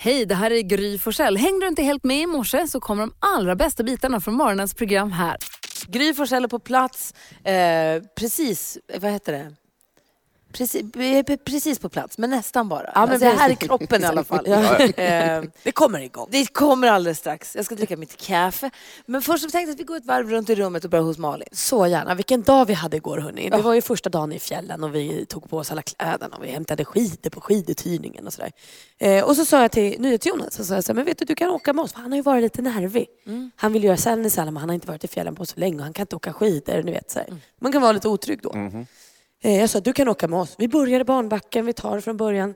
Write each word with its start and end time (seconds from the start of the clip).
Hej, 0.00 0.26
det 0.26 0.34
här 0.34 0.50
är 0.50 0.62
Gry 0.62 0.98
Forssell. 0.98 1.36
Hängde 1.36 1.64
du 1.64 1.68
inte 1.68 1.82
helt 1.82 2.04
med 2.04 2.22
i 2.22 2.26
morse 2.26 2.66
så 2.66 2.80
kommer 2.80 3.02
de 3.02 3.12
allra 3.18 3.56
bästa 3.56 3.82
bitarna 3.82 4.20
från 4.20 4.34
morgonens 4.34 4.74
program 4.74 5.12
här. 5.12 5.36
Gry 5.86 6.14
Forssell 6.14 6.44
är 6.44 6.48
på 6.48 6.58
plats, 6.58 7.14
eh, 7.44 8.02
precis, 8.14 8.78
vad 9.00 9.12
heter 9.12 9.32
det? 9.32 9.54
Precis, 10.52 10.82
precis 11.44 11.78
på 11.78 11.88
plats, 11.88 12.18
men 12.18 12.30
nästan 12.30 12.68
bara. 12.68 12.90
Ja, 12.94 13.06
men 13.06 13.10
alltså, 13.10 13.28
här 13.28 13.50
i 13.50 13.56
kroppen 13.56 14.02
i 14.02 14.06
alla 14.06 14.24
fall. 14.24 14.46
eh, 14.46 15.42
det 15.62 15.72
kommer 15.72 16.00
igång. 16.00 16.28
Det 16.30 16.52
kommer 16.52 16.88
alldeles 16.88 17.18
strax. 17.18 17.56
Jag 17.56 17.64
ska 17.64 17.74
dricka 17.74 17.96
mitt 17.96 18.16
kaffe. 18.16 18.70
Men 19.06 19.22
först 19.22 19.44
så 19.44 19.50
tänkte 19.50 19.70
jag 19.70 19.74
att 19.74 19.80
vi 19.80 19.84
går 19.84 19.96
ett 19.96 20.06
varv 20.06 20.30
runt 20.30 20.50
i 20.50 20.54
rummet 20.54 20.84
och 20.84 20.90
börjar 20.90 21.04
hos 21.04 21.18
Malin. 21.18 21.48
Så 21.52 21.86
gärna. 21.86 22.14
Vilken 22.14 22.42
dag 22.42 22.64
vi 22.66 22.74
hade 22.74 22.96
igår 22.96 23.18
hörni. 23.18 23.50
Det 23.50 23.62
var 23.62 23.74
ju 23.74 23.82
första 23.82 24.10
dagen 24.10 24.32
i 24.32 24.38
fjällen 24.38 24.84
och 24.84 24.94
vi 24.94 25.26
tog 25.26 25.50
på 25.50 25.58
oss 25.58 25.72
alla 25.72 25.82
kläderna 25.82 26.36
och 26.36 26.44
vi 26.44 26.48
hämtade 26.48 26.84
skidor 26.84 27.30
på 27.30 27.40
skiduthyrningen 27.40 28.26
och 28.26 28.32
sådär. 28.32 28.52
Eh, 28.98 29.24
och 29.24 29.36
så 29.36 29.44
sa 29.44 29.62
jag 29.62 29.72
till 29.72 30.00
NyhetsJonas, 30.00 30.54
så 30.54 30.64
sa 30.64 30.74
jag 30.74 30.84
så 30.84 30.92
här, 30.92 30.94
men 30.94 31.04
vet 31.04 31.18
du, 31.18 31.24
du 31.24 31.34
kan 31.34 31.48
åka 31.48 31.72
med 31.72 31.82
oss 31.82 31.92
för 31.92 32.00
han 32.00 32.12
har 32.12 32.16
ju 32.16 32.22
varit 32.22 32.42
lite 32.42 32.62
nervig. 32.62 33.06
Mm. 33.26 33.50
Han 33.56 33.72
vill 33.72 33.84
göra 33.84 33.96
Sälenjsälä 33.96 34.50
men 34.50 34.56
han 34.56 34.68
har 34.68 34.74
inte 34.74 34.86
varit 34.88 35.04
i 35.04 35.08
fjällen 35.08 35.34
på 35.34 35.46
så 35.46 35.60
länge 35.60 35.76
och 35.76 35.82
han 35.82 35.92
kan 35.92 36.02
inte 36.02 36.16
åka 36.16 36.32
skidor. 36.32 36.82
Ni 36.82 36.92
vet, 36.92 37.10
så 37.10 37.18
mm. 37.18 37.40
Man 37.60 37.72
kan 37.72 37.82
vara 37.82 37.92
lite 37.92 38.08
otrygg 38.08 38.40
då. 38.42 38.52
Mm. 38.52 38.86
Eh, 39.42 39.60
jag 39.60 39.70
sa, 39.70 39.80
du 39.80 39.92
kan 39.92 40.08
åka 40.08 40.28
med 40.28 40.40
oss. 40.40 40.54
Vi 40.58 40.68
började 40.68 41.04
barnbacken, 41.04 41.66
vi 41.66 41.72
tar 41.72 41.96
det 41.96 42.02
från 42.02 42.16
början. 42.16 42.54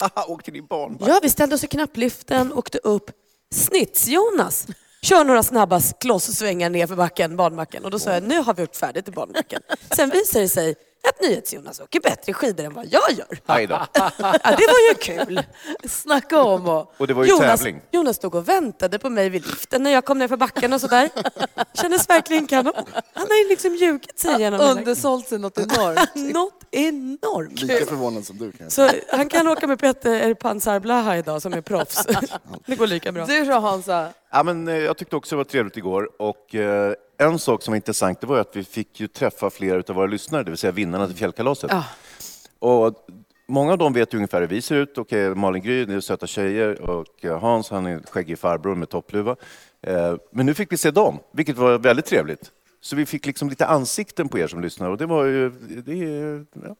åkte 0.28 0.50
ni 0.50 0.62
barnback? 0.62 1.08
Ja, 1.08 1.20
vi 1.22 1.30
ställde 1.30 1.54
oss 1.54 1.64
i 1.64 1.66
knappliften, 1.66 2.52
åkte 2.52 2.78
upp. 2.78 3.10
Snitts-Jonas 3.54 4.66
kör 5.02 5.24
några 5.24 5.42
snabba 5.42 5.80
klosssvängar 5.80 6.70
ner 6.70 6.86
för 6.86 6.96
backen, 6.96 7.36
barnbacken. 7.36 7.84
Och 7.84 7.90
då 7.90 7.98
sa 7.98 8.12
jag, 8.12 8.22
nu 8.22 8.38
har 8.38 8.54
vi 8.54 8.62
gjort 8.62 8.76
färdigt 8.76 9.08
i 9.08 9.10
barnbacken. 9.10 9.62
Sen 9.96 10.10
visade 10.10 10.44
det 10.44 10.48
sig 10.48 10.74
att 11.08 11.20
NyhetsJonas 11.22 11.80
åker 11.80 12.00
bättre 12.00 12.32
skidor 12.32 12.64
än 12.64 12.74
vad 12.74 12.86
jag 12.86 13.12
gör. 13.12 13.38
Aj 13.46 13.66
då. 13.66 13.74
Ja, 13.94 14.10
det 14.44 14.66
var 14.66 14.88
ju 14.88 14.94
kul. 15.00 15.42
Snacka 15.88 16.42
om 16.42 16.68
och... 16.68 16.94
Och 16.96 17.06
det 17.06 17.14
var 17.14 17.24
ju 17.24 17.30
Jonas, 17.30 17.60
tävling. 17.60 17.80
Jonas 17.90 18.16
stod 18.16 18.34
och 18.34 18.48
väntade 18.48 18.98
på 18.98 19.10
mig 19.10 19.28
vid 19.28 19.46
liften 19.46 19.82
när 19.82 19.90
jag 19.90 20.04
kom 20.04 20.18
ner 20.18 20.28
för 20.28 20.36
backen 20.36 20.72
och 20.72 20.80
sådär. 20.80 21.08
Kändes 21.74 22.08
verkligen 22.08 22.46
kanon. 22.46 22.72
Han 23.14 23.26
har 23.28 23.36
ju 23.42 23.48
liksom 23.48 23.74
ljugit 23.74 24.18
sig 24.18 24.34
igenom 24.34 24.60
hela- 24.60 24.72
Undersålt 24.72 25.28
sig 25.28 25.38
något 25.38 25.58
enormt. 25.58 26.14
Något 26.34 26.60
enormt. 26.70 27.62
Lika 27.62 27.86
förvånad 27.86 28.24
som 28.26 28.38
du 28.38 28.52
kan 28.52 28.70
Så 28.70 28.90
han 29.12 29.28
kan 29.28 29.48
åka 29.48 29.66
med 29.66 29.78
Peter 29.78 30.34
Pansar 30.34 30.80
Blaha 30.80 31.16
idag 31.16 31.42
som 31.42 31.52
är 31.52 31.60
proffs. 31.60 32.06
Det 32.66 32.76
går 32.76 32.86
lika 32.86 33.12
bra. 33.12 33.26
Du 33.26 33.44
då 33.44 33.52
Hansa? 33.58 34.08
Ja, 34.32 34.42
men, 34.42 34.68
eh, 34.68 34.76
jag 34.76 34.96
tyckte 34.96 35.16
också 35.16 35.34
det 35.34 35.36
var 35.36 35.44
trevligt 35.44 35.76
igår. 35.76 36.10
Och, 36.18 36.54
eh, 36.54 36.94
en 37.20 37.38
sak 37.38 37.62
som 37.62 37.72
var 37.72 37.76
intressant 37.76 38.20
det 38.20 38.26
var 38.26 38.38
att 38.38 38.56
vi 38.56 38.64
fick 38.64 39.00
ju 39.00 39.06
träffa 39.06 39.50
flera 39.50 39.82
av 39.88 39.94
våra 39.94 40.06
lyssnare, 40.06 40.42
det 40.42 40.50
vill 40.50 40.58
säga 40.58 40.72
vinnarna 40.72 41.06
till 41.06 41.16
fjällkalaset. 41.16 41.70
Ja. 41.70 41.84
Och 42.58 42.94
många 43.46 43.72
av 43.72 43.78
dem 43.78 43.92
vet 43.92 44.14
ju 44.14 44.16
ungefär 44.16 44.40
hur 44.40 44.48
vi 44.48 44.62
ser 44.62 44.76
ut. 44.76 45.12
Eh, 45.12 45.34
Malin 45.34 45.62
Gry, 45.62 45.84
det 45.84 45.94
är 45.94 46.00
söta 46.00 46.26
tjejer. 46.26 46.80
Och 46.80 47.24
eh, 47.24 47.40
Hans, 47.40 47.70
han 47.70 47.86
är 47.86 48.00
skäggig 48.10 48.38
farbror 48.38 48.74
med 48.74 48.88
toppluva. 48.88 49.36
Eh, 49.82 50.16
men 50.32 50.46
nu 50.46 50.54
fick 50.54 50.72
vi 50.72 50.76
se 50.76 50.90
dem, 50.90 51.18
vilket 51.32 51.56
var 51.56 51.78
väldigt 51.78 52.06
trevligt. 52.06 52.50
Så 52.82 52.96
vi 52.96 53.06
fick 53.06 53.26
liksom 53.26 53.48
lite 53.48 53.66
ansikten 53.66 54.28
på 54.28 54.38
er 54.38 54.46
som 54.46 54.60
lyssnar 54.60 54.90
och 54.90 54.98
det 54.98 55.06
var 55.06 55.24
ju, 55.24 55.50
det 55.86 55.94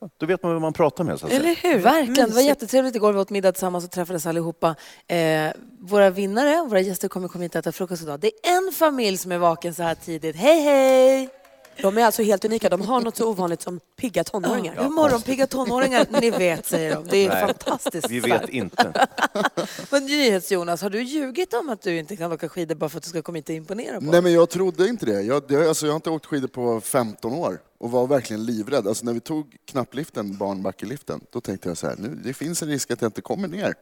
ja, 0.01 0.09
då 0.19 0.27
vet 0.27 0.43
man 0.43 0.53
vem 0.53 0.63
man 0.63 0.73
pratar 0.73 1.05
med. 1.05 1.21
Så 1.21 1.27
att. 1.27 1.33
Eller 1.33 1.57
hur? 1.63 1.79
Verkligen. 1.79 2.29
Det 2.29 2.35
var 2.35 2.43
jättetrevligt 2.43 2.97
igår. 2.97 3.13
Vi 3.13 3.19
åt 3.19 3.31
middag 3.31 3.53
tillsammans 3.53 3.85
och 3.85 3.91
träffades 3.91 4.27
allihopa. 4.27 4.75
Eh, 5.07 5.53
våra 5.81 6.11
vinnare 6.11 6.61
och 6.61 6.71
våra 6.71 6.81
gäster 6.81 7.09
kommer 7.09 7.29
komma 7.29 7.43
hit 7.43 7.55
och 7.55 7.59
äta 7.59 7.73
frukost 7.73 8.03
idag. 8.03 8.21
Det 8.21 8.27
är 8.27 8.67
en 8.67 8.73
familj 8.73 9.19
som 9.19 9.33
är 9.33 9.39
vaken 9.39 9.75
så 9.75 9.83
här 9.83 9.95
tidigt. 9.95 10.37
Hej, 10.37 10.61
hej! 10.61 11.40
De 11.83 11.99
är 11.99 12.05
alltså 12.05 12.23
helt 12.23 12.45
unika. 12.45 12.69
De 12.69 12.81
har 12.81 13.01
något 13.01 13.17
så 13.17 13.31
ovanligt 13.31 13.63
som 13.63 13.81
pigga 13.97 14.25
tonåringar. 14.25 14.83
Hur 14.83 14.89
morgonpigga 14.89 15.47
tonåringar, 15.47 16.07
ni 16.21 16.31
vet, 16.31 16.67
säger 16.67 16.95
de. 16.95 17.07
Det 17.11 17.25
är 17.25 17.29
Nej, 17.29 17.47
fantastiskt 17.47 18.11
Vi 18.11 18.21
vet 18.21 18.49
inte. 18.49 19.07
Men 19.91 20.05
NyhetsJonas, 20.05 20.83
har 20.83 20.91
du 20.91 21.03
ljugit 21.03 21.55
om 21.55 21.69
att 21.69 21.83
du 21.83 21.99
inte 21.99 22.17
kan 22.17 22.33
åka 22.33 22.49
skidor 22.49 22.75
bara 22.75 22.91
för 22.91 22.99
att 22.99 23.03
du 23.05 23.09
ska 23.09 23.23
komma 23.23 23.39
hit 23.39 23.49
och 23.49 23.55
imponera 23.55 24.01
på 24.01 24.07
Nej 24.07 24.23
men 24.23 24.33
jag 24.33 24.51
trodde 24.51 24.89
inte 24.89 25.07
det. 25.07 25.23
Jag, 25.23 25.43
det, 25.49 25.69
alltså, 25.69 25.87
jag 25.87 25.93
har 25.93 25.97
inte 25.97 26.11
åkt 26.11 26.27
skidor 26.27 26.49
på 26.49 26.81
15 26.81 27.33
år 27.33 27.59
och 27.79 27.91
var 27.91 28.07
verkligen 28.07 28.45
livrädd. 28.45 28.89
Alltså, 28.89 29.05
när 29.05 29.13
vi 29.13 29.21
tog 29.21 29.57
knappliften, 29.65 30.37
barnbackeliften, 30.37 31.21
då 31.31 31.41
tänkte 31.41 31.69
jag 31.69 31.77
så 31.77 31.87
här, 31.87 31.97
nu, 31.99 32.19
det 32.25 32.33
finns 32.35 32.63
en 32.63 32.69
risk 32.69 32.91
att 32.91 33.03
jag 33.03 33.09
inte 33.09 33.23
kommer 33.23 33.49
ner. 33.49 33.75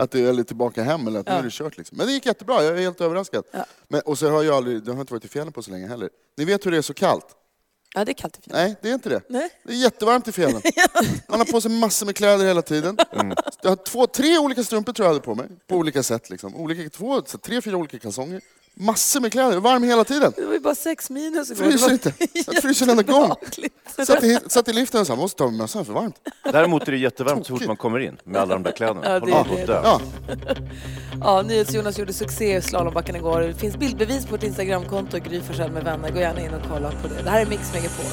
Att 0.00 0.10
det 0.10 0.20
är 0.20 0.42
tillbaka 0.42 0.82
hem 0.82 1.06
eller 1.06 1.20
att 1.20 1.26
nu 1.26 1.32
är 1.32 1.42
det 1.42 1.52
kört. 1.52 1.78
Liksom. 1.78 1.98
Men 1.98 2.06
det 2.06 2.12
gick 2.12 2.26
jättebra, 2.26 2.62
jag 2.62 2.76
är 2.78 2.80
helt 2.80 3.00
överraskad. 3.00 3.44
Men, 3.88 4.00
och 4.00 4.18
så 4.18 4.30
har 4.30 4.42
jag 4.42 4.56
aldrig, 4.56 4.88
jag 4.88 4.92
har 4.92 5.00
inte 5.00 5.12
varit 5.12 5.24
i 5.24 5.28
fjällen 5.28 5.52
på 5.52 5.62
så 5.62 5.70
länge 5.70 5.88
heller. 5.88 6.10
Ni 6.36 6.44
vet 6.44 6.66
hur 6.66 6.70
det 6.70 6.76
är 6.76 6.82
så 6.82 6.94
kallt? 6.94 7.26
Ja, 7.94 8.04
det 8.04 8.12
är 8.12 8.14
kallt 8.14 8.38
i 8.38 8.42
fjällen. 8.42 8.64
Nej, 8.64 8.76
det 8.82 8.88
är 8.88 8.94
inte 8.94 9.08
det. 9.08 9.20
Nej. 9.28 9.50
Det 9.64 9.72
är 9.72 9.76
jättevarmt 9.76 10.28
i 10.28 10.32
fjällen. 10.32 10.62
Man 11.28 11.38
har 11.38 11.52
på 11.52 11.60
sig 11.60 11.70
massor 11.70 12.06
med 12.06 12.16
kläder 12.16 12.44
hela 12.44 12.62
tiden. 12.62 12.96
Jag 13.62 13.70
har 13.70 13.76
två, 13.76 14.06
tre 14.06 14.38
olika 14.38 14.64
strumpor 14.64 14.92
tror 14.92 15.06
jag 15.06 15.12
hade 15.12 15.24
på 15.24 15.34
mig, 15.34 15.46
på 15.66 15.76
olika 15.76 16.02
sätt. 16.02 16.30
Liksom. 16.30 16.56
Olika, 16.56 16.90
två, 16.90 17.20
tre, 17.20 17.60
fyra 17.60 17.76
olika 17.76 17.98
kalsonger. 17.98 18.40
Massor 18.74 19.20
med 19.20 19.32
kläder, 19.32 19.60
varm 19.60 19.82
hela 19.82 20.04
tiden. 20.04 20.32
Det 20.36 20.46
var 20.46 20.52
ju 20.52 20.60
bara 20.60 20.74
sex 20.74 21.10
minus 21.10 21.50
igår. 21.50 21.64
Fryser 21.64 21.92
inte. 21.92 22.12
Jag 22.32 22.62
fryser 22.62 22.86
varenda 22.86 23.02
gång. 23.02 23.34
Satt 24.06 24.24
i, 24.24 24.38
satt 24.46 24.68
i 24.68 24.72
liften 24.72 25.00
och 25.00 25.06
sa, 25.06 25.16
måste 25.16 25.38
ta 25.38 25.44
med 25.44 25.54
mössan 25.54 25.84
för 25.84 25.92
varmt. 25.92 26.16
Däremot 26.44 26.88
är 26.88 26.92
det 26.92 26.98
jättevarmt 26.98 27.46
så 27.46 27.56
fort 27.56 27.66
man 27.66 27.76
kommer 27.76 27.98
in 28.00 28.16
med 28.24 28.40
alla 28.40 28.54
de 28.54 28.62
där 28.62 28.72
kläderna. 28.72 29.00
Ja, 29.04 29.20
det 29.20 29.62
är 29.62 29.66
det. 29.66 29.80
Ja, 29.84 30.00
Ja, 31.20 31.42
NyhetsJonas 31.42 31.98
gjorde 31.98 32.12
succé 32.12 32.56
i 32.56 32.62
slalombacken 32.62 33.16
igår. 33.16 33.40
Det 33.40 33.54
finns 33.54 33.76
bildbevis 33.76 34.24
på 34.26 34.30
vårt 34.30 34.42
Instagramkonto, 34.42 35.18
Gry 35.18 35.40
Forssell 35.40 35.70
med 35.72 35.84
vänner. 35.84 36.10
Gå 36.10 36.18
gärna 36.20 36.40
in 36.40 36.54
och 36.54 36.62
kolla 36.70 36.90
på 37.02 37.08
det. 37.08 37.22
Det 37.22 37.30
här 37.30 37.40
är 37.40 37.46
Mix 37.46 37.72
Megapol. 37.74 38.04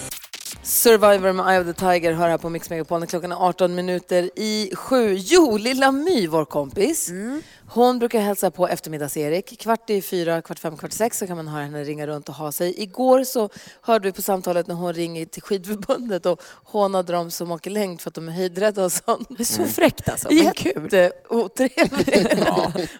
Survivor 0.64 1.34
med 1.34 1.52
Eye 1.54 1.60
of 1.62 1.66
the 1.68 1.74
Tiger 1.74 2.14
hör 2.14 2.30
här 2.30 2.38
på 2.38 2.50
Mix 2.50 2.70
Megapol 2.70 3.00
när 3.00 3.08
klockan 3.08 3.32
är 3.32 3.36
18 3.48 3.76
minuter 3.76 4.30
i 4.36 4.72
sju. 4.76 5.16
Jo, 5.20 5.58
Lilla 5.58 5.92
My, 5.92 6.28
vår 6.28 6.46
kompis, 6.46 7.10
hon 7.72 8.00
brukar 8.00 8.20
hälsa 8.20 8.52
på 8.52 8.68
eftermiddags-Erik. 8.68 9.60
Kvart 9.60 9.90
i 9.90 10.02
fyra, 10.02 10.42
kvart 10.42 10.60
fem, 10.60 10.78
kvart 10.78 10.92
sex 10.92 11.18
så 11.18 11.28
kan 11.28 11.38
man 11.38 11.48
höra 11.48 11.64
henne 11.64 11.84
ringa 11.84 12.08
runt 12.08 12.30
och 12.30 12.36
ha 12.36 12.52
sig. 12.52 12.82
Igår 12.82 13.24
så 13.24 13.50
hörde 13.82 14.08
vi 14.08 14.12
på 14.12 14.22
samtalet 14.22 14.68
när 14.68 14.76
hon 14.76 14.94
ringer 14.94 15.26
till 15.26 15.42
skidförbundet 15.42 16.26
och 16.26 16.42
hånade 16.64 17.14
dem 17.14 17.32
som 17.32 17.52
åker 17.52 17.72
längd 17.72 18.02
för 18.02 18.10
att 18.10 18.14
de 18.14 18.28
är 18.28 18.32
höjdrädda 18.32 18.86
och 18.86 18.92
sånt. 18.92 19.28
Det 19.30 19.44
är 19.44 19.46
så 19.46 19.66
fräckt 19.66 20.10
alltså, 20.10 20.34
men 20.34 20.54
kul. 20.54 20.90
Jätteotrevligt. 20.92 22.34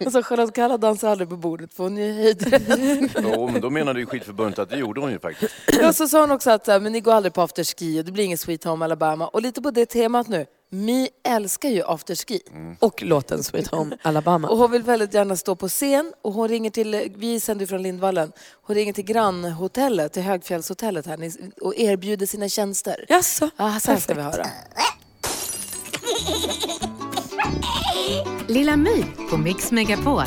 Och 0.06 0.12
så 0.12 0.22
Charlotte 0.22 0.54
Kalla 0.54 0.78
dansar 0.78 1.08
aldrig 1.08 1.28
på 1.28 1.36
bordet 1.36 1.72
för 1.72 1.82
hon 1.82 1.98
är 1.98 2.12
höjdrädd. 2.12 3.10
Jo, 3.22 3.48
men 3.48 3.60
då 3.60 3.70
menade 3.70 4.00
ju 4.00 4.06
skidförbundet 4.06 4.58
att 4.58 4.70
det 4.70 4.76
gjorde 4.76 5.00
hon 5.00 5.10
ju 5.10 5.18
faktiskt. 5.18 5.54
Och 5.88 5.94
så 5.94 6.08
sa 6.08 6.20
hon 6.20 6.30
också 6.30 6.50
att 6.50 6.66
men 6.66 6.92
ni 6.92 7.00
går 7.00 7.12
aldrig 7.12 7.34
på 7.34 7.42
afterski 7.42 8.00
och 8.00 8.04
det 8.04 8.12
blir 8.12 8.24
ingen 8.24 8.38
Sweet 8.38 8.64
Home 8.64 8.84
Alabama. 8.84 9.28
Och 9.28 9.42
lite 9.42 9.62
på 9.62 9.70
det 9.70 9.86
temat 9.86 10.28
nu. 10.28 10.46
Mi 10.72 11.08
älskar 11.28 11.68
ju 11.68 11.82
afterski. 11.86 12.40
Och 12.78 13.02
låten 13.02 13.42
Sweet 13.42 13.68
Home 13.68 13.96
Alabama. 14.02 14.48
Och 14.48 14.58
hon 14.58 14.70
vill 14.70 14.82
väldigt 14.82 15.14
gärna 15.14 15.36
stå 15.36 15.56
på 15.56 15.68
scen 15.68 16.12
och 16.22 16.32
hon 16.32 16.48
ringer 16.48 16.70
till, 16.70 17.12
vi 17.16 17.40
sänder 17.40 17.62
ju 17.62 17.66
från 17.66 17.82
Lindvallen, 17.82 18.32
hon 18.62 18.76
ringer 18.76 18.92
till 18.92 19.04
grannhotellet, 19.04 20.12
till 20.12 20.22
Högfjällshotellet 20.22 21.06
här 21.06 21.16
ni- 21.16 21.50
och 21.60 21.74
erbjuder 21.76 22.26
sina 22.26 22.48
tjänster. 22.48 23.04
Jaså? 23.08 23.50
Ja, 23.56 23.80
så 23.80 23.90
här 23.92 23.98
ska 23.98 24.14
vi 24.14 24.22
höra. 24.22 24.46
Lilla 28.48 28.76
My 28.76 29.04
på 29.30 29.36
Mix 29.36 29.70
Megapol. 29.72 30.22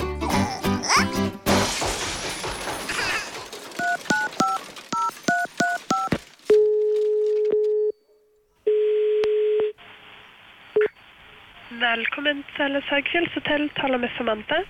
Välkommen 11.91 12.44
till 12.44 12.55
Säles 12.57 12.83
högfjällshotell. 12.83 13.69
Tala 13.69 13.97
med 13.97 14.11
Samantha. 14.17 14.63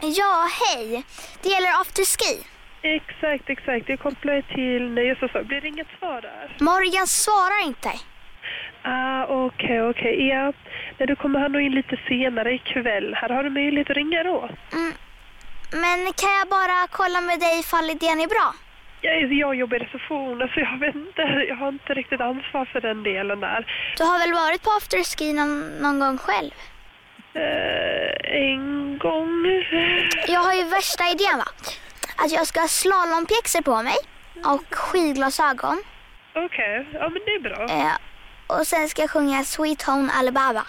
Ja, 0.00 0.48
hej. 0.60 1.04
Det 1.42 1.48
gäller 1.48 1.80
afterski. 1.80 2.32
Exakt, 2.82 3.50
exakt. 3.50 3.88
Jag 3.88 4.00
kopplar 4.00 4.42
till 4.54 4.90
nöjessäsong. 4.90 5.44
Blir 5.44 5.60
det 5.60 5.68
inget 5.68 5.86
svar 5.98 6.20
där? 6.20 6.56
Morgan 6.60 7.06
svarar 7.06 7.66
inte. 7.66 7.90
Ah, 8.82 9.24
okej, 9.46 9.82
okej. 9.82 10.28
Ja, 10.28 10.52
när 10.98 11.06
du 11.06 11.16
kommer 11.16 11.38
här 11.38 11.48
nog 11.48 11.62
in 11.62 11.72
lite 11.72 11.96
senare 12.08 12.54
ikväll. 12.54 13.14
Här 13.14 13.28
har 13.28 13.42
du 13.44 13.50
möjlighet 13.50 13.90
att 13.90 13.96
ringa 13.96 14.22
då. 14.22 14.48
Men 15.72 16.12
kan 16.20 16.32
jag 16.40 16.48
bara 16.48 16.86
kolla 16.90 17.20
med 17.20 17.40
dig 17.40 17.60
ifall 17.60 17.90
idén 17.90 18.20
är 18.20 18.28
bra? 18.28 18.54
Jag, 19.00 19.32
jag 19.32 19.54
jobbar 19.54 19.76
i 19.76 19.80
receptionen 19.80 20.48
så 20.54 20.60
jag 20.60 20.78
vet 20.78 20.94
inte. 20.94 21.22
Jag 21.48 21.56
har 21.56 21.68
inte 21.68 21.94
riktigt 21.94 22.20
ansvar 22.20 22.64
för 22.72 22.80
den 22.80 23.02
delen 23.02 23.40
där. 23.40 23.66
Du 23.96 24.04
har 24.04 24.18
väl 24.18 24.32
varit 24.32 24.62
på 24.62 24.70
afterski 24.70 25.32
någon, 25.32 25.68
någon 25.82 25.98
gång 26.00 26.18
själv? 26.18 26.50
Eh, 27.34 28.42
en 28.42 28.98
gång. 28.98 29.46
Jag 30.28 30.40
har 30.40 30.54
ju 30.54 30.64
värsta 30.64 31.04
idén 31.10 31.38
va? 31.38 31.48
Att 32.16 32.32
jag 32.32 32.46
ska 32.46 32.60
ha 32.60 32.68
slalompjäxor 32.68 33.62
på 33.62 33.82
mig 33.82 33.96
och 34.44 34.74
skidglasögon. 34.74 35.82
Okej, 36.34 36.88
ja 36.92 37.08
men 37.08 37.22
det 37.26 37.30
är 37.30 37.40
bra. 37.40 37.64
Eh, 37.64 37.96
och 38.46 38.66
sen 38.66 38.88
ska 38.88 39.02
jag 39.02 39.10
sjunga 39.10 39.44
Sweet 39.44 39.82
Home 39.82 40.12
Alabama. 40.12 40.66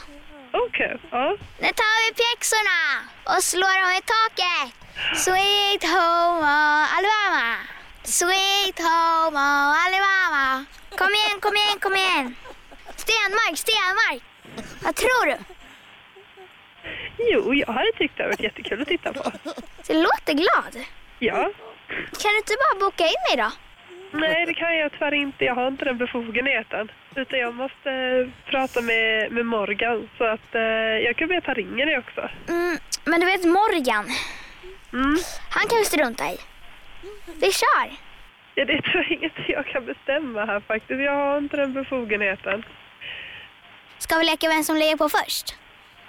Okej, 0.53 0.97
ja. 1.11 1.37
Nu 1.59 1.67
tar 1.67 1.95
vi 2.03 2.13
pjäxorna 2.21 2.79
och 3.23 3.43
slår 3.43 3.75
dem 3.83 3.91
i 3.99 4.01
taket. 4.15 4.73
Sweet 5.17 5.83
Home 5.83 6.47
Alabama. 6.97 7.55
Sweet 8.07 8.79
Home 8.79 9.39
Alabama. 9.83 10.65
Kom 10.97 11.07
igen, 11.19 11.39
kom 11.41 11.55
igen, 11.55 11.79
kom 11.79 11.95
igen. 11.95 12.35
Stenmark, 12.95 13.57
Stenmark. 13.57 14.21
Vad 14.83 14.95
tror 14.95 15.25
du? 15.25 15.37
Jo, 17.31 17.53
jag 17.53 17.67
hade 17.73 17.91
tyckt 17.97 18.17
det 18.17 18.23
hade 18.23 18.33
varit 18.33 18.39
jättekul 18.43 18.81
att 18.81 18.87
titta 18.87 19.13
på. 19.13 19.31
Du 19.87 19.93
låter 19.93 20.33
glad. 20.33 20.85
Ja. 21.19 21.51
Kan 22.21 22.31
du 22.31 22.37
inte 22.37 22.53
bara 22.63 22.79
boka 22.85 23.03
in 23.03 23.21
mig 23.29 23.37
då? 23.45 23.51
Nej, 24.19 24.45
det 24.45 24.53
kan 24.53 24.77
jag 24.77 24.91
tyvärr 24.91 25.13
inte. 25.13 25.45
Jag 25.45 25.55
har 25.55 25.67
inte 25.67 25.85
den 25.85 25.97
befogenheten. 25.97 26.91
Utan 27.15 27.39
jag 27.39 27.53
måste 27.55 27.89
eh, 27.91 28.49
prata 28.51 28.81
med, 28.81 29.31
med 29.31 29.45
Morgan. 29.45 30.09
Så 30.17 30.23
att 30.23 30.55
eh, 30.55 30.61
jag 31.05 31.15
kan 31.15 31.27
be 31.27 31.37
att 31.37 31.45
han 31.45 31.55
ringer 31.55 31.85
dig 31.85 31.97
också. 31.97 32.29
Mm, 32.47 32.77
men 33.05 33.19
du 33.19 33.25
vet 33.25 33.43
Morgan, 33.45 34.05
Mm. 34.93 35.17
han 35.49 35.67
kan 35.69 35.77
vi 35.79 35.85
strunta 35.85 36.25
i. 36.31 36.37
Vi 37.35 37.51
kör. 37.51 37.91
Ja, 38.55 38.65
det 38.65 38.73
är 38.73 38.81
tyvärr 38.81 39.13
inget 39.13 39.31
jag 39.47 39.65
kan 39.65 39.85
bestämma 39.85 40.45
här 40.45 40.59
faktiskt. 40.59 41.01
Jag 41.01 41.15
har 41.15 41.37
inte 41.37 41.57
den 41.57 41.73
befogenheten. 41.73 42.63
Ska 43.97 44.17
vi 44.17 44.25
leka 44.25 44.47
vem 44.47 44.63
som 44.63 44.75
lägger 44.75 44.97
på 44.97 45.09
först? 45.09 45.55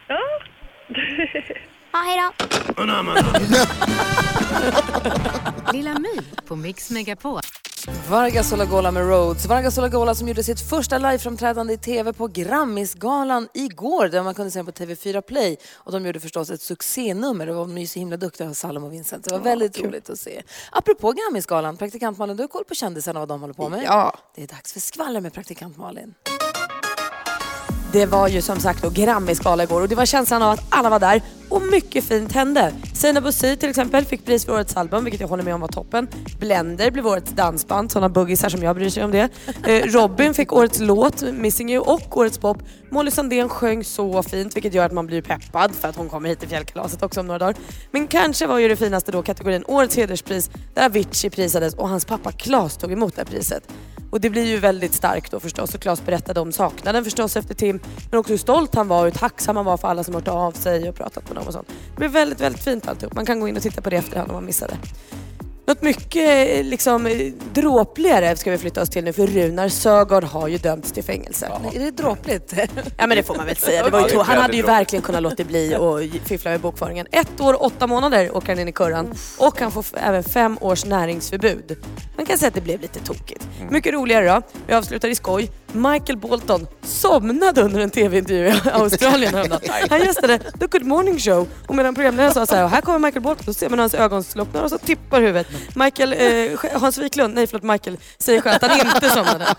Ja. 0.06 0.20
Ja, 1.92 1.98
hej 1.98 2.20
då. 2.20 2.32
Lilla 5.72 5.98
My 5.98 6.20
på 6.48 6.56
Mix 6.56 6.90
Megapol. 6.90 7.40
Vargas 8.10 8.52
Olagola 8.52 8.90
med 8.90 9.08
Rhodes. 9.08 9.46
Vargas 9.46 9.78
Olagola 9.78 10.14
som 10.14 10.28
gjorde 10.28 10.42
sitt 10.42 10.60
första 10.60 10.98
liveframträdande 10.98 11.74
i 11.74 11.78
tv 11.78 12.12
på 12.12 12.26
Grammisgalan 12.26 13.48
igår 13.54 14.08
där 14.08 14.22
man 14.22 14.34
kunde 14.34 14.50
se 14.50 14.64
på 14.64 14.70
TV4 14.70 15.20
Play. 15.20 15.56
Och 15.74 15.92
de 15.92 16.06
gjorde 16.06 16.20
förstås 16.20 16.50
ett 16.50 16.62
succénummer. 16.62 17.46
Det 17.46 17.52
var 17.52 17.60
de 17.60 17.78
är 17.78 17.86
så 17.86 17.98
himla 17.98 18.16
duktiga, 18.16 18.54
Salom 18.54 18.84
och 18.84 18.92
Vincent. 18.92 19.24
Det 19.24 19.32
var 19.32 19.40
väldigt 19.40 19.80
roligt 19.80 20.10
att 20.10 20.18
se. 20.18 20.42
Apropå 20.72 21.12
Grammisgalan, 21.12 21.76
praktikant 21.76 22.18
Malin, 22.18 22.36
du 22.36 22.42
har 22.42 22.48
koll 22.48 22.64
på 22.64 22.74
kändisarna 22.74 23.20
och 23.22 23.28
vad 23.28 23.36
de 23.36 23.40
håller 23.40 23.54
på 23.54 23.68
med? 23.68 23.82
Ja. 23.84 24.18
Det 24.34 24.42
är 24.42 24.46
dags 24.46 24.72
för 24.72 24.80
skvaller 24.80 25.20
med 25.20 25.32
praktikant 25.32 25.76
Malin. 25.76 26.14
Det 27.92 28.06
var 28.06 28.28
ju 28.28 28.42
som 28.42 28.60
sagt 28.60 28.82
då 28.82 28.90
Grammisgala 28.90 29.62
igår 29.62 29.80
och 29.80 29.88
det 29.88 29.94
var 29.94 30.06
känslan 30.06 30.42
av 30.42 30.50
att 30.50 30.60
alla 30.68 30.90
var 30.90 31.00
där 31.00 31.22
och 31.48 31.62
mycket 31.62 32.04
fint 32.04 32.32
hände. 32.32 32.72
Sina 32.94 33.20
Busi 33.20 33.56
till 33.56 33.68
exempel 33.68 34.04
fick 34.04 34.24
pris 34.24 34.44
för 34.44 34.52
årets 34.52 34.76
album, 34.76 35.04
vilket 35.04 35.20
jag 35.20 35.28
håller 35.28 35.44
med 35.44 35.54
om 35.54 35.60
var 35.60 35.68
toppen. 35.68 36.08
Blender 36.38 36.90
blev 36.90 37.06
årets 37.06 37.30
dansband, 37.30 37.92
sådana 37.92 38.08
buggisar 38.08 38.48
som 38.48 38.62
jag 38.62 38.76
bryr 38.76 38.90
sig 38.90 39.04
om 39.04 39.10
det. 39.10 39.28
Eh, 39.68 39.84
Robin 39.84 40.34
fick 40.34 40.52
årets 40.52 40.80
låt, 40.80 41.22
Missing 41.22 41.70
You, 41.72 41.84
och 41.84 42.16
årets 42.16 42.38
pop. 42.38 42.58
Molly 42.90 43.10
Sandén 43.10 43.48
sjöng 43.48 43.84
så 43.84 44.22
fint, 44.22 44.56
vilket 44.56 44.74
gör 44.74 44.86
att 44.86 44.92
man 44.92 45.06
blir 45.06 45.22
peppad 45.22 45.74
för 45.74 45.88
att 45.88 45.96
hon 45.96 46.08
kommer 46.08 46.28
hit 46.28 46.40
till 46.40 46.48
fjällkalaset 46.48 47.02
också 47.02 47.20
om 47.20 47.26
några 47.26 47.38
dagar. 47.38 47.56
Men 47.90 48.06
kanske 48.06 48.46
var 48.46 48.58
ju 48.58 48.68
det 48.68 48.76
finaste 48.76 49.12
då 49.12 49.22
kategorin 49.22 49.64
Årets 49.66 49.96
hederspris, 49.96 50.50
där 50.74 50.84
Avicii 50.84 51.30
prisades 51.30 51.74
och 51.74 51.88
hans 51.88 52.04
pappa 52.04 52.32
Klas 52.32 52.76
tog 52.76 52.92
emot 52.92 53.16
det 53.16 53.20
här 53.20 53.26
priset. 53.26 53.62
Och 54.10 54.20
det 54.20 54.30
blir 54.30 54.44
ju 54.44 54.58
väldigt 54.58 54.94
starkt 54.94 55.32
då 55.32 55.40
förstås 55.40 55.74
och 55.74 55.80
Claes 55.80 56.06
berättade 56.06 56.40
om 56.40 56.52
saknaden 56.52 57.04
förstås 57.04 57.36
efter 57.36 57.54
Tim 57.54 57.80
men 58.10 58.20
också 58.20 58.32
hur 58.32 58.38
stolt 58.38 58.74
han 58.74 58.88
var 58.88 58.98
och 58.98 59.04
hur 59.04 59.10
tacksam 59.10 59.56
han 59.56 59.64
var 59.64 59.76
för 59.76 59.88
alla 59.88 60.04
som 60.04 60.14
hört 60.14 60.28
av 60.28 60.52
sig 60.52 60.88
och 60.88 60.94
pratat 60.94 61.28
med 61.28 61.37
dem 61.38 61.46
och 61.46 61.52
sånt. 61.52 61.68
Det 61.68 61.96
blev 61.96 62.10
väldigt, 62.10 62.40
väldigt 62.40 62.64
fint 62.64 62.88
alltihop. 62.88 63.14
Man 63.14 63.26
kan 63.26 63.40
gå 63.40 63.48
in 63.48 63.56
och 63.56 63.62
titta 63.62 63.80
på 63.80 63.90
det 63.90 63.96
i 63.96 63.98
efterhand 63.98 64.30
om 64.30 64.34
man 64.34 64.44
missade. 64.44 64.76
Något 65.68 65.82
mycket 65.82 66.58
eh, 66.58 66.64
liksom, 66.64 67.06
eh, 67.06 67.32
dråpligare 67.54 68.36
ska 68.36 68.50
vi 68.50 68.58
flytta 68.58 68.82
oss 68.82 68.88
till 68.90 69.04
nu 69.04 69.12
för 69.12 69.26
Runar 69.26 69.68
Sögaard 69.68 70.24
har 70.24 70.48
ju 70.48 70.58
dömts 70.58 70.92
till 70.92 71.04
fängelse. 71.04 71.50
Är 71.74 71.78
det 71.80 71.90
dråpligt? 71.90 72.54
Ja 72.96 73.06
men 73.06 73.16
det 73.16 73.22
får 73.22 73.34
man 73.34 73.46
väl 73.46 73.56
säga. 73.56 73.84
Det 73.84 73.90
var 73.90 74.00
ju 74.00 74.06
Ja, 74.06 74.18
det 74.18 74.24
han 74.24 74.36
hade 74.36 74.56
ju 74.56 74.62
väldigt 74.62 74.78
verkligen 74.78 75.02
kunnat 75.02 75.22
låta 75.22 75.44
bli 75.44 75.76
och 75.78 76.00
fiffla 76.28 76.50
med 76.50 76.60
bokföringen. 76.60 77.06
Ett 77.12 77.40
år 77.40 77.54
och 77.54 77.64
åtta 77.64 77.86
månader 77.86 78.36
åker 78.36 78.48
han 78.48 78.58
in 78.58 78.68
i 78.68 78.72
kurran 78.72 79.14
och 79.38 79.60
han 79.60 79.72
får 79.72 79.84
även 79.96 80.24
fem 80.24 80.58
års 80.60 80.84
näringsförbud. 80.84 81.76
Man 82.16 82.26
kan 82.26 82.38
säga 82.38 82.48
att 82.48 82.54
det 82.54 82.60
blev 82.60 82.80
lite 82.80 83.00
tokigt. 83.00 83.48
Mycket 83.70 83.92
roligare 83.92 84.26
då, 84.26 84.42
vi 84.66 84.74
avslutar 84.74 85.08
i 85.08 85.14
skoj. 85.14 85.50
Michael 85.72 86.18
Bolton 86.18 86.66
somnade 86.82 87.62
under 87.62 87.80
en 87.80 87.90
tv-intervju 87.90 88.46
i 88.46 88.60
Australien 88.72 89.34
häromdagen. 89.34 89.70
Han 89.90 90.00
gästade 90.00 90.38
The 90.38 90.66
Good 90.66 90.84
Morning 90.84 91.18
Show 91.18 91.48
och 91.66 91.74
medan 91.74 91.94
programledaren 91.94 92.34
sa 92.34 92.46
så 92.46 92.54
här, 92.54 92.68
här 92.68 92.80
kommer 92.80 92.98
Michael 92.98 93.22
Bolton, 93.22 93.44
så 93.44 93.54
ser 93.54 93.68
man 93.68 93.78
hans 93.78 93.94
ögon 93.94 94.24
slocknar 94.24 94.62
och 94.62 94.70
så 94.70 94.78
tippar 94.78 95.20
huvudet. 95.20 95.46
Michael, 95.74 96.12
eh, 96.12 96.80
Hans 96.80 96.98
Wiklund, 96.98 97.34
nej 97.34 97.46
förlåt 97.46 97.62
Michael, 97.62 97.96
säger 98.18 98.40
själv 98.40 98.58
att 98.62 98.70
han 98.70 98.80
inte 98.80 99.10
somnade. 99.10 99.46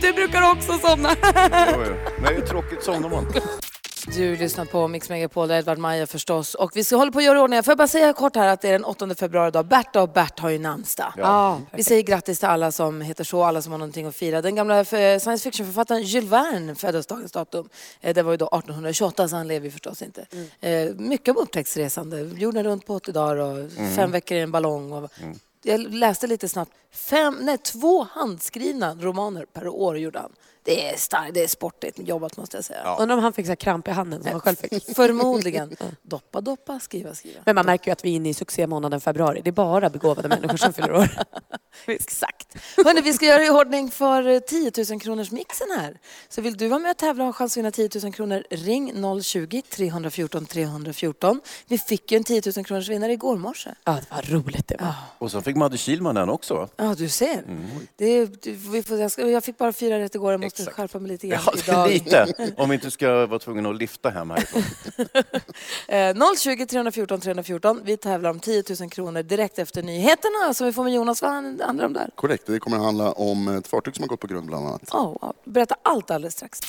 du 0.00 0.12
brukar 0.12 0.50
också 0.50 0.78
somna. 0.78 1.10
Jo, 1.72 1.82
jo. 1.86 1.94
Men 2.20 2.34
det 2.34 2.42
är 2.42 2.46
tråkigt 2.46 2.84
somnar 2.84 3.08
man. 3.08 3.26
Du 4.14 4.36
lyssnar 4.36 4.64
på 4.64 4.88
Mix 4.88 5.08
Megapol, 5.08 5.50
Edvard 5.50 5.78
Maja 5.78 6.06
förstås. 6.06 6.54
Och 6.54 6.70
vi 6.76 6.84
ska 6.84 6.96
hålla 6.96 7.12
på 7.12 7.18
att 7.18 7.24
göra 7.24 7.42
ordning. 7.42 7.62
Får 7.62 7.70
jag 7.70 7.78
bara 7.78 7.88
säga 7.88 8.12
kort 8.12 8.36
här 8.36 8.48
att 8.48 8.60
det 8.60 8.68
är 8.68 8.72
den 8.72 8.84
8 8.84 9.14
februari 9.14 9.48
idag. 9.48 9.66
Berta 9.66 10.02
och 10.02 10.08
Bert 10.08 10.38
har 10.38 10.50
ju 10.50 10.58
namnsdag. 10.58 11.12
Ja. 11.16 11.60
Vi 11.72 11.84
säger 11.84 12.02
grattis 12.02 12.38
till 12.38 12.48
alla 12.48 12.72
som 12.72 13.00
heter 13.00 13.24
så, 13.24 13.42
alla 13.44 13.62
som 13.62 13.72
har 13.72 13.78
någonting 13.78 14.06
att 14.06 14.16
fira. 14.16 14.42
Den 14.42 14.54
gamla 14.54 14.78
eh, 14.80 14.84
science 15.18 15.38
fiction-författaren 15.44 16.02
Jules 16.02 16.30
Verne 16.30 16.74
föddes 16.74 17.06
dagens 17.06 17.32
datum. 17.32 17.68
Eh, 18.00 18.14
Det 18.14 18.22
var 18.22 18.30
ju 18.32 18.36
då 18.36 18.46
1828, 18.46 19.28
så 19.28 19.36
han 19.36 19.48
lever 19.48 19.64
ju 19.64 19.70
förstås 19.70 20.02
inte. 20.02 20.26
Eh, 20.60 20.94
Mycket 20.96 21.36
om 21.36 21.42
upptäcktsresande. 21.42 22.20
Jorden 22.20 22.64
runt 22.64 22.86
på 22.86 22.94
80 22.94 23.12
dagar 23.12 23.36
och 23.36 23.70
fem 23.96 24.10
veckor 24.10 24.36
i 24.36 24.40
en 24.40 24.50
ballong. 24.52 24.92
Och 24.92 25.10
jag 25.62 25.80
läste 25.80 26.26
lite 26.26 26.48
snabbt. 26.48 26.70
Fem, 26.92 27.38
nej, 27.40 27.58
två 27.58 28.06
handskrivna 28.10 28.94
romaner 28.94 29.44
per 29.52 29.68
år 29.68 29.98
gjorde 29.98 30.18
han. 30.18 30.32
Det 30.66 30.88
är 30.88 30.96
starkt, 30.96 31.34
det 31.34 31.42
är 31.44 31.48
sportigt 31.48 31.98
jobbat 31.98 32.36
måste 32.36 32.56
jag 32.56 32.64
säga. 32.64 32.96
Undrar 32.98 33.16
om 33.16 33.22
han 33.22 33.32
fick 33.32 33.46
så 33.46 33.50
här 33.50 33.56
kramp 33.56 33.88
i 33.88 33.90
handen 33.90 34.22
som 34.22 34.32
han 34.32 34.40
själv 34.40 34.56
fick. 34.56 34.84
Förmodligen. 34.96 35.76
Doppa, 36.02 36.40
doppa, 36.40 36.80
skriva, 36.80 37.14
skriva. 37.14 37.40
Men 37.44 37.54
man 37.54 37.66
märker 37.66 37.86
ju 37.86 37.92
att 37.92 38.04
vi 38.04 38.10
är 38.10 38.14
inne 38.16 38.28
i 38.28 38.34
succémånaden 38.34 39.00
februari. 39.00 39.40
Det 39.44 39.50
är 39.50 39.52
bara 39.52 39.90
begåvade 39.90 40.28
människor 40.28 40.56
som 40.56 40.72
fyller 40.72 40.92
år. 40.92 41.08
Exakt. 41.86 42.56
Hörrni, 42.76 43.00
vi 43.00 43.12
ska 43.12 43.26
göra 43.26 43.44
i 43.44 43.50
ordning 43.50 43.90
för 43.90 44.28
eh, 44.28 44.38
10 44.38 44.72
000 44.90 45.00
kronors 45.00 45.30
mixen 45.30 45.66
här. 45.78 45.98
Så 46.28 46.40
vill 46.40 46.56
du 46.56 46.68
vara 46.68 46.80
med 46.80 46.90
och 46.90 46.96
tävla 46.96 47.24
och 47.24 47.28
ha 47.28 47.32
chans 47.32 47.52
att 47.52 47.56
vinna 47.56 47.70
10 47.70 47.90
000 48.02 48.12
kronor, 48.12 48.44
ring 48.50 48.92
020-314 48.92 50.46
314. 50.46 51.40
Vi 51.66 51.78
fick 51.78 52.12
ju 52.12 52.16
en 52.16 52.24
10 52.24 52.42
000 52.56 52.64
kronors 52.64 52.88
vinnare 52.88 53.12
igår 53.12 53.36
morse. 53.36 53.70
Ja, 53.84 53.92
det 53.92 54.14
var 54.14 54.22
roligt 54.22 54.68
det 54.68 54.76
var. 54.80 54.94
Och 55.18 55.30
så 55.30 55.42
fick 55.42 55.56
Madde 55.56 55.78
Kihlman 55.78 56.14
den 56.14 56.28
också? 56.28 56.68
Ja, 56.76 56.94
du 56.94 57.08
ser. 57.08 57.44
Det 57.96 58.06
är, 58.06 58.26
du, 58.42 58.52
vi 58.52 58.82
får, 58.82 58.98
jag, 58.98 59.10
ska, 59.10 59.28
jag 59.28 59.44
fick 59.44 59.58
bara 59.58 59.72
fyra 59.72 59.98
rätt 59.98 60.14
igår, 60.14 60.32
jag 60.32 60.40
måste 60.40 60.55
Exakt. 60.62 60.76
skärpa 60.76 60.98
mig 60.98 61.10
lite 61.10 61.26
grann 61.26 61.40
Ja, 61.46 61.52
idag. 61.58 61.88
lite. 62.36 62.52
Om 62.56 62.68
vi 62.68 62.74
inte 62.74 62.90
ska 62.90 63.26
vara 63.26 63.38
tvungna 63.38 63.68
att 63.70 63.76
lyfta 63.76 64.10
hem 64.10 64.30
härifrån. 64.30 64.62
Eh, 65.88 66.14
020 66.38 66.66
314 66.66 67.20
314. 67.20 67.80
Vi 67.84 67.96
tävlar 67.96 68.30
om 68.30 68.40
10 68.40 68.62
000 68.80 68.90
kronor 68.90 69.22
direkt 69.22 69.58
efter 69.58 69.82
nyheterna 69.82 70.54
som 70.54 70.66
vi 70.66 70.72
får 70.72 70.84
med 70.84 70.92
Jonas. 70.92 71.22
Vad 71.22 71.30
handlar 71.32 71.84
om 71.86 71.92
där? 71.92 72.10
Korrekt, 72.14 72.46
det 72.46 72.58
kommer 72.58 72.76
att 72.76 72.82
handla 72.82 73.12
om 73.12 73.48
ett 73.48 73.66
fartyg 73.66 73.94
som 73.96 74.02
har 74.02 74.08
gått 74.08 74.20
på 74.20 74.26
grund 74.26 74.46
bland 74.46 74.66
annat. 74.66 74.94
Oh. 74.94 75.32
Berätta 75.44 75.76
allt 75.82 76.10
alldeles 76.10 76.34
strax. 76.34 76.60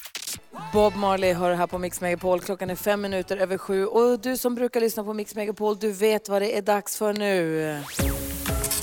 Bob 0.73 0.95
Marley 0.95 1.33
hör 1.33 1.53
här 1.53 1.67
på 1.67 1.77
Mix 1.79 2.01
Megapol. 2.01 2.41
Klockan 2.41 2.69
är 2.69 2.75
fem 2.75 3.01
minuter 3.01 3.37
över 3.37 3.57
sju. 3.57 3.85
Och 3.85 4.19
du 4.19 4.37
som 4.37 4.55
brukar 4.55 4.79
lyssna 4.81 5.03
på 5.03 5.13
Mix 5.13 5.35
Megapol, 5.35 5.77
du 5.79 5.91
vet 5.91 6.29
vad 6.29 6.41
det 6.41 6.57
är 6.57 6.61
dags 6.61 6.97
för 6.97 7.13
nu. 7.13 7.79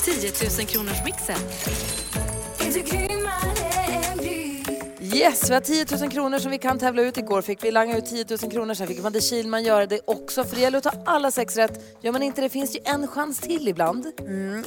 10 0.04 0.32
000 0.58 0.66
kronors 0.66 1.04
mixen. 1.04 1.38
Yes, 5.14 5.50
vi 5.50 5.54
har 5.54 5.61
10 5.61 5.87
000 6.00 6.11
kronor 6.11 6.38
som 6.38 6.50
vi 6.50 6.59
kan 6.59 6.78
tävla 6.78 7.02
ut. 7.02 7.18
Igår 7.18 7.42
fick 7.42 7.64
vi 7.64 7.71
langa 7.71 7.99
ut 7.99 8.06
10 8.06 8.25
000 8.42 8.50
kronor, 8.52 8.75
sen 8.75 8.87
fick 8.87 9.02
Madde 9.02 9.21
Kihlman 9.21 9.62
göra 9.62 9.87
det 9.87 10.00
också. 10.04 10.44
För 10.44 10.56
det 10.56 10.62
gäller 10.62 10.78
att 10.78 10.85
ta 10.85 10.92
alla 11.06 11.30
sex 11.30 11.56
rätt. 11.56 11.80
Gör 12.00 12.12
man 12.12 12.23
inte 12.23 12.40
det 12.40 12.49
finns 12.49 12.76
ju 12.76 12.80
en 12.85 13.06
chans 13.09 13.38
till 13.40 13.68
ibland. 13.68 14.06
Mm, 14.18 14.64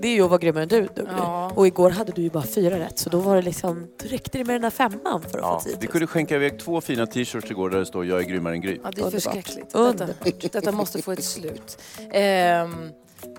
det 0.00 0.08
är 0.08 0.14
ju 0.14 0.22
att 0.22 0.30
vara 0.30 0.38
grymmare 0.38 0.62
än 0.62 0.68
du, 0.68 0.88
du. 0.94 1.06
Ja. 1.18 1.52
Och 1.54 1.66
igår 1.66 1.90
hade 1.90 2.12
du 2.12 2.22
ju 2.22 2.30
bara 2.30 2.42
fyra 2.46 2.78
rätt 2.78 2.98
så 2.98 3.10
då 3.10 3.18
var 3.18 3.36
det 3.36 3.42
liksom, 3.42 3.86
då 4.02 4.08
räckte 4.08 4.38
det 4.38 4.44
med 4.44 4.54
den 4.54 4.62
där 4.62 4.70
femman 4.70 5.22
för 5.22 5.38
att 5.38 5.44
Ja, 5.44 5.58
få 5.60 5.64
10 5.64 5.72
000. 5.72 5.78
vi 5.80 5.86
kunde 5.86 6.06
skänka 6.06 6.34
iväg 6.36 6.58
två 6.60 6.80
fina 6.80 7.06
t-shirts 7.06 7.50
igår 7.50 7.70
där 7.70 7.78
det 7.78 7.86
står 7.86 8.04
“Jag 8.06 8.18
är 8.20 8.24
grymmare 8.24 8.54
än 8.54 8.60
Gry”. 8.60 8.80
Ja, 8.84 8.90
det 8.94 9.00
är 9.00 9.04
Underbart. 9.04 9.12
förskräckligt. 9.22 9.66
Detta, 9.66 9.78
Underbart. 9.78 10.52
detta 10.52 10.72
måste 10.72 11.02
få 11.02 11.12
ett 11.12 11.24
slut. 11.24 11.78
Ehm, 12.12 12.90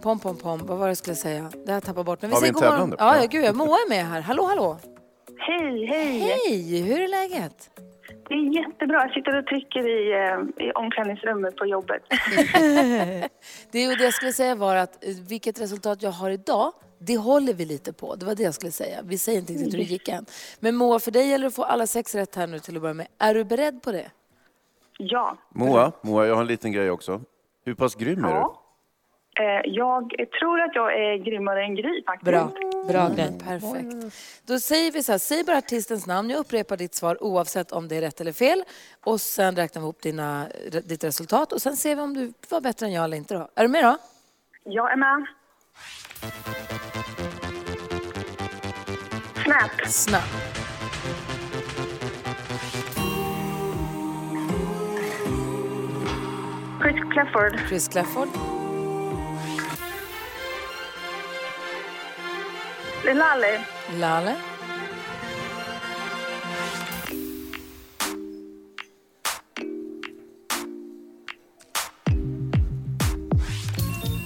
pom, 0.02 0.20
pom, 0.20 0.38
pom. 0.38 0.66
Vad 0.66 0.78
var 0.78 0.86
det 0.86 0.90
jag 0.90 0.98
skulle 0.98 1.16
säga? 1.16 1.52
Det 1.66 1.72
här 1.72 1.82
tappar 1.82 2.04
bort. 2.04 2.22
Men 2.22 2.32
Har 2.32 2.38
vi 2.42 2.48
säger 2.48 2.54
en 2.54 2.60
tävlande? 2.62 2.96
Ja, 3.00 3.16
ja, 3.16 3.22
Ja. 3.22 3.28
gud. 3.28 3.56
Moa 3.56 3.68
är 3.78 3.90
med 3.90 4.06
här. 4.08 4.22
Hallå, 4.22 4.46
hallå. 4.46 4.78
Hej, 5.40 5.86
hej! 5.86 6.20
Hej, 6.20 6.82
hur 6.82 7.02
är 7.02 7.08
läget? 7.08 7.70
Det 8.30 8.34
är 8.34 8.56
jättebra. 8.56 9.02
Jag 9.02 9.14
sitter 9.14 9.38
och 9.40 9.46
trycker 9.46 9.88
i, 9.88 10.12
eh, 10.12 10.68
i 10.68 10.72
omklädningsrummet 10.72 11.56
på 11.56 11.66
jobbet. 11.66 12.04
Det, 13.72 13.84
är 13.84 13.98
det 13.98 14.04
jag 14.04 14.14
skulle 14.14 14.34
säga 14.34 14.56
var 14.56 14.76
att 14.76 15.04
eh, 15.06 15.10
vilket 15.30 15.62
resultat 15.62 16.02
jag 16.02 16.12
har 16.12 16.30
idag, 16.30 16.72
det 17.00 17.18
håller 17.18 17.54
vi 17.54 17.66
lite 17.66 17.94
på. 17.94 18.16
Det 18.16 18.26
var 18.26 18.36
det 18.36 18.44
jag 18.44 18.54
skulle 18.54 18.72
säga. 18.72 19.00
Vi 19.04 19.18
säger 19.18 19.40
inte 19.40 19.54
riktigt 19.54 19.74
hur 19.74 19.78
det 19.78 19.84
gick 19.84 20.08
än. 20.08 20.26
Men 20.60 20.76
Moa, 20.76 21.00
för 21.00 21.12
dig 21.12 21.30
gäller 21.30 21.44
det 21.44 21.48
att 21.48 21.56
få 21.56 21.64
alla 21.64 21.88
sex 21.88 22.16
rätt 22.16 22.36
här 22.36 22.48
nu 22.48 22.60
till 22.60 22.76
att 22.76 22.82
börja 22.82 22.94
med. 22.94 23.08
Är 23.18 23.34
du 23.34 23.44
beredd 23.44 23.82
på 23.82 23.92
det? 23.92 24.12
Ja. 24.98 25.38
Moa, 25.50 25.92
Moa, 26.02 26.26
jag 26.28 26.36
har 26.36 26.42
en 26.42 26.48
liten 26.48 26.72
grej 26.72 26.92
också. 26.92 27.22
Hur 27.66 27.74
pass 27.74 27.96
grym 27.96 28.26
är 28.26 28.34
du? 28.34 28.67
Eh, 29.40 29.62
jag 29.64 30.10
tror 30.40 30.62
att 30.62 30.76
jag 30.76 30.94
är 30.94 31.18
grymmare 31.18 31.64
än 31.64 31.76
Gry 31.76 32.04
faktiskt. 32.04 32.26
Bra, 32.32 32.52
bra 32.88 33.10
grej. 33.10 33.28
Mm, 33.28 33.40
Perfekt. 33.40 34.16
Då 34.48 34.60
säger 34.60 34.92
vi 34.92 35.04
så 35.04 35.12
här, 35.12 35.20
säg 35.20 35.44
bara 35.44 35.58
artistens 35.58 36.06
namn. 36.08 36.30
Jag 36.30 36.40
upprepar 36.40 36.78
ditt 36.78 36.96
svar 36.96 37.24
oavsett 37.24 37.72
om 37.72 37.88
det 37.88 37.96
är 37.98 38.02
rätt 38.02 38.22
eller 38.22 38.32
fel. 38.34 38.64
Och 39.06 39.22
sen 39.22 39.56
räknar 39.56 39.82
vi 39.82 39.86
ihop 39.86 40.02
dina, 40.02 40.48
ditt 40.86 41.04
resultat 41.04 41.54
och 41.54 41.62
sen 41.62 41.78
ser 41.78 41.96
vi 41.96 42.02
om 42.02 42.14
du 42.14 42.34
var 42.50 42.62
bättre 42.62 42.86
än 42.86 42.92
jag 42.92 43.04
eller 43.04 43.18
inte. 43.18 43.34
Då. 43.34 43.48
Är 43.56 43.62
du 43.64 43.68
med 43.68 43.84
då? 43.84 43.98
Jag 44.64 44.92
är 44.92 44.96
med. 44.96 45.26
Snap. 49.44 49.88
Snabbt. 49.88 50.58
Chris 56.82 57.04
Clafford. 57.14 57.60
Chris 57.70 57.88
Clafford. 57.88 58.28
Lale. 63.04 63.66
Lale. 63.98 64.36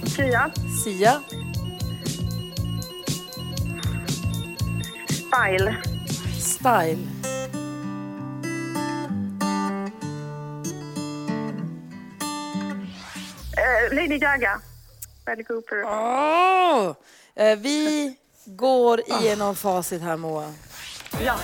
Sia. 0.04 0.52
Sia. 0.82 1.22
Style. 5.08 5.80
Style. 6.38 6.98
Eh, 13.56 13.94
Lady 13.94 14.18
Gaga. 14.18 14.60
Bradley 15.24 15.44
Cooper. 15.44 15.84
Eh, 17.34 17.56
vi 17.56 18.21
går 18.44 19.00
igenom 19.00 19.56
facit 19.56 20.02
här, 20.02 20.16
Moa. 20.16 20.52
Ja. 21.24 21.34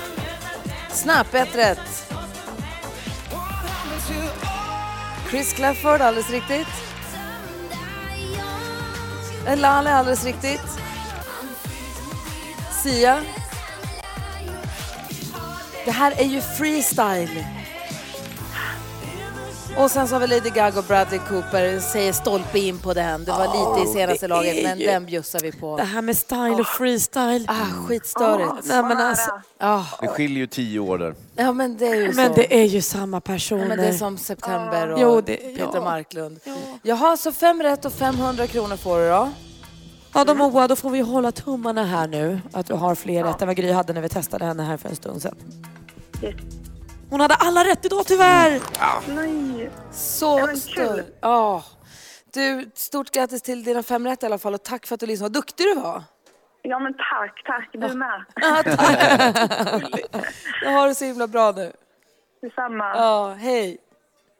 Snabbt, 0.92 1.34
ett 1.34 1.54
rätt. 1.56 2.12
Chris 5.30 5.52
Clafford, 5.52 6.00
alldeles 6.00 6.30
riktigt. 6.30 6.68
Eh, 9.46 9.56
Lale, 9.58 9.94
alldeles 9.94 10.24
riktigt. 10.24 10.78
Sia. 12.82 13.22
Det 15.84 15.90
här 15.90 16.12
är 16.20 16.24
ju 16.24 16.40
freestyle. 16.40 17.44
Och 19.78 19.90
sen 19.90 20.08
så 20.08 20.14
har 20.14 20.20
vi 20.20 20.26
Lady 20.26 20.50
Gaga 20.50 20.78
och 20.78 20.84
Bradley 20.84 21.20
Cooper, 21.28 21.80
säger 21.80 22.12
stolpe 22.12 22.58
in 22.58 22.78
på 22.78 22.94
den. 22.94 23.24
Det 23.24 23.30
var 23.30 23.76
lite 23.78 23.90
i 23.90 23.92
senaste 23.92 24.28
laget, 24.28 24.64
men 24.64 24.78
ju- 24.78 24.86
den 24.86 25.06
bjussar 25.06 25.40
vi 25.40 25.52
på. 25.52 25.76
Det 25.76 25.82
här 25.82 26.02
med 26.02 26.16
style 26.16 26.54
och 26.54 26.66
freestyle. 26.66 27.44
Ah, 27.48 27.54
skitstörigt. 27.88 28.52
Nej, 28.64 28.82
men 28.82 28.96
alltså, 28.98 29.30
Ah, 29.60 29.82
Det 30.00 30.08
skiljer 30.08 30.38
ju 30.38 30.46
tio 30.46 30.80
år 30.80 30.98
där. 30.98 31.14
ja, 31.36 31.52
men 31.52 31.76
det 31.76 31.86
är 31.86 31.94
ju 31.94 32.12
men 32.12 32.28
så. 32.28 32.34
det 32.34 32.60
är 32.60 32.64
ju 32.64 32.82
samma 32.82 33.16
Ja, 33.16 33.20
personer. 33.20 33.66
men 33.68 33.78
det 33.78 33.86
är 33.86 33.92
som 33.92 34.18
September 34.18 34.88
och 34.92 35.00
Jo, 35.00 35.20
det- 35.20 35.36
Peter 35.36 35.70
ja. 35.74 35.80
Marklund. 35.84 36.40
Jaha, 36.82 37.16
så 37.16 37.32
fem 37.32 37.62
rätt 37.62 37.84
och 37.84 37.92
500 37.92 38.46
kronor 38.46 38.76
får 38.76 38.98
du 38.98 39.08
då. 39.08 39.30
Ja, 40.14 40.24
då 40.24 40.34
Moa, 40.34 40.68
då 40.68 40.76
får 40.76 40.90
vi 40.90 41.00
hålla 41.00 41.32
tummarna 41.32 41.84
här 41.84 42.08
nu. 42.08 42.40
Att 42.52 42.66
du 42.66 42.74
har 42.74 42.94
fler 42.94 43.24
rätt 43.24 43.42
än 43.42 43.48
vad 43.48 43.56
Gry 43.56 43.72
hade 43.72 43.92
när 43.92 44.00
vi 44.00 44.08
testade 44.08 44.44
henne 44.44 44.62
här 44.62 44.76
för 44.76 44.88
en 44.88 44.96
stund 44.96 45.22
sedan. 45.22 45.34
Hon 47.10 47.20
hade 47.20 47.34
alla 47.34 47.64
rätt 47.64 47.84
idag 47.84 48.06
tyvärr! 48.06 48.60
Nej. 49.14 49.70
Så 49.92 50.46
stort. 50.56 50.74
kul. 50.74 51.04
Ja. 51.20 51.64
Du, 52.32 52.70
stort 52.74 53.10
grattis 53.10 53.42
till 53.42 53.64
dina 53.64 53.82
fem 53.82 54.06
rätt 54.06 54.22
i 54.22 54.26
alla 54.26 54.38
fall 54.38 54.54
och 54.54 54.62
tack 54.62 54.86
för 54.86 54.94
att 54.94 55.00
du 55.00 55.06
lyssnade. 55.06 55.24
Vad 55.24 55.32
duktig 55.32 55.66
du 55.66 55.74
var. 55.74 56.02
Ja, 56.62 56.78
men 56.78 56.94
tack, 56.94 57.42
tack. 57.46 57.68
Du 57.72 57.78
med. 57.98 58.24
Ja, 58.34 58.62
tack. 58.76 60.00
Jag 60.62 60.70
har 60.70 60.88
det 60.88 60.94
så 60.94 61.04
himla 61.04 61.26
bra 61.26 61.52
nu. 61.52 61.72
Detsamma. 62.42 62.84
Ja, 62.94 63.34
hej. 63.38 63.78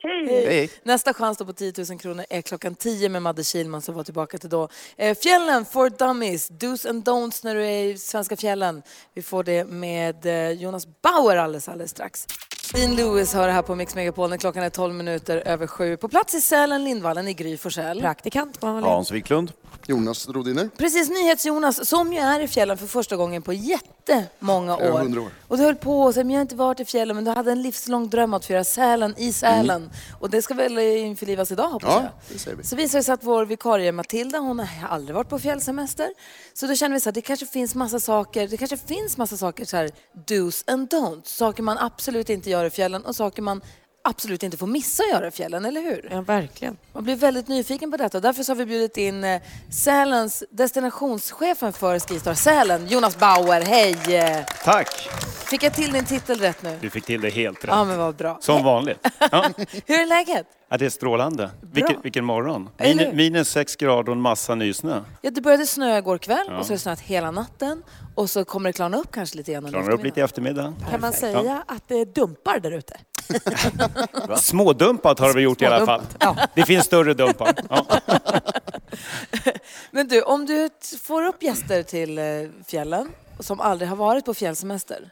Hej. 0.02 0.26
Hej. 0.46 0.70
Nästa 0.82 1.14
chans 1.14 1.38
då 1.38 1.44
på 1.44 1.52
10 1.52 1.72
000 1.90 1.98
kronor 1.98 2.24
är 2.30 2.42
klockan 2.42 2.74
10 2.74 3.08
med 3.08 3.22
Madde 3.22 3.44
Kihlman 3.44 3.82
som 3.82 3.94
var 3.94 4.04
tillbaka 4.04 4.38
till 4.38 4.50
då. 4.50 4.68
Eh, 4.96 5.16
fjällen 5.18 5.64
for 5.64 5.90
dummies, 5.90 6.50
do's 6.50 6.88
and 6.88 7.08
don'ts 7.08 7.44
när 7.44 7.54
du 7.54 7.66
är 7.66 7.82
i 7.84 7.98
svenska 7.98 8.36
fjällen. 8.36 8.82
Vi 9.14 9.22
får 9.22 9.44
det 9.44 9.64
med 9.64 10.26
eh, 10.26 10.50
Jonas 10.50 10.86
Bauer 11.02 11.36
alldeles, 11.36 11.68
alldeles 11.68 11.90
strax. 11.90 12.26
Dean 12.74 12.94
Lewis 12.96 13.34
har 13.34 13.46
det 13.46 13.52
här 13.52 13.62
på 13.62 13.74
Mix 13.74 13.94
Megapol 13.94 14.30
när 14.30 14.36
klockan 14.36 14.62
är 14.62 14.70
12 14.70 14.94
minuter 14.94 15.42
över 15.46 15.66
sju. 15.66 15.96
På 15.96 16.08
plats 16.08 16.34
i 16.34 16.40
Sälen, 16.40 16.84
Lindvallen 16.84 17.28
i 17.28 17.34
Gry 17.34 17.56
Forssell. 17.56 18.00
Praktikant 18.00 18.62
Malin. 18.62 18.84
Hans 18.84 19.10
Wiklund. 19.10 19.52
Jonas 19.86 20.28
Rodiner. 20.28 20.70
Precis, 20.78 21.10
NyhetsJonas 21.10 21.88
som 21.88 22.12
ju 22.12 22.18
är 22.18 22.40
i 22.40 22.48
fjällen 22.48 22.78
för 22.78 22.86
första 22.86 23.16
gången 23.16 23.42
på 23.42 23.52
jättemånga 23.52 24.76
år. 24.76 24.80
Över 24.82 24.98
100 25.00 25.20
år. 25.20 25.30
Och 25.48 25.56
du 25.58 25.62
höll 25.64 25.74
på 25.74 26.02
och 26.02 26.14
sa, 26.14 26.20
men 26.20 26.30
jag 26.30 26.38
har 26.38 26.42
inte 26.42 26.56
varit 26.56 26.80
i 26.80 26.84
fjällen 26.84 27.16
men 27.16 27.24
du 27.24 27.30
hade 27.30 27.52
en 27.52 27.62
livslång 27.62 28.08
dröm 28.08 28.34
att 28.34 28.44
få 28.44 28.52
göra 28.52 28.64
Sälen 28.64 29.14
i 29.18 29.32
Sälen. 29.32 29.90
Och 30.20 30.30
det 30.30 30.42
ska 30.42 30.54
väl 30.54 30.78
införlivas 30.78 31.52
idag 31.52 31.68
hoppas 31.68 31.90
Ja, 31.94 32.02
jag. 32.02 32.10
det 32.28 32.38
säger 32.38 32.56
vi. 32.56 32.64
Så 32.64 32.76
visar 32.76 32.98
det 32.98 33.02
sig 33.02 33.12
att 33.14 33.24
vår 33.24 33.44
vikarie 33.44 33.92
Matilda, 33.92 34.38
hon 34.38 34.58
har 34.58 34.88
aldrig 34.88 35.14
varit 35.14 35.28
på 35.28 35.38
fjällsemester. 35.38 36.08
Så 36.54 36.66
då 36.66 36.74
känner 36.74 36.94
vi 36.94 37.00
så 37.00 37.08
här, 37.08 37.14
det 37.14 37.20
kanske 37.20 37.46
finns 37.46 37.74
massa 37.74 38.00
saker, 38.00 38.48
det 38.48 38.56
kanske 38.56 38.76
finns 38.76 39.16
massa 39.16 39.36
saker 39.36 39.64
så 39.64 39.76
här, 39.76 39.90
do's 40.26 40.64
and 40.72 40.88
don'ts. 40.92 41.24
Saker 41.24 41.62
man 41.62 41.78
absolut 41.78 42.30
inte 42.30 42.50
gör 42.50 42.57
i 42.64 42.70
och 43.02 43.16
saker 43.16 43.42
man 43.42 43.60
absolut 44.08 44.42
inte 44.42 44.56
får 44.56 44.66
missa 44.66 45.02
att 45.02 45.10
göra 45.10 45.28
i 45.28 45.30
fjällen, 45.30 45.64
eller 45.64 45.80
hur? 45.80 46.08
Ja, 46.10 46.20
verkligen. 46.20 46.76
Man 46.92 47.04
blir 47.04 47.16
väldigt 47.16 47.48
nyfiken 47.48 47.90
på 47.90 47.96
detta 47.96 48.18
och 48.18 48.22
därför 48.22 48.42
så 48.42 48.50
har 48.52 48.56
vi 48.56 48.66
bjudit 48.66 48.96
in 48.96 49.24
eh, 49.24 49.40
Sälens 49.70 50.44
destinationschefen 50.50 51.72
för 51.72 51.98
Skistar 51.98 52.34
Sälen, 52.34 52.86
Jonas 52.86 53.18
Bauer. 53.18 53.60
Hej! 53.60 53.96
Tack! 54.64 54.88
Fick 55.50 55.62
jag 55.62 55.74
till 55.74 55.92
din 55.92 56.04
titel 56.04 56.38
rätt 56.38 56.62
nu? 56.62 56.78
Du 56.80 56.90
fick 56.90 57.04
till 57.04 57.20
det 57.20 57.30
helt 57.30 57.64
rätt. 57.64 57.70
Ja, 57.70 57.84
men 57.84 57.98
vad 57.98 58.14
bra. 58.16 58.38
Som 58.40 58.64
vanligt. 58.64 59.06
Ja. 59.30 59.44
Hur 59.86 60.00
är 60.00 60.06
läget? 60.06 60.46
Ja, 60.68 60.76
det 60.76 60.86
är 60.86 60.90
strålande. 60.90 61.50
Vilken, 61.72 62.00
vilken 62.02 62.24
morgon. 62.24 62.68
Min, 62.78 63.16
minus 63.16 63.48
sex 63.50 63.76
grader 63.76 64.08
och 64.08 64.16
en 64.16 64.20
massa 64.20 64.54
nysnö. 64.54 65.00
Ja, 65.22 65.30
det 65.30 65.40
började 65.40 65.66
snöa 65.66 65.98
igår 65.98 66.18
kväll 66.18 66.46
Ja. 66.48 66.58
och 66.58 66.66
så 66.66 66.70
har 66.72 66.76
det 66.76 66.82
snöat 66.82 67.00
hela 67.00 67.30
natten 67.30 67.82
och 68.14 68.30
så 68.30 68.44
kommer 68.44 68.68
det 68.68 68.72
klarna 68.72 68.96
upp 68.96 69.12
kanske 69.12 69.36
lite 69.36 69.52
grann 69.52 69.68
Klarnar 69.68 69.90
upp 69.90 70.04
lite 70.04 70.20
i 70.20 70.22
eftermiddag. 70.22 70.74
Kan 70.90 71.00
man 71.00 71.12
säga 71.12 71.62
att 71.66 71.88
det 71.88 72.04
dumpar 72.14 72.58
där 72.60 72.70
ute? 72.72 72.96
Smådumpat 74.36 75.18
har 75.18 75.34
vi 75.34 75.40
gjort 75.42 75.62
i 75.62 75.66
alla 75.66 75.86
fall. 75.86 76.02
Smådumpat, 76.20 76.50
Det 76.54 76.62
finns 76.62 76.84
större 76.84 77.14
dumpar. 77.14 77.54
Ja. 77.70 77.86
Men 79.90 80.08
du, 80.08 80.22
om 80.22 80.46
du 80.46 80.68
får 81.02 81.26
upp 81.26 81.42
gäster 81.42 81.82
till 81.82 82.18
eh, 82.18 82.24
fjällen 82.66 83.08
som 83.40 83.60
aldrig 83.60 83.88
har 83.88 83.96
varit 83.96 84.24
på 84.24 84.34
fjällsemester, 84.34 85.10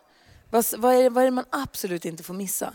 vad, 0.51 0.95
är, 0.95 1.11
vad 1.11 1.23
är 1.23 1.25
det 1.25 1.31
man 1.31 1.45
absolut 1.51 2.05
inte 2.05 2.23
får 2.23 2.35
missa? 2.35 2.73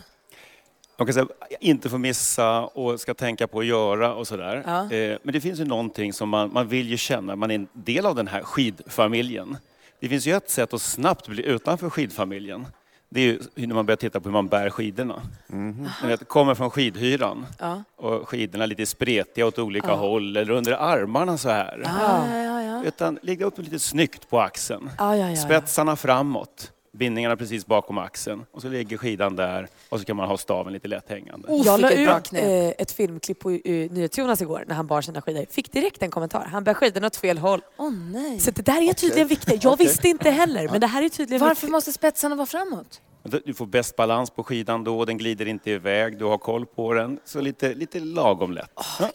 Man 0.98 1.06
kan 1.06 1.14
säga 1.14 1.26
inte 1.60 1.90
får 1.90 1.98
missa 1.98 2.60
och 2.60 3.00
ska 3.00 3.14
tänka 3.14 3.46
på 3.46 3.58
att 3.60 3.66
göra 3.66 4.14
och 4.14 4.26
sådär. 4.28 4.62
Ja. 4.66 4.96
Eh, 4.96 5.18
Men 5.22 5.32
det 5.32 5.40
finns 5.40 5.60
ju 5.60 5.64
någonting 5.64 6.12
som 6.12 6.28
man, 6.28 6.52
man 6.52 6.68
vill 6.68 6.88
ju 6.88 6.96
känna, 6.96 7.36
man 7.36 7.50
är 7.50 7.54
en 7.54 7.68
del 7.72 8.06
av 8.06 8.14
den 8.14 8.28
här 8.28 8.42
skidfamiljen. 8.42 9.56
Det 10.00 10.08
finns 10.08 10.26
ju 10.26 10.36
ett 10.36 10.50
sätt 10.50 10.74
att 10.74 10.82
snabbt 10.82 11.28
bli 11.28 11.42
utanför 11.46 11.90
skidfamiljen. 11.90 12.66
Det 13.14 13.20
är 13.20 13.38
ju 13.56 13.66
när 13.66 13.74
man 13.74 13.86
börjar 13.86 13.96
titta 13.96 14.20
på 14.20 14.24
hur 14.28 14.32
man 14.32 14.48
bär 14.48 14.70
skidorna. 14.70 15.22
Ni 15.46 16.08
vet, 16.08 16.28
kommer 16.28 16.54
från 16.54 16.70
skidhyran 16.70 17.46
Ja. 17.58 17.82
och 17.96 18.28
skidorna 18.28 18.64
är 18.64 18.68
lite 18.68 18.86
spretiga 18.86 19.46
åt 19.46 19.58
olika 19.58 19.92
håll 19.92 20.36
eller 20.36 20.52
under 20.52 20.72
armarna 20.72 21.38
så 21.38 21.48
här. 21.48 21.80
Ja, 21.84 22.28
ja, 22.44 22.62
ja. 22.62 22.84
Utan 22.84 23.18
ligga 23.22 23.46
upp 23.46 23.58
lite 23.58 23.78
snyggt 23.78 24.30
på 24.30 24.40
axeln. 24.40 24.90
Ja, 24.98 25.16
ja, 25.16 25.24
ja, 25.24 25.30
ja. 25.30 25.36
Spetsarna 25.36 25.96
framåt, 25.96 26.72
bindningarna 26.92 27.36
precis 27.36 27.66
bakom 27.66 27.98
axeln. 27.98 28.44
Och 28.52 28.62
så 28.62 28.68
ligger 28.68 28.96
skidan 28.96 29.36
där 29.36 29.68
och 29.88 29.98
så 29.98 30.04
kan 30.04 30.16
man 30.16 30.28
ha 30.28 30.38
staven 30.38 30.72
lite 30.72 30.88
lätt 30.88 31.08
hängande. 31.08 31.48
Oh, 31.48 31.66
Jag 31.66 31.80
la 31.80 31.90
ut 31.90 32.32
eh, 32.32 32.68
ett 32.68 32.92
filmklipp 32.92 33.38
på 33.38 33.50
uh, 33.50 33.58
NyhetsJonas 33.92 34.42
igår 34.42 34.64
när 34.66 34.74
han 34.74 34.86
bar 34.86 35.00
sina 35.00 35.22
skidor. 35.22 35.46
Fick 35.50 35.72
direkt 35.72 36.02
en 36.02 36.10
kommentar. 36.10 36.44
Han 36.44 36.64
bär 36.64 36.74
skidorna 36.74 37.06
åt 37.06 37.16
fel 37.16 37.38
håll. 37.38 37.60
Åh 37.76 37.92
nej. 37.92 38.40
Så 38.40 38.50
det 38.50 38.62
där 38.62 38.88
är 38.88 38.92
tydligen 38.92 39.28
viktigt. 39.28 39.64
Jag 39.64 39.78
visste 39.78 40.08
inte 40.08 40.30
heller, 40.30 40.68
men 40.68 40.80
det 40.80 40.86
här 40.86 41.02
är 41.02 41.08
tydligen 41.08 41.40
Varför 41.40 41.54
viktigt. 41.54 41.70
måste 41.70 41.92
spetsarna 41.92 42.34
vara 42.34 42.46
framåt? 42.46 43.00
Du 43.44 43.54
får 43.54 43.66
bäst 43.66 43.96
balans 43.96 44.30
på 44.30 44.44
skidan 44.44 44.84
då, 44.84 45.04
den 45.04 45.18
glider 45.18 45.48
inte 45.48 45.70
iväg, 45.70 46.18
du 46.18 46.24
har 46.24 46.38
koll 46.38 46.66
på 46.66 46.92
den. 46.94 47.18
Så 47.24 47.40
lite, 47.40 47.74
lite 47.74 48.00
lagom 48.00 48.52
lätt. 48.52 48.70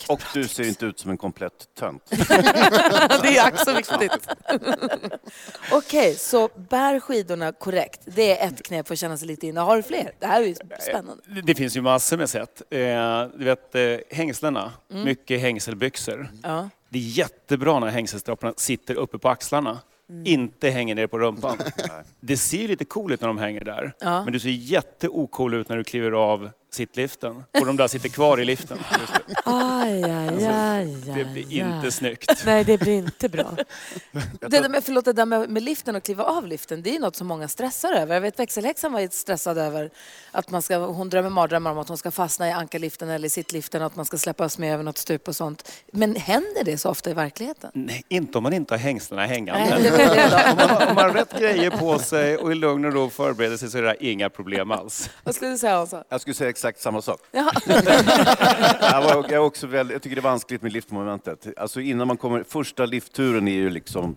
Och 0.09 0.21
du 0.33 0.47
ser 0.47 0.67
inte 0.67 0.85
ut 0.85 0.99
som 0.99 1.11
en 1.11 1.17
komplett 1.17 1.75
tönt. 1.79 2.03
det 3.21 3.37
är 3.37 3.47
också 3.53 3.73
viktigt. 3.75 4.27
Okej, 5.71 6.15
så 6.15 6.49
bär 6.69 6.99
skidorna 6.99 7.51
korrekt. 7.51 8.01
Det 8.05 8.39
är 8.39 8.47
ett 8.47 8.63
knep 8.63 8.87
för 8.87 8.93
att 8.93 8.99
känna 8.99 9.17
sig 9.17 9.27
lite 9.27 9.47
inne. 9.47 9.59
Har 9.59 9.77
du 9.77 9.83
fler? 9.83 10.11
Det 10.19 10.25
här 10.25 10.41
är 10.41 10.45
ju 10.45 10.55
spännande. 10.81 11.23
Det- 11.27 11.41
Det 11.41 11.55
finns 11.55 11.77
ju 11.77 11.81
massor 11.81 12.17
med 12.17 12.29
sätt. 12.29 12.61
Eh, 12.69 13.23
du 13.37 13.45
vet 13.45 13.75
eh, 13.75 13.81
hängslena, 14.17 14.71
mycket 14.89 15.41
hängselbyxor. 15.41 16.29
Ja. 16.43 16.69
Det 16.89 16.97
är 16.97 17.03
jättebra 17.03 17.79
när 17.79 17.87
hängselstrapporna 17.87 18.53
sitter 18.57 18.95
uppe 18.95 19.17
på 19.17 19.29
axlarna. 19.29 19.79
Inte 20.25 20.69
hänger 20.69 20.95
ner 20.95 21.07
på 21.07 21.19
rumpan. 21.19 21.57
Det 22.19 22.37
ser 22.37 22.67
lite 22.67 22.85
cool 22.85 23.11
ut 23.11 23.21
när 23.21 23.27
de 23.27 23.37
hänger 23.37 23.63
där. 23.63 23.93
Ja. 23.99 24.23
Men 24.23 24.33
du 24.33 24.39
ser 24.39 24.49
jätteocool 24.49 25.53
ut 25.53 25.69
när 25.69 25.77
du 25.77 25.83
kliver 25.83 26.11
av 26.11 26.49
sittliften. 26.77 27.43
Och 27.59 27.65
de 27.65 27.77
där 27.77 27.87
sitter 27.87 28.09
kvar 28.09 28.39
i 28.39 28.45
liften. 28.45 28.77
Aj, 29.45 30.03
aj, 30.03 30.45
aj, 30.45 30.85
Det 31.05 31.25
blir 31.25 31.45
aj. 31.47 31.57
inte 31.59 31.91
snyggt. 31.91 32.43
Nej, 32.45 32.63
det 32.63 32.77
blir 32.77 32.93
inte 32.93 33.29
bra. 33.29 33.51
Det 34.39 34.47
där 34.47 34.69
med, 34.69 34.83
förlåt, 34.83 35.05
det 35.05 35.13
där 35.13 35.25
med, 35.25 35.49
med 35.49 35.63
liften 35.63 35.95
och 35.95 36.03
kliva 36.03 36.23
av 36.23 36.47
liften, 36.47 36.81
det 36.81 36.95
är 36.95 36.99
något 36.99 37.15
som 37.15 37.27
många 37.27 37.47
stressar 37.47 37.93
över. 37.93 38.13
Jag 38.13 38.21
vet 38.21 38.39
växelhäxan 38.39 38.93
var 38.93 39.07
stressad 39.11 39.57
över 39.57 39.89
att 40.31 40.49
man 40.49 40.61
ska, 40.61 40.77
hon 40.77 41.09
drömmer 41.09 41.29
mardrömmar 41.29 41.71
om 41.71 41.77
att 41.77 41.87
hon 41.87 41.97
ska 41.97 42.11
fastna 42.11 42.47
i 42.47 42.51
ankarliften 42.51 43.09
eller 43.09 43.29
sittliften, 43.29 43.81
att 43.81 43.95
man 43.95 44.05
ska 44.05 44.17
släppas 44.17 44.57
med 44.57 44.73
över 44.73 44.83
något 44.83 44.97
stup 44.97 45.27
och 45.27 45.35
sånt. 45.35 45.71
Men 45.91 46.15
händer 46.15 46.63
det 46.63 46.77
så 46.77 46.89
ofta 46.89 47.09
i 47.09 47.13
verkligheten? 47.13 47.71
Nej, 47.73 48.03
inte 48.07 48.37
om 48.37 48.43
man 48.43 48.53
inte 48.53 48.73
har 48.73 48.79
hängslena 48.79 49.25
hängande. 49.25 49.79
Nej, 49.97 50.51
om, 50.51 50.57
man, 50.57 50.87
om 50.89 50.95
man 50.95 51.05
har 51.05 51.13
rätt 51.13 51.39
grejer 51.39 51.69
på 51.69 51.99
sig 51.99 52.37
och 52.37 52.51
i 52.51 52.55
lugn 52.55 52.85
och 52.85 52.93
ro 52.93 53.09
förbereder 53.09 53.57
sig 53.57 53.69
så 53.69 53.77
är 53.77 53.81
det 53.81 54.05
inga 54.05 54.29
problem 54.29 54.71
alls. 54.71 55.09
Vad 55.23 55.35
skulle 55.35 55.51
du 55.51 55.57
säga 55.57 55.75
Hansa? 55.77 56.03
Jag 56.09 56.21
skulle 56.21 56.33
säga 56.33 56.49
exakt 56.49 56.66
samma 56.75 57.01
sak. 57.01 57.19
Ja. 57.31 57.51
Jag, 58.81 59.01
var, 59.01 59.15
jag, 59.15 59.31
är 59.31 59.37
också 59.37 59.67
väldigt, 59.67 59.95
jag 59.95 60.01
tycker 60.01 60.15
det 60.15 60.19
är 60.19 60.23
vanskligt 60.23 60.61
med 60.61 60.73
liftmomentet. 60.73 61.47
Alltså 61.57 61.81
innan 61.81 62.07
man 62.07 62.17
kommer, 62.17 62.43
första 62.43 62.85
liftturen 62.85 63.47
är 63.47 63.53
ju 63.53 63.69
liksom, 63.69 64.15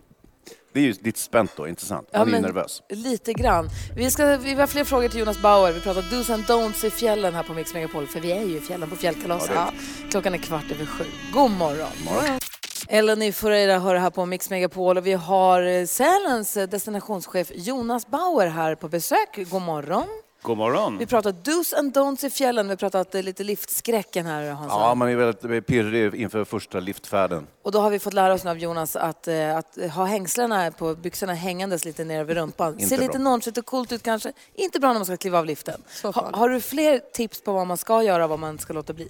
det 0.73 0.79
är 0.79 0.83
ju 0.83 0.93
lite 1.01 1.19
spänt 1.19 1.51
då, 1.55 1.67
inte 1.67 1.85
sant? 1.85 2.09
Man 2.13 2.29
är 2.29 2.35
ju 2.35 2.41
nervös. 2.41 2.83
Lite 2.89 3.33
grann. 3.33 3.69
Vi, 3.95 4.11
ska, 4.11 4.37
vi 4.37 4.53
har 4.53 4.67
fler 4.67 4.83
frågor 4.83 5.07
till 5.07 5.19
Jonas 5.19 5.41
Bauer. 5.41 5.71
Vi 5.71 5.81
pratar 5.81 6.01
dos 6.01 6.29
and 6.29 6.43
don'ts 6.43 6.85
i 6.85 6.89
fjällen 6.89 7.33
här 7.33 7.43
på 7.43 7.53
Mix 7.53 7.73
Megapol, 7.73 8.07
för 8.07 8.19
vi 8.19 8.31
är 8.31 8.43
ju 8.43 8.57
i 8.57 8.61
fjällen 8.61 8.89
på 8.89 8.95
fjällkalaset. 8.95 9.51
Ja, 9.55 9.71
Klockan 10.11 10.33
är 10.33 10.37
kvart 10.37 10.71
över 10.71 10.85
sju. 10.85 11.03
God 11.33 11.51
morgon. 11.51 11.89
morgon. 12.05 12.39
Eleni 12.87 13.31
Foureira 13.31 13.79
hör 13.79 13.95
här 13.95 14.09
på 14.09 14.25
Mix 14.25 14.49
Megapol 14.49 14.97
och 14.97 15.07
vi 15.07 15.13
har 15.13 15.61
eh, 15.61 15.85
Sälens 15.85 16.57
eh, 16.57 16.67
destinationschef 16.67 17.51
Jonas 17.55 18.07
Bauer 18.07 18.47
här 18.47 18.75
på 18.75 18.89
besök. 18.89 19.49
God 19.51 19.61
morgon. 19.61 20.07
God 20.41 20.57
morgon. 20.57 20.97
Vi 20.97 21.05
pratar 21.05 21.31
dos 21.31 21.73
and 21.73 21.97
don'ts 21.97 22.25
i 22.25 22.29
fjällen. 22.29 22.67
Vi 22.67 22.75
pratat 22.75 23.15
eh, 23.15 23.23
lite 23.23 23.43
liftskräcken 23.43 24.25
här 24.25 24.49
Hans. 24.51 24.69
Ja, 24.69 24.95
man 24.95 25.09
är 25.09 25.15
väldigt 25.15 25.67
pirrig 25.67 26.15
inför 26.15 26.45
första 26.45 26.79
liftfärden. 26.79 27.47
Och 27.63 27.71
då 27.71 27.79
har 27.79 27.89
vi 27.89 27.99
fått 27.99 28.13
lära 28.13 28.33
oss 28.33 28.43
nu 28.43 28.49
av 28.49 28.57
Jonas 28.57 28.95
att, 28.95 29.27
eh, 29.27 29.57
att 29.57 29.77
ha 29.91 30.05
hängslena 30.05 30.71
på 30.71 30.95
byxorna 30.95 31.33
hängandes 31.33 31.85
lite 31.85 32.03
ner 32.03 32.19
över 32.19 32.35
rumpan. 32.35 32.73
Inte 32.73 32.85
Ser 32.85 32.97
lite 32.97 33.19
nonchalant 33.19 33.57
och 33.57 33.65
coolt 33.65 33.91
ut 33.91 34.03
kanske. 34.03 34.33
Inte 34.53 34.79
bra 34.79 34.89
när 34.89 34.99
man 34.99 35.05
ska 35.05 35.17
kliva 35.17 35.39
av 35.39 35.45
liften. 35.45 35.81
Ha, 36.03 36.29
har 36.33 36.49
du 36.49 36.61
fler 36.61 36.99
tips 37.13 37.41
på 37.41 37.53
vad 37.53 37.67
man 37.67 37.77
ska 37.77 38.03
göra 38.03 38.23
och 38.23 38.29
vad 38.29 38.39
man 38.39 38.57
ska 38.59 38.73
låta 38.73 38.93
bli? 38.93 39.09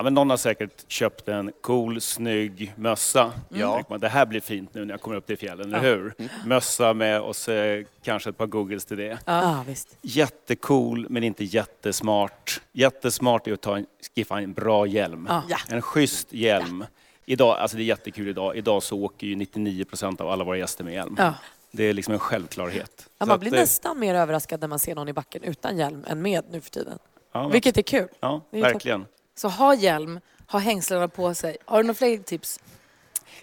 Ja, 0.00 0.04
men 0.04 0.14
någon 0.14 0.30
har 0.30 0.36
säkert 0.36 0.84
köpt 0.88 1.28
en 1.28 1.52
cool, 1.60 2.00
snygg 2.00 2.72
mössa. 2.76 3.32
Ja. 3.48 3.82
Man, 3.88 4.00
det 4.00 4.08
här 4.08 4.26
blir 4.26 4.40
fint 4.40 4.74
nu 4.74 4.84
när 4.84 4.94
jag 4.94 5.00
kommer 5.00 5.16
upp 5.16 5.26
till 5.26 5.38
fjällen, 5.38 5.74
eller 5.74 5.94
hur? 5.96 6.14
Mössa 6.44 6.94
med 6.94 7.20
och 7.20 7.36
så 7.36 7.82
kanske 8.02 8.30
ett 8.30 8.36
par 8.36 8.46
googles 8.46 8.84
till 8.84 8.96
det. 8.96 9.18
Ja, 9.24 9.64
visst. 9.66 9.96
Jättecool, 10.02 11.06
men 11.10 11.24
inte 11.24 11.44
jättesmart. 11.44 12.60
Jättesmart 12.72 13.46
är 13.46 13.52
att 13.52 13.60
ta 13.60 13.76
en, 13.76 13.86
skaffa 14.16 14.40
en 14.40 14.52
bra 14.52 14.86
hjälm. 14.86 15.28
Ja. 15.48 15.58
En 15.68 15.82
schysst 15.82 16.32
hjälm. 16.32 16.84
Idag, 17.24 17.58
alltså 17.58 17.76
det 17.76 17.82
är 17.82 17.84
jättekul 17.84 18.28
idag. 18.28 18.56
Idag 18.56 18.82
så 18.82 19.02
åker 19.02 19.26
ju 19.26 19.36
99 19.36 19.84
procent 19.84 20.20
av 20.20 20.28
alla 20.28 20.44
våra 20.44 20.58
gäster 20.58 20.84
med 20.84 20.94
hjälm. 20.94 21.14
Ja. 21.18 21.34
Det 21.70 21.84
är 21.84 21.92
liksom 21.92 22.14
en 22.14 22.20
självklarhet. 22.20 23.08
Ja, 23.18 23.26
man 23.26 23.34
att, 23.34 23.40
blir 23.40 23.54
eh, 23.54 23.60
nästan 23.60 23.98
mer 23.98 24.14
överraskad 24.14 24.60
när 24.60 24.68
man 24.68 24.78
ser 24.78 24.94
någon 24.94 25.08
i 25.08 25.12
backen 25.12 25.42
utan 25.42 25.78
hjälm 25.78 26.04
än 26.06 26.22
med 26.22 26.44
nu 26.50 26.60
för 26.60 26.70
tiden. 26.70 26.98
ja, 27.32 27.48
Vilket 27.48 27.78
är 27.78 27.82
kul. 27.82 28.08
Ja, 28.20 28.40
verkligen. 28.50 29.06
Så 29.40 29.48
ha 29.48 29.74
hjälm, 29.74 30.20
ha 30.46 30.58
hängslena 30.58 31.08
på 31.08 31.34
sig. 31.34 31.56
Har 31.64 31.76
du 31.76 31.82
några 31.82 31.94
fler 31.94 32.18
tips? 32.18 32.60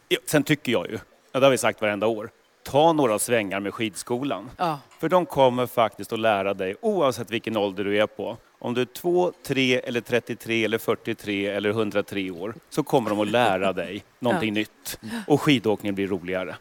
Ja, 0.08 0.18
Sen 0.25 0.44
tycker 0.44 0.72
jag 0.72 0.88
ju, 0.92 1.00
ja, 1.32 1.39
det 1.39 1.46
har 1.46 1.51
vi 1.51 1.58
sagt 1.58 1.82
varenda 1.82 2.08
år, 2.08 2.30
ta 2.63 2.94
några 2.94 3.20
svängar 3.20 3.60
med 3.60 3.74
skidskolan. 3.74 4.50
Ja. 4.58 4.80
För 5.00 5.10
de 5.10 5.25
kommer 5.25 5.68
faktiskt 5.68 6.13
att 6.13 6.20
lära 6.20 6.54
dig, 6.54 6.75
oavsett 6.82 7.32
vilken 7.32 7.58
ålder 7.58 7.84
du 7.84 7.98
är 7.98 8.08
på, 8.08 8.38
om 8.60 8.74
du 8.74 8.82
är 8.82 8.86
2, 8.86 9.32
3, 9.44 9.80
eller 9.80 10.01
33, 10.01 10.66
eller 10.66 10.77
43 10.77 11.48
eller 11.48 11.70
103 11.70 12.32
år, 12.32 12.56
så 12.70 12.84
kommer 12.84 13.10
de 13.10 13.20
att 13.20 13.32
lära 13.32 13.74
dig 13.74 14.04
någonting 14.20 14.54
nytt. 14.54 15.00
Och 15.27 15.42
skidåkningen 15.42 15.96
blir 15.96 16.08
roligare. 16.08 16.56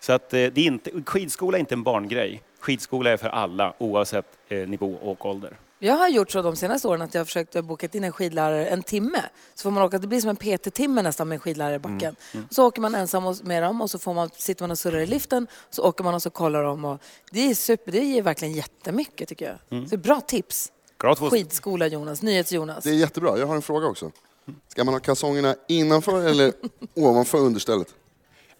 Så 0.00 0.12
att, 0.12 0.34
eh, 0.34 0.36
det 0.36 0.60
är 0.60 0.66
inte, 0.66 0.90
skidskola 1.06 1.58
är 1.58 1.60
inte 1.60 1.74
en 1.74 1.82
barngrej. 1.82 2.42
Skidskola 2.60 3.10
är 3.10 3.16
för 3.16 3.28
alla, 3.28 3.74
oavsett 3.78 4.26
eh, 4.48 4.68
nivå 4.68 4.94
och 5.02 5.26
ålder. 5.26 5.56
Jag 5.84 5.94
har 5.94 6.08
gjort 6.08 6.30
så 6.30 6.42
de 6.42 6.56
senaste 6.56 6.88
åren 6.88 7.02
att 7.02 7.14
jag 7.14 7.20
har 7.20 7.24
försökt 7.24 7.64
boka 7.64 7.88
in 7.92 8.04
en 8.04 8.12
skidlärare 8.12 8.66
en 8.66 8.82
timme. 8.82 9.22
Så 9.54 9.62
får 9.62 9.70
man 9.70 9.82
åka, 9.82 9.98
det 9.98 10.06
blir 10.06 10.20
som 10.20 10.30
en 10.30 10.36
PT-timme 10.36 11.02
nästan 11.02 11.28
med 11.28 11.36
en 11.36 11.40
skidlärare 11.40 11.74
i 11.74 11.78
backen. 11.78 12.16
Så 12.50 12.66
åker 12.66 12.80
man 12.80 12.94
ensam 12.94 13.34
med 13.42 13.62
dem 13.62 13.80
och 13.80 13.90
så 13.90 13.98
får 13.98 14.14
man, 14.14 14.30
sitter 14.36 14.62
man 14.62 14.70
och 14.70 14.78
surrar 14.78 14.98
i 14.98 15.06
liften. 15.06 15.46
Så 15.70 15.82
åker 15.82 16.04
man 16.04 16.14
och 16.14 16.22
så 16.22 16.30
kollar 16.30 16.62
de. 16.62 16.84
Och 16.84 17.02
det, 17.30 17.50
är 17.50 17.54
super, 17.54 17.92
det 17.92 17.98
ger 17.98 18.22
verkligen 18.22 18.54
jättemycket 18.54 19.28
tycker 19.28 19.44
jag. 19.44 19.84
Så 19.84 19.88
det 19.90 19.96
är 19.96 19.98
bra 19.98 20.20
tips. 20.20 20.72
Skidskola 21.30 21.86
Jonas, 21.86 22.22
NyhetsJonas. 22.22 22.84
Det 22.84 22.90
är 22.90 22.94
jättebra. 22.94 23.38
Jag 23.38 23.46
har 23.46 23.56
en 23.56 23.62
fråga 23.62 23.86
också. 23.86 24.10
Ska 24.68 24.84
man 24.84 24.94
ha 24.94 25.00
kalsongerna 25.00 25.56
innanför 25.68 26.26
eller 26.28 26.52
ovanför 26.94 27.38
understället? 27.38 27.88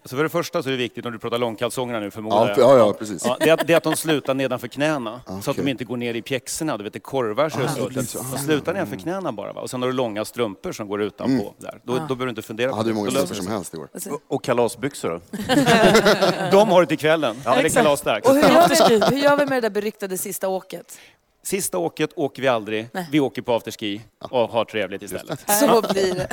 Så 0.05 0.15
för 0.15 0.23
det 0.23 0.29
första 0.29 0.63
så 0.63 0.69
är 0.69 0.71
det 0.71 0.77
viktigt, 0.77 1.05
om 1.05 1.11
du 1.11 1.19
pratar 1.19 1.37
långkalsongerna 1.37 1.99
nu 1.99 2.11
förmodar 2.11 2.37
Ja, 2.37 2.53
jag. 2.57 2.69
ja, 2.69 2.77
ja 2.77 2.93
precis. 2.93 3.25
Ja, 3.25 3.37
det, 3.39 3.49
är 3.49 3.53
att, 3.53 3.67
det 3.67 3.73
är 3.73 3.77
att 3.77 3.83
de 3.83 3.95
slutar 3.95 4.33
nedanför 4.33 4.67
knäna, 4.67 5.21
så 5.41 5.51
att 5.51 5.57
de 5.57 5.67
inte 5.67 5.83
går 5.83 5.97
ner 5.97 6.13
i 6.13 6.21
pjäxorna. 6.21 6.77
Du 6.77 6.83
vet, 6.83 6.93
det 6.93 6.99
korvar 6.99 7.49
sig 7.49 7.63
och 7.63 7.69
så. 7.69 8.19
De 8.31 8.37
slutar 8.37 8.73
nedanför 8.73 8.95
knäna 8.95 9.31
bara. 9.31 9.53
Va? 9.53 9.61
Och 9.61 9.69
sen 9.69 9.81
har 9.81 9.89
du 9.89 9.93
långa 9.95 10.25
strumpor 10.25 10.71
som 10.71 10.87
går 10.87 11.01
utanpå. 11.01 11.53
Där. 11.57 11.79
Då, 11.83 11.93
då 11.93 11.99
behöver 11.99 12.25
du 12.25 12.29
inte 12.29 12.41
fundera 12.41 12.67
Jag 12.67 12.71
på 12.71 12.77
hade 12.77 12.89
det. 12.89 12.93
hur 12.93 12.95
många 12.95 13.09
Då 13.09 13.13
löser 13.13 13.25
strumpor 13.35 13.43
som 13.43 13.53
helst 13.53 13.73
igår. 13.73 13.89
Och, 14.27 14.35
och 14.35 14.43
kalasbyxor 14.43 15.09
då? 15.09 15.19
De 16.51 16.69
har 16.69 16.81
det 16.81 16.87
till 16.87 16.97
kvällen. 16.97 17.35
Ja, 17.45 17.55
det 17.55 17.61
är 17.61 17.69
kalasdags. 17.69 18.27
Och 18.29 18.35
hur 18.35 18.41
gör, 18.41 18.89
vi, 18.89 19.05
hur 19.15 19.23
gör 19.23 19.37
vi 19.37 19.45
med 19.45 19.57
det 19.63 19.69
där 19.69 19.69
beryktade 19.69 20.17
sista 20.17 20.47
åket? 20.47 20.97
Sista 21.43 21.77
åket 21.77 22.09
åker 22.15 22.41
vi 22.41 22.47
aldrig. 22.47 22.87
Vi 23.11 23.19
åker 23.19 23.41
på 23.41 23.53
afterski 23.53 24.01
och 24.19 24.49
har 24.49 24.65
trevligt 24.65 25.01
istället. 25.01 25.39
Så 25.59 25.81
blir 25.93 26.15
det. 26.15 26.27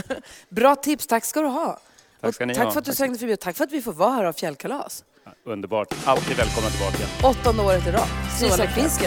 Bra 0.49 0.75
tips, 0.77 1.07
tack 1.07 1.25
ska 1.25 1.41
du 1.41 1.47
ha. 1.47 1.79
Tack 2.21 2.35
ska 2.35 2.47
ni 2.47 2.53
Och 2.53 2.57
tack 2.57 2.65
ha. 2.65 2.73
för 2.73 2.79
att 2.79 2.85
du 2.85 2.95
svängde 2.95 3.19
förbi 3.19 3.35
och 3.35 3.41
tack 3.41 3.57
för 3.57 3.65
att 3.65 3.73
vi 3.73 3.83
får 3.83 3.93
vara 3.93 4.11
här 4.11 4.25
av 4.25 4.33
fjällkalas. 4.33 5.05
Underbart. 5.47 5.95
Alltid 6.05 6.37
välkomna 6.37 6.71
tillbaka. 6.71 7.29
Åttonde 7.29 7.63
året 7.63 7.87
i 7.87 7.91
rad. 7.91 8.09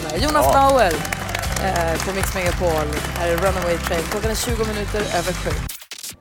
Här. 0.09 0.17
Jonas 0.17 0.53
Bauer 0.53 0.93
eh, 1.63 2.05
på 2.05 2.15
Mix 2.15 2.33
Megapol. 2.35 2.87
Här 3.17 3.27
är 3.31 3.37
Runaway 3.37 3.77
Train. 3.77 4.03
Klockan 4.11 4.31
är 4.31 4.35
20 4.35 4.65
minuter 4.65 4.99
över 4.99 5.33
sju. 5.33 5.49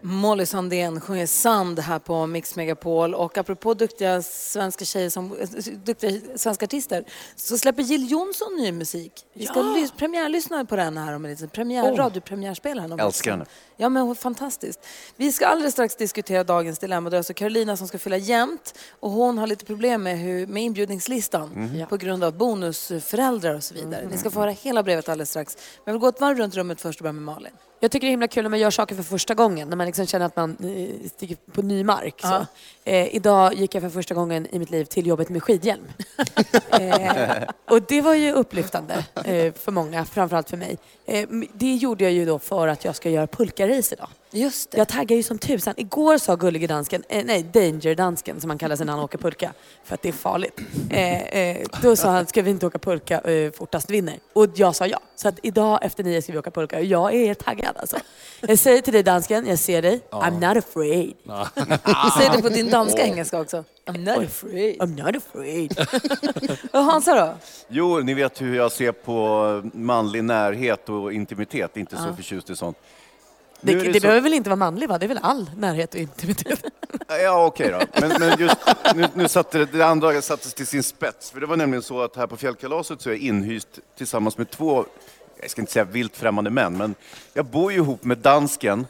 Molly 0.04 0.46
Sandén 0.46 1.00
sjunger 1.00 1.26
Sand 1.26 1.78
här 1.78 1.98
på 1.98 2.26
Mix 2.26 2.56
Megapol. 2.56 3.14
Och 3.14 3.38
apropå 3.38 3.74
duktiga 3.74 4.22
svenska 4.22 4.84
tjejer 4.84 5.10
som 5.10 5.36
eh, 5.40 5.48
duktiga 5.84 6.20
svenska 6.36 6.64
artister 6.64 7.04
så 7.36 7.58
släpper 7.58 7.82
Jill 7.82 8.10
Johnson 8.10 8.56
ny 8.56 8.72
musik. 8.72 9.12
Vi 9.34 9.46
ska 9.46 9.60
lys- 9.60 9.92
premiärlyssna 9.96 10.64
på 10.64 10.76
den 10.76 10.98
här 10.98 11.14
om 11.16 11.24
en 11.24 11.30
liten 11.30 11.48
premiär, 11.48 11.96
radiopremiärspelaren. 11.96 12.92
om 12.92 13.00
en 13.00 13.06
Älskar 13.06 13.30
henne. 13.30 13.44
Ja, 13.82 13.88
men 13.88 14.14
fantastiskt. 14.14 14.80
Vi 15.16 15.32
ska 15.32 15.46
alldeles 15.46 15.72
strax 15.72 15.96
diskutera 15.96 16.44
dagens 16.44 16.78
dilemma. 16.78 17.10
Det 17.10 17.16
är 17.16 17.18
alltså 17.18 17.34
Carolina 17.34 17.76
som 17.76 17.88
ska 17.88 17.98
fylla 17.98 18.16
jämnt 18.16 18.74
och 19.00 19.10
hon 19.10 19.38
har 19.38 19.46
lite 19.46 19.64
problem 19.64 20.02
med, 20.02 20.18
hur, 20.18 20.46
med 20.46 20.62
inbjudningslistan 20.62 21.48
Mhm. 21.48 21.86
på 21.86 21.96
grund 21.96 22.24
av 22.24 22.32
bonusföräldrar 22.36 23.54
och 23.54 23.64
så 23.64 23.74
vidare. 23.74 24.08
Ni 24.10 24.18
ska 24.18 24.30
få 24.30 24.40
höra 24.40 24.50
hela 24.50 24.82
brevet 24.82 25.08
alldeles 25.08 25.30
strax. 25.30 25.56
Men 25.56 25.82
jag 25.84 25.92
vill 25.92 26.00
gå 26.00 26.08
ett 26.08 26.20
varv 26.20 26.38
runt 26.38 26.54
rummet 26.54 26.80
först 26.80 27.00
och 27.00 27.04
börja 27.04 27.12
med 27.12 27.22
Malin. 27.22 27.52
Jag 27.80 27.90
tycker 27.90 28.06
det 28.06 28.08
är 28.08 28.10
himla 28.10 28.28
kul 28.28 28.42
när 28.42 28.50
man 28.50 28.58
gör 28.58 28.70
saker 28.70 28.94
för 28.94 29.02
första 29.02 29.34
gången, 29.34 29.68
när 29.68 29.76
man 29.76 29.86
liksom 29.86 30.06
känner 30.06 30.26
att 30.26 30.36
man 30.36 30.50
eh, 30.60 31.08
stiger 31.10 31.36
på 31.52 31.62
ny 31.62 31.84
mark. 31.84 32.20
Så. 32.20 32.26
Ja. 32.26 32.46
Eh, 32.84 33.14
idag 33.14 33.54
gick 33.54 33.74
jag 33.74 33.82
för 33.82 33.90
första 33.90 34.14
gången 34.14 34.46
i 34.54 34.58
mitt 34.58 34.70
liv 34.70 34.84
till 34.84 35.06
jobbet 35.06 35.28
med 35.28 35.42
skidhjälm. 35.42 35.84
eh, 36.70 37.42
och 37.70 37.82
det 37.82 38.00
var 38.00 38.14
ju 38.14 38.32
upplyftande 38.32 38.94
eh, 39.24 39.52
för 39.52 39.72
många, 39.72 40.04
framförallt 40.04 40.50
för 40.50 40.56
mig. 40.56 40.78
Eh, 41.06 41.28
det 41.52 41.74
gjorde 41.74 42.04
jag 42.04 42.12
ju 42.12 42.24
då 42.24 42.38
för 42.38 42.68
att 42.68 42.84
jag 42.84 42.96
ska 42.96 43.10
göra 43.10 43.26
pulkarace 43.26 43.94
idag. 43.94 44.08
Just 44.32 44.70
det. 44.70 44.78
Jag 44.78 44.88
taggar 44.88 45.16
ju 45.16 45.22
som 45.22 45.38
tusan. 45.38 45.74
Igår 45.76 46.18
sa 46.18 46.36
gullige 46.36 46.66
dansken, 46.66 47.02
eh, 47.08 47.24
nej 47.24 47.42
danger-dansken 47.42 48.40
som 48.40 48.50
han 48.50 48.58
kallar 48.58 48.76
sig 48.76 48.86
när 48.86 48.92
han 48.92 49.02
åker 49.02 49.18
pulka, 49.18 49.52
för 49.84 49.94
att 49.94 50.02
det 50.02 50.08
är 50.08 50.12
farligt. 50.12 50.60
Eh, 50.90 51.22
eh, 51.22 51.66
då 51.82 51.96
sa 51.96 52.10
han, 52.10 52.26
ska 52.26 52.42
vi 52.42 52.50
inte 52.50 52.66
åka 52.66 52.78
pulka, 52.78 53.20
eh, 53.20 53.52
fortast 53.52 53.90
vinner. 53.90 54.18
Och 54.32 54.46
jag 54.54 54.76
sa 54.76 54.86
ja. 54.86 55.00
Så 55.16 55.28
att 55.28 55.38
idag 55.42 55.78
efter 55.82 56.04
nio 56.04 56.22
ska 56.22 56.32
vi 56.32 56.38
åka 56.38 56.50
pulka. 56.50 56.78
Och 56.78 56.84
jag 56.84 57.14
är 57.14 57.34
taggad 57.34 57.76
alltså. 57.76 57.96
Jag 58.40 58.58
säger 58.58 58.82
till 58.82 58.92
dig 58.92 59.02
dansken, 59.02 59.46
jag 59.46 59.58
ser 59.58 59.82
dig, 59.82 60.00
I'm 60.10 60.48
not 60.48 60.64
afraid. 60.64 61.14
Säg 62.18 62.30
det 62.36 62.42
på 62.42 62.48
din 62.48 62.70
danska 62.70 63.02
engelska 63.02 63.40
också. 63.40 63.64
I'm 63.86 63.98
not 63.98 64.24
afraid. 64.28 64.80
I'm 64.80 65.04
not 65.04 65.16
afraid. 65.16 65.86
Och 66.72 66.80
Hansa 66.80 67.14
då? 67.14 67.34
Jo, 67.68 67.98
ni 67.98 68.14
vet 68.14 68.40
hur 68.40 68.56
jag 68.56 68.72
ser 68.72 68.92
på 68.92 69.70
manlig 69.74 70.24
närhet 70.24 70.88
och 70.88 71.12
intimitet. 71.12 71.76
Inte 71.76 71.96
så 71.96 72.14
förtjust 72.16 72.50
i 72.50 72.56
sånt. 72.56 72.76
Det, 73.62 73.72
är 73.72 73.76
det, 73.92 73.94
så- 73.94 74.00
behöver 74.00 74.20
väl 74.20 74.34
inte 74.34 74.50
vara 74.50 74.56
manlig 74.56 74.88
va? 74.88 74.98
Det 74.98 75.06
är 75.06 75.08
väl 75.08 75.20
all 75.22 75.50
närhet 75.56 75.94
och 75.94 76.00
intimitet? 76.00 76.64
Ja, 77.08 77.46
okej 77.46 77.70
då. 77.70 78.00
Men, 78.00 78.12
men 78.20 78.38
just 78.40 78.56
nu, 78.94 79.08
nu 79.14 79.28
satte 79.28 79.58
det, 79.58 79.64
det 79.64 79.82
andra 79.86 80.22
sattes 80.22 80.54
till 80.54 80.66
sin 80.66 80.82
spets. 80.82 81.30
För 81.30 81.40
det 81.40 81.46
var 81.46 81.56
nämligen 81.56 81.82
så 81.82 82.02
att 82.02 82.16
här 82.16 82.26
på 82.26 82.36
fjällkalaset 82.36 83.00
så 83.02 83.08
är 83.08 83.12
jag 83.14 83.20
inhyst 83.22 83.68
tillsammans 83.98 84.38
med 84.38 84.50
två, 84.50 84.84
jag 85.40 85.50
ska 85.50 85.60
inte 85.62 85.72
säga 85.72 85.84
vilt 85.84 86.16
främmande 86.16 86.50
män, 86.50 86.76
men 86.76 86.94
jag 87.34 87.44
bor 87.46 87.72
ju 87.72 87.78
ihop 87.78 88.04
med 88.04 88.18
dansken 88.18 88.86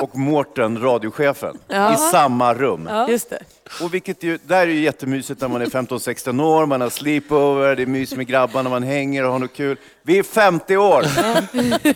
och 0.00 0.16
Mårten, 0.18 0.80
radiochefen, 0.82 1.58
i 1.68 1.96
samma 2.12 2.54
rum. 2.54 2.88
Just 3.08 3.30
det. 3.30 3.42
Och 3.82 3.94
vilket 3.94 4.22
ju, 4.22 4.38
där 4.46 4.60
är 4.60 4.66
ju 4.66 4.80
jättemysigt 4.80 5.40
när 5.40 5.48
man 5.48 5.62
är 5.62 5.66
15-16 5.66 6.42
år, 6.42 6.66
man 6.66 6.80
har 6.80 6.90
sleepover, 6.90 7.76
det 7.76 7.82
är 7.82 7.86
mys 7.86 8.14
med 8.16 8.26
grabbarna, 8.26 8.70
man 8.70 8.82
hänger 8.82 9.24
och 9.24 9.32
har 9.32 9.38
något 9.38 9.54
kul. 9.54 9.76
Vi 10.02 10.18
är 10.18 10.22
50 10.22 10.76
år! 10.76 11.04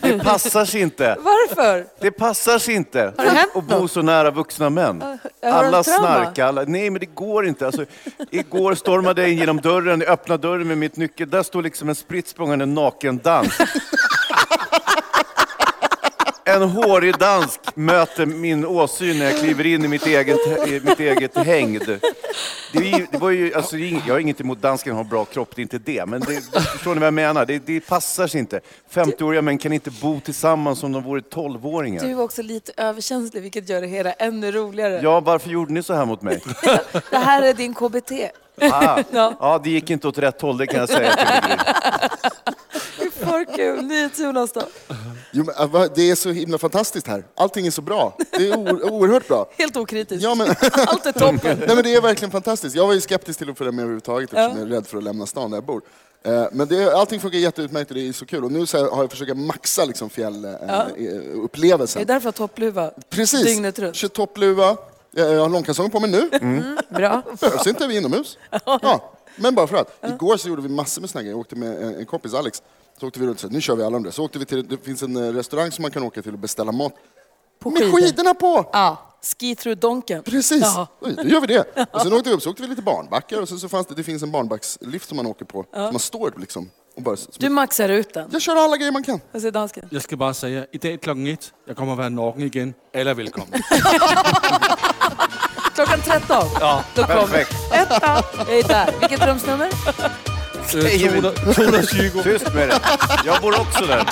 Det 0.08 0.24
passar 0.24 0.64
sig 0.64 0.80
inte. 0.80 1.16
Varför? 1.20 1.86
Det 2.00 2.10
passar 2.10 2.58
sig 2.58 2.74
inte 2.74 3.12
det 3.16 3.22
hänt 3.30 3.50
att 3.54 3.64
bo 3.64 3.88
så 3.88 4.02
nära 4.02 4.30
vuxna 4.30 4.70
män. 4.70 5.02
Har 5.02 5.18
du 5.42 5.48
Alla 5.48 5.82
trauma? 5.82 5.98
snarkar, 6.06 6.46
alla, 6.46 6.64
nej 6.66 6.90
men 6.90 7.00
det 7.00 7.06
går 7.14 7.46
inte. 7.46 7.66
Alltså, 7.66 7.84
igår 8.30 8.74
stormade 8.74 9.20
jag 9.22 9.30
in 9.30 9.38
genom 9.38 9.56
dörren, 9.60 10.00
jag 10.00 10.08
öppnade 10.08 10.48
dörren 10.48 10.68
med 10.68 10.78
mitt 10.78 10.96
nyckel, 10.96 11.30
där 11.30 11.42
står 11.42 11.62
liksom 11.62 11.88
en 11.88 11.94
spritt 11.94 12.28
språngande 12.28 12.66
naken 12.66 13.20
dans. 13.22 13.58
En 16.54 16.62
hårig 16.70 17.18
dansk 17.18 17.60
möter 17.74 18.26
min 18.26 18.66
åsyn 18.66 19.18
när 19.18 19.24
jag 19.26 19.38
kliver 19.38 19.66
in 19.66 19.84
i 19.84 19.88
mitt 19.88 20.06
eget, 20.06 20.68
i 20.68 20.80
mitt 20.84 21.00
eget 21.00 21.36
hängd. 21.38 21.82
Det, 22.72 22.92
är 22.92 23.06
det 23.12 23.18
var 23.18 23.30
ju, 23.30 23.54
alltså, 23.54 23.76
det 23.76 23.82
är 23.82 23.86
ing- 23.86 24.02
jag 24.06 24.14
har 24.14 24.18
inget 24.20 24.40
emot 24.40 24.62
dansken 24.62 24.96
har 24.96 25.04
bra 25.04 25.24
kropp, 25.24 25.48
det 25.54 25.60
är 25.60 25.62
inte 25.62 25.78
det. 25.78 26.06
Men 26.06 26.20
det, 26.20 26.40
förstår 26.72 26.94
ni 26.94 26.98
vad 27.00 27.06
jag 27.06 27.14
menar? 27.14 27.46
Det, 27.46 27.66
det 27.66 27.80
passar 27.80 28.26
sig 28.26 28.40
inte. 28.40 28.60
50-åriga 28.92 29.42
män 29.42 29.58
kan 29.58 29.72
inte 29.72 29.90
bo 29.90 30.20
tillsammans 30.20 30.78
som 30.78 30.92
de 30.92 31.02
vore 31.02 31.20
12-åringar. 31.20 32.00
Du 32.02 32.10
är 32.10 32.20
också 32.20 32.42
lite 32.42 32.72
överkänslig 32.76 33.42
vilket 33.42 33.68
gör 33.68 33.80
det 33.80 33.86
hela 33.86 34.12
ännu 34.12 34.52
roligare. 34.52 35.00
Ja, 35.02 35.20
varför 35.20 35.50
gjorde 35.50 35.72
ni 35.72 35.82
så 35.82 35.94
här 35.94 36.04
mot 36.04 36.22
mig? 36.22 36.42
Det 37.10 37.16
här 37.18 37.42
är 37.42 37.54
din 37.54 37.74
KBT. 37.74 38.12
Ah, 38.72 38.98
Ja. 39.10 39.34
ja, 39.40 39.60
det 39.64 39.70
gick 39.70 39.90
inte 39.90 40.08
åt 40.08 40.18
rätt 40.18 40.40
håll, 40.42 40.58
det 40.58 40.66
kan 40.66 40.80
jag 40.80 40.88
säga. 40.88 41.10
till 41.12 41.52
er. 41.52 41.60
För 43.20 43.56
kul. 43.56 43.82
NyhetsJonas 43.86 44.52
då? 44.52 44.62
Jo, 45.32 45.44
men, 45.44 45.74
äh, 45.82 45.88
det 45.94 46.10
är 46.10 46.14
så 46.14 46.30
himla 46.30 46.58
fantastiskt 46.58 47.06
här. 47.06 47.24
Allting 47.36 47.66
är 47.66 47.70
så 47.70 47.82
bra. 47.82 48.16
Det 48.30 48.48
är 48.50 48.56
oerhört 48.92 49.28
bra. 49.28 49.48
Helt 49.58 49.76
okritiskt. 49.76 50.22
Ja, 50.22 50.34
men... 50.34 50.48
Allt 50.86 51.06
är 51.06 51.12
toppen. 51.12 51.58
Nej, 51.66 51.74
men 51.74 51.82
det 51.84 51.94
är 51.94 52.00
verkligen 52.00 52.30
fantastiskt. 52.30 52.76
Jag 52.76 52.86
var 52.86 52.94
ju 52.94 53.00
skeptisk 53.00 53.38
till 53.38 53.50
att 53.50 53.58
följa 53.58 53.72
med 53.72 53.82
överhuvudtaget 53.82 54.24
eftersom 54.32 54.42
Ja. 54.52 54.58
jag 54.58 54.68
är 54.68 54.74
rädd 54.74 54.86
för 54.86 54.98
att 54.98 55.04
lämna 55.04 55.26
stan 55.26 55.50
där 55.50 55.56
jag 55.56 55.64
bor. 55.64 55.82
Eh, 56.22 56.44
Men 56.52 56.68
det, 56.68 56.92
allting 56.96 57.20
funkar 57.20 57.38
jätteutmärkt 57.38 57.90
och 57.90 57.94
det 57.96 58.08
är 58.08 58.12
så 58.12 58.26
kul. 58.26 58.44
Och 58.44 58.52
nu 58.52 58.66
så 58.66 58.90
har 58.90 59.02
jag 59.02 59.10
försökt 59.10 59.36
maxa 59.36 59.84
liksom 59.84 60.10
Ja. 60.14 60.14
fjällupplevelsen. 60.14 62.00
Det 62.00 62.04
är 62.12 62.14
därför 62.14 62.26
jag 62.26 62.32
har 62.32 62.48
toppluva 62.48 62.90
Precis. 63.10 63.44
dygnet 63.44 63.78
runt. 63.78 63.96
Kör 63.96 64.08
toppluva. 64.08 64.76
Jag 65.10 65.40
har 65.40 65.48
långkalsonger 65.48 65.90
på 65.90 66.00
mig 66.00 66.10
nu. 66.10 66.28
Mm, 66.32 66.78
bra. 66.88 67.22
Behövs 67.40 67.66
inte, 67.66 67.86
vi 67.86 67.94
är 67.94 67.98
inomhus. 68.00 68.38
Ja, 68.64 69.12
men 69.36 69.54
bara 69.54 69.66
för 69.66 69.76
att. 69.76 69.96
Igår 70.14 70.36
så 70.36 70.48
gjorde 70.48 70.62
vi 70.62 70.68
massor 70.68 71.00
med 71.00 71.10
såna 71.10 71.22
grejer. 71.22 71.32
Jag 71.32 71.40
åkte 71.40 71.56
med 71.56 71.82
en 71.98 72.06
kompis, 72.06 72.34
Alex. 72.34 72.62
Så 73.00 73.06
åkte 73.06 73.20
vi 73.20 73.26
runt, 73.26 73.42
här, 73.42 73.50
nu 73.50 73.60
kör 73.60 73.76
vi 73.76 73.82
alla 73.82 73.90
de 73.96 74.02
där. 74.02 74.10
Så 74.10 74.24
åkte 74.24 74.38
vi 74.38 74.44
till, 74.44 74.68
det 74.68 74.84
finns 74.84 75.02
en 75.02 75.16
eh, 75.16 75.32
restaurang 75.32 75.70
som 75.72 75.82
man 75.82 75.90
kan 75.90 76.02
åka 76.02 76.22
till 76.22 76.32
och 76.32 76.38
beställa 76.38 76.72
mat. 76.72 76.92
På 77.62 77.70
med 77.70 77.82
skidor. 77.82 78.00
skidorna 78.00 78.34
på! 78.34 78.70
Ja, 78.72 79.16
ski 79.38 79.54
through 79.56 79.78
donken. 79.80 80.22
Precis, 80.22 80.62
Ja. 80.62 80.86
Oj, 81.00 81.14
då 81.16 81.22
gör 81.22 81.40
vi 81.40 81.46
det. 81.46 81.86
Och 81.92 82.00
sen 82.00 82.12
åkte 82.12 82.28
vi 82.30 82.36
upp, 82.36 82.42
så 82.42 82.50
åkte 82.50 82.62
vi 82.62 82.68
lite 82.68 82.82
barnbackar 82.82 83.40
och 83.40 83.48
sen 83.48 83.58
så 83.60 83.68
fanns 83.68 83.86
det, 83.86 83.94
det 83.94 84.02
finns 84.04 84.22
en 84.22 84.30
barnbackslift 84.30 85.08
som 85.08 85.16
man 85.16 85.26
åker 85.26 85.44
på. 85.44 85.66
Ja. 85.72 85.86
Så 85.86 85.92
man 85.92 86.00
står 86.00 86.32
liksom 86.36 86.70
och 86.96 87.02
bara... 87.02 87.16
Du 87.38 87.48
maxar 87.48 87.88
ut 87.88 88.14
den. 88.14 88.28
Jag 88.32 88.42
kör 88.42 88.56
alla 88.56 88.76
grejer 88.76 88.92
man 88.92 89.02
kan. 89.02 89.20
Vad 89.32 89.42
säger 89.42 89.52
dansken? 89.52 89.88
Jeg 89.90 90.02
skal 90.02 90.18
bare 90.18 90.34
sige, 90.34 90.66
i 90.72 90.78
dag 90.78 91.00
klokken 91.00 91.26
1, 91.26 91.52
jeg 91.66 91.76
kommer 91.76 91.96
være 91.96 92.10
naken 92.10 92.42
igen. 92.42 92.74
Alle 92.94 93.10
er 93.10 93.14
velkommen. 93.14 93.62
Klockan 95.74 96.00
13. 96.00 96.46
Ja, 96.60 96.84
Då 96.94 97.02
kommer 97.02 97.20
perfekt. 97.20 97.52
etta. 97.72 98.24
Jag 98.38 98.58
är 98.58 98.68
där. 98.68 98.94
Vilket 99.00 99.26
rumsnummer? 99.26 99.68
Øh, 100.74 101.52
220. 101.54 102.22
Tyst 102.22 102.54
med 102.54 102.68
det. 102.68 102.80
Jag 103.26 103.42
bor 103.42 103.60
också 103.60 103.86
där. 103.86 104.08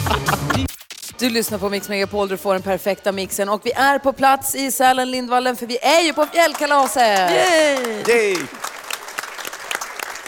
Du 1.19 1.29
lyssnar 1.31 1.59
på 1.59 1.69
Mix 1.69 1.89
Megapol, 1.89 2.29
du 2.29 2.37
får 2.37 2.53
den 2.53 2.63
perfekta 2.63 3.13
mixen 3.13 3.49
och 3.49 3.61
vi 3.65 3.73
är 3.73 3.99
på 3.99 4.13
plats 4.13 4.55
i 4.55 4.71
Sälen, 4.73 5.11
Lindvallen, 5.11 5.57
för 5.57 5.67
vi 5.67 5.79
är 5.79 6.01
ju 6.01 6.13
på 6.13 6.27
fjällkalaset! 6.33 7.31
Yay! 8.09 8.37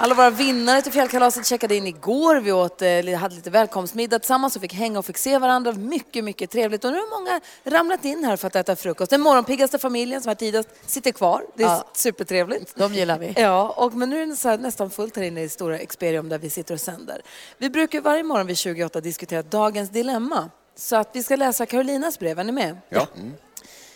Alla 0.02 0.14
våra 0.14 0.30
vinnare 0.30 0.82
till 0.82 0.92
fjällkalaset 0.92 1.46
checkade 1.46 1.76
in 1.76 1.86
igår. 1.86 2.36
Vi 2.36 2.52
åt, 2.52 2.82
eh, 2.82 2.88
hade 3.18 3.34
lite 3.34 3.50
välkomstmiddag 3.50 4.18
tillsammans 4.18 4.56
och 4.56 4.62
fick 4.62 4.74
hänga 4.74 4.98
och 4.98 5.04
fick 5.06 5.18
se 5.18 5.38
varandra. 5.38 5.72
Mycket, 5.72 6.24
mycket 6.24 6.50
trevligt. 6.50 6.84
Och 6.84 6.92
nu 6.92 6.98
har 6.98 7.18
många 7.20 7.40
ramlat 7.64 8.04
in 8.04 8.24
här 8.24 8.36
för 8.36 8.46
att 8.46 8.56
äta 8.56 8.76
frukost. 8.76 9.10
Den 9.10 9.20
morgonpiggaste 9.20 9.78
familjen 9.78 10.22
som 10.22 10.30
var 10.30 10.34
tidigast 10.34 10.68
sitter 10.86 11.12
kvar. 11.12 11.44
Det 11.54 11.62
är 11.62 11.66
Ja. 11.68 11.84
supertrevligt. 11.94 12.76
De 12.76 12.94
gillar 12.94 13.18
vi. 13.18 13.34
Ja, 13.36 13.74
och, 13.76 13.94
men 13.94 14.10
nu 14.10 14.22
är 14.22 14.26
det 14.26 14.36
så 14.36 14.48
här, 14.48 14.58
nästan 14.58 14.90
fullt 14.90 15.16
här 15.16 15.22
inne 15.22 15.42
i 15.42 15.48
stora 15.48 15.78
Experium 15.78 16.28
där 16.28 16.38
vi 16.38 16.50
sitter 16.50 16.74
och 16.74 16.80
sänder. 16.80 17.22
Vi 17.58 17.70
brukar 17.70 18.00
varje 18.00 18.22
morgon 18.22 18.46
vid 18.46 18.58
28 18.58 19.00
diskutera 19.00 19.42
dagens 19.42 19.90
dilemma. 19.90 20.50
Så 20.76 20.96
att 20.96 21.10
vi 21.12 21.22
ska 21.22 21.36
läsa 21.36 21.66
Carolinas 21.66 22.18
brev. 22.18 22.38
Är 22.38 22.44
ni 22.44 22.52
med? 22.52 22.76
Ja. 22.88 23.06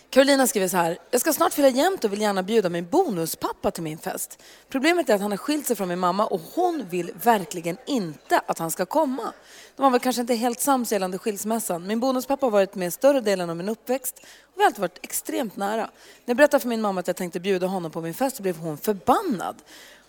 Carolina 0.09 0.47
skriver 0.47 0.67
så 0.67 0.77
här. 0.77 0.97
Jag 1.11 1.21
ska 1.21 1.33
snart 1.33 1.53
fylla 1.53 1.69
jämnt 1.69 2.03
och 2.03 2.13
vill 2.13 2.21
gärna 2.21 2.43
bjuda 2.43 2.69
min 2.69 2.89
bonuspappa 2.89 3.71
till 3.71 3.83
min 3.83 3.97
fest. 3.97 4.43
Problemet 4.69 5.09
är 5.09 5.15
att 5.15 5.21
han 5.21 5.31
har 5.31 5.37
skilt 5.37 5.67
sig 5.67 5.75
från 5.75 5.87
min 5.87 5.99
mamma 5.99 6.25
och 6.25 6.41
hon 6.55 6.85
vill 6.89 7.11
verkligen 7.23 7.77
inte 7.85 8.41
att 8.45 8.59
han 8.59 8.71
ska 8.71 8.85
komma. 8.85 9.33
De 9.75 9.83
var 9.83 9.89
väl 9.89 9.99
kanske 9.99 10.21
inte 10.21 10.33
helt 10.33 10.59
sams 10.59 10.91
gällande 10.91 11.17
skilsmässan. 11.17 11.87
Min 11.87 11.99
bonuspappa 11.99 12.45
har 12.45 12.51
varit 12.51 12.75
med 12.75 12.93
större 12.93 13.21
delen 13.21 13.49
av 13.49 13.57
min 13.57 13.69
uppväxt 13.69 14.19
och 14.19 14.53
vi 14.55 14.61
har 14.61 14.65
alltid 14.65 14.81
varit 14.81 14.99
extremt 15.01 15.55
nära. 15.55 15.81
När 15.81 15.89
jag 16.25 16.37
berättade 16.37 16.61
för 16.61 16.69
min 16.69 16.81
mamma 16.81 16.99
att 16.99 17.07
jag 17.07 17.15
tänkte 17.15 17.39
bjuda 17.39 17.67
honom 17.67 17.91
på 17.91 18.01
min 18.01 18.13
fest 18.13 18.35
så 18.35 18.43
blev 18.43 18.57
hon 18.57 18.77
förbannad. 18.77 19.55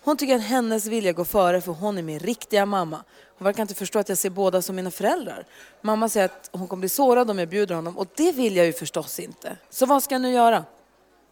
Hon 0.07 0.17
tycker 0.17 0.35
att 0.35 0.41
hennes 0.41 0.85
vilja 0.85 1.13
går 1.13 1.23
före 1.23 1.61
för 1.61 1.71
hon 1.71 1.97
är 1.97 2.01
min 2.01 2.19
riktiga 2.19 2.65
mamma. 2.65 3.03
Hon 3.37 3.45
verkar 3.45 3.61
inte 3.61 3.73
förstå 3.73 3.99
att 3.99 4.09
jag 4.09 4.17
ser 4.17 4.29
båda 4.29 4.61
som 4.61 4.75
mina 4.75 4.91
föräldrar. 4.91 5.45
Mamma 5.81 6.09
säger 6.09 6.25
att 6.25 6.49
hon 6.51 6.67
kommer 6.67 6.81
bli 6.81 6.89
sårad 6.89 7.29
om 7.29 7.39
jag 7.39 7.49
bjuder 7.49 7.75
honom 7.75 7.97
och 7.97 8.07
det 8.15 8.31
vill 8.31 8.55
jag 8.55 8.65
ju 8.65 8.73
förstås 8.73 9.19
inte. 9.19 9.57
Så 9.69 9.85
vad 9.85 10.03
ska 10.03 10.15
jag 10.15 10.21
nu 10.21 10.31
göra? 10.31 10.63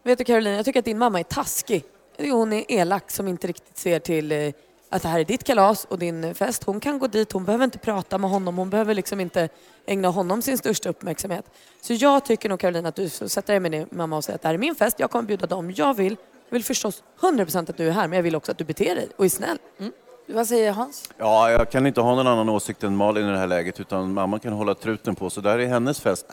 Vet 0.04 0.18
du 0.18 0.24
Caroline, 0.24 0.56
jag 0.56 0.66
tycker 0.66 0.80
att 0.80 0.86
din 0.86 0.98
mamma 0.98 1.20
är 1.20 1.24
taskig. 1.24 1.84
Hon 2.18 2.54
är 2.54 2.72
elak 2.72 3.12
som 3.12 3.28
inte 3.28 3.48
riktigt 3.48 3.78
ser 3.78 4.00
till 4.00 4.32
eh, 4.32 4.54
att 4.90 5.02
det 5.02 5.08
här 5.08 5.20
är 5.20 5.26
ditt 5.26 5.44
kalas 5.44 5.86
och 5.86 6.00
din 6.00 6.36
fest. 6.36 6.64
Hon 6.64 6.80
kan 6.80 7.00
gå 7.00 7.08
dit, 7.08 7.32
hon 7.32 7.46
behöver 7.46 7.66
inte 7.66 7.80
prata 7.80 8.18
med 8.18 8.30
honom, 8.30 8.58
hon 8.58 8.70
behöver 8.70 8.94
liksom 8.94 9.20
inte 9.20 9.50
ägna 9.86 10.08
honom 10.08 10.42
sin 10.42 10.58
största 10.58 10.90
uppmärksamhet. 10.90 11.46
Så 11.82 11.94
jag 11.94 12.26
tycker 12.26 12.50
nog 12.50 12.60
Caroline 12.60 12.86
att 12.86 12.96
du 12.96 13.10
sätter 13.10 13.28
sätta 13.28 13.52
dig 13.52 13.60
med 13.60 13.72
din 13.72 13.88
mamma 13.92 14.18
och 14.18 14.24
säga 14.24 14.36
att 14.36 14.42
det 14.42 14.48
här 14.48 14.56
är 14.56 14.60
min 14.60 14.76
fest, 14.76 15.00
jag 15.00 15.12
kommer 15.12 15.26
bjuda 15.26 15.48
dem 15.48 15.72
jag 15.76 15.94
vill. 15.94 16.18
Jag 16.50 16.56
vill 16.56 16.64
förstås 16.64 17.04
100% 17.22 17.70
att 17.70 17.78
du 17.78 17.88
är 17.88 17.92
här, 17.92 18.08
men 18.08 18.16
jag 18.16 18.24
vill 18.24 18.36
också 18.36 18.52
att 18.52 18.58
du 18.58 18.64
beter 18.64 18.96
dig 18.96 19.10
och 19.18 19.26
är 19.26 19.30
snäll. 19.30 19.58
Mm. 19.80 19.92
Vad 20.28 20.48
säger 20.48 20.72
Hans? 20.72 21.10
Ja, 21.18 21.52
jag 21.52 21.72
kan 21.72 21.88
inte 21.88 22.02
ha 22.02 22.16
någon 22.16 22.28
annan 22.28 22.50
åsikt 22.50 22.84
än 22.84 22.96
Malin 22.96 23.28
i 23.28 23.32
det 23.32 23.38
här 23.38 23.48
läget, 23.48 23.80
utan 23.80 24.14
mamma 24.14 24.40
kan 24.40 24.54
hålla 24.54 24.76
truten 24.76 25.16
på. 25.16 25.30
Så 25.30 25.42
det 25.42 25.50
här 25.50 25.60
är 25.60 25.68
hennes 25.68 26.02
fest. 26.02 26.26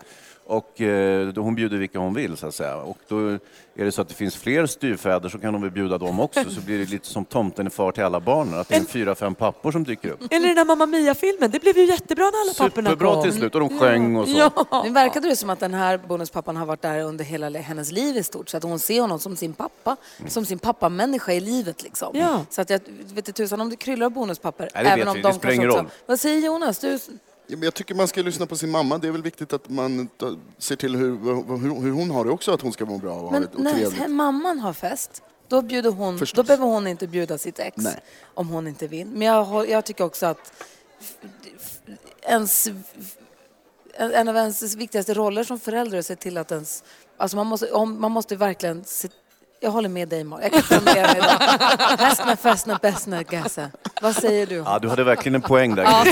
Och 0.52 0.80
eh, 0.80 1.28
då 1.28 1.40
hon 1.40 1.54
bjuder 1.54 1.76
vilka 1.76 1.98
hon 1.98 2.14
vill, 2.14 2.36
så 2.36 2.46
att 2.46 2.54
säga. 2.54 2.76
Och 2.76 2.98
då 3.08 3.28
är 3.74 3.84
det 3.84 3.92
så 3.92 4.02
att 4.02 4.08
det 4.08 4.14
finns 4.14 4.36
fler 4.36 4.66
styvfäder 4.66 5.28
så 5.28 5.38
kan 5.38 5.54
hon 5.54 5.62
väl 5.62 5.70
bjuda 5.70 5.98
dem 5.98 6.20
också. 6.20 6.50
Så 6.50 6.60
blir 6.60 6.78
det 6.78 6.90
lite 6.90 7.06
som 7.06 7.24
tomten 7.24 7.66
är 7.66 7.70
far 7.70 7.92
till 7.92 8.04
alla 8.04 8.20
barnen, 8.20 8.60
att 8.60 8.68
det 8.68 8.74
är 8.74 8.78
en 8.78 8.86
fyra, 8.86 9.14
fem 9.14 9.34
pappor 9.34 9.72
som 9.72 9.84
dyker 9.84 10.10
upp. 10.10 10.20
Eller 10.30 10.46
den 10.46 10.56
där 10.56 10.64
Mamma 10.64 10.86
Mia-filmen, 10.86 11.50
det 11.50 11.60
blev 11.60 11.78
ju 11.78 11.84
jättebra 11.84 12.24
när 12.24 12.40
alla 12.40 12.54
papporna 12.68 12.90
kom. 12.90 12.98
Superbra 12.98 13.22
till 13.22 13.32
slut, 13.32 13.54
och 13.54 13.60
de 13.60 13.78
sjöng 13.78 14.16
och 14.16 14.28
så. 14.28 14.38
Ja. 14.70 14.82
Nu 14.84 14.90
verkade 14.90 15.28
det 15.28 15.36
som 15.36 15.50
att 15.50 15.60
den 15.60 15.74
här 15.74 15.98
bonuspappan 15.98 16.56
har 16.56 16.66
varit 16.66 16.82
där 16.82 17.00
under 17.00 17.24
hela 17.24 17.58
hennes 17.58 17.92
liv 17.92 18.16
i 18.16 18.22
stort. 18.22 18.48
Så 18.48 18.56
att 18.56 18.62
hon 18.62 18.78
ser 18.78 19.00
honom 19.00 19.18
som 19.18 19.36
sin 19.36 19.52
pappa, 19.52 19.96
som 20.26 20.44
sin 20.46 20.58
pappamänniska 20.58 21.32
i 21.32 21.40
livet 21.40 21.82
liksom. 21.82 22.10
Ja. 22.14 22.44
Så 22.50 22.62
att 22.62 22.70
jag 22.70 22.80
vet 22.88 23.28
inte 23.28 23.32
tusan 23.32 23.60
om 23.60 23.70
det 23.70 23.76
kryllar 23.76 24.06
av 24.06 24.12
bonuspappor. 24.12 24.68
Nej, 24.74 24.84
det 24.84 24.96
vet 24.96 25.08
om 25.08 25.14
vi. 25.14 25.22
Det 25.22 25.28
de 25.28 25.34
spelar 25.34 25.54
ingen 25.54 25.68
roll. 25.68 25.86
Vad 26.06 26.20
säger 26.20 26.46
Jonas? 26.46 26.78
Du... 26.78 26.98
Jag 27.60 27.74
tycker 27.74 27.94
man 27.94 28.08
ska 28.08 28.22
lyssna 28.22 28.46
på 28.46 28.56
sin 28.56 28.70
mamma. 28.70 28.98
Det 28.98 29.08
är 29.08 29.12
väl 29.12 29.22
viktigt 29.22 29.52
att 29.52 29.68
man 29.68 30.08
ser 30.58 30.76
till 30.76 30.96
hur, 30.96 31.18
hur, 31.58 31.80
hur 31.80 31.90
hon 31.90 32.10
har 32.10 32.24
det 32.24 32.30
också, 32.30 32.52
att 32.52 32.60
hon 32.60 32.72
ska 32.72 32.84
må 32.84 32.98
bra 32.98 33.14
och 33.14 33.20
ha 33.20 33.30
Men 33.30 33.42
det 33.42 33.48
och 33.48 33.60
när 33.60 33.72
trevligt. 33.72 34.10
mamman 34.10 34.58
har 34.58 34.72
fest, 34.72 35.22
då, 35.48 35.62
bjuder 35.62 35.90
hon, 35.90 36.18
Förstås. 36.18 36.36
då 36.36 36.42
behöver 36.42 36.66
hon 36.66 36.86
inte 36.86 37.06
bjuda 37.06 37.38
sitt 37.38 37.58
ex 37.58 37.76
Nej. 37.76 38.00
om 38.34 38.48
hon 38.48 38.66
inte 38.68 38.86
vill. 38.86 39.06
Men 39.06 39.28
jag, 39.28 39.68
jag 39.68 39.84
tycker 39.84 40.04
också 40.04 40.26
att 40.26 40.52
ens, 42.22 42.66
en 43.94 44.12
en 44.12 44.28
av 44.28 44.36
ens 44.36 44.74
viktigaste 44.74 45.14
roller 45.14 45.44
som 45.44 45.60
förälder 45.60 45.96
är 45.96 45.98
att 46.00 46.06
se 46.06 46.16
till 46.16 46.38
att 46.38 46.52
ens... 46.52 46.84
Alltså 47.16 47.36
man, 47.36 47.46
måste, 47.46 47.72
om, 47.72 48.00
man 48.00 48.12
måste 48.12 48.36
verkligen... 48.36 48.84
Se, 48.84 49.08
jag 49.62 49.70
håller 49.70 49.88
med 49.88 50.08
dig, 50.08 50.24
Malin. 50.24 50.48
Jag 50.52 50.52
kan 50.52 50.62
formulera 50.62 51.06
mig 51.06 51.16
idag. 51.16 51.58
Hästna, 51.98 52.36
fästna, 52.36 52.78
bästna, 52.82 53.22
gassa. 53.22 53.70
Vad 54.02 54.14
säger 54.14 54.46
du? 54.46 54.54
Ja, 54.54 54.78
du 54.82 54.88
hade 54.88 55.04
verkligen 55.04 55.34
en 55.34 55.42
poäng 55.42 55.74
där. 55.74 55.82
Ja, 55.82 56.04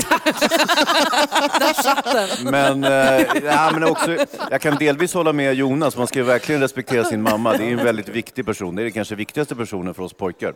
där 1.59 1.73
satt 1.83 2.03
den. 2.05 2.51
Men, 2.51 2.83
eh, 2.83 3.43
ja, 3.45 3.69
men 3.73 3.83
också, 3.83 4.17
jag 4.51 4.61
kan 4.61 4.75
delvis 4.75 5.13
hålla 5.13 5.33
med 5.33 5.53
Jonas, 5.53 5.97
man 5.97 6.07
ska 6.07 6.19
ju 6.19 6.25
verkligen 6.25 6.61
respektera 6.61 7.03
sin 7.03 7.21
mamma. 7.21 7.57
Det 7.57 7.63
är 7.63 7.71
en 7.71 7.83
väldigt 7.85 8.09
viktig 8.09 8.45
person. 8.45 8.75
Det 8.75 8.83
är 8.83 8.89
kanske 8.89 9.15
viktigaste 9.15 9.55
personen 9.55 9.93
för 9.93 10.03
oss 10.03 10.13
pojkar. 10.13 10.53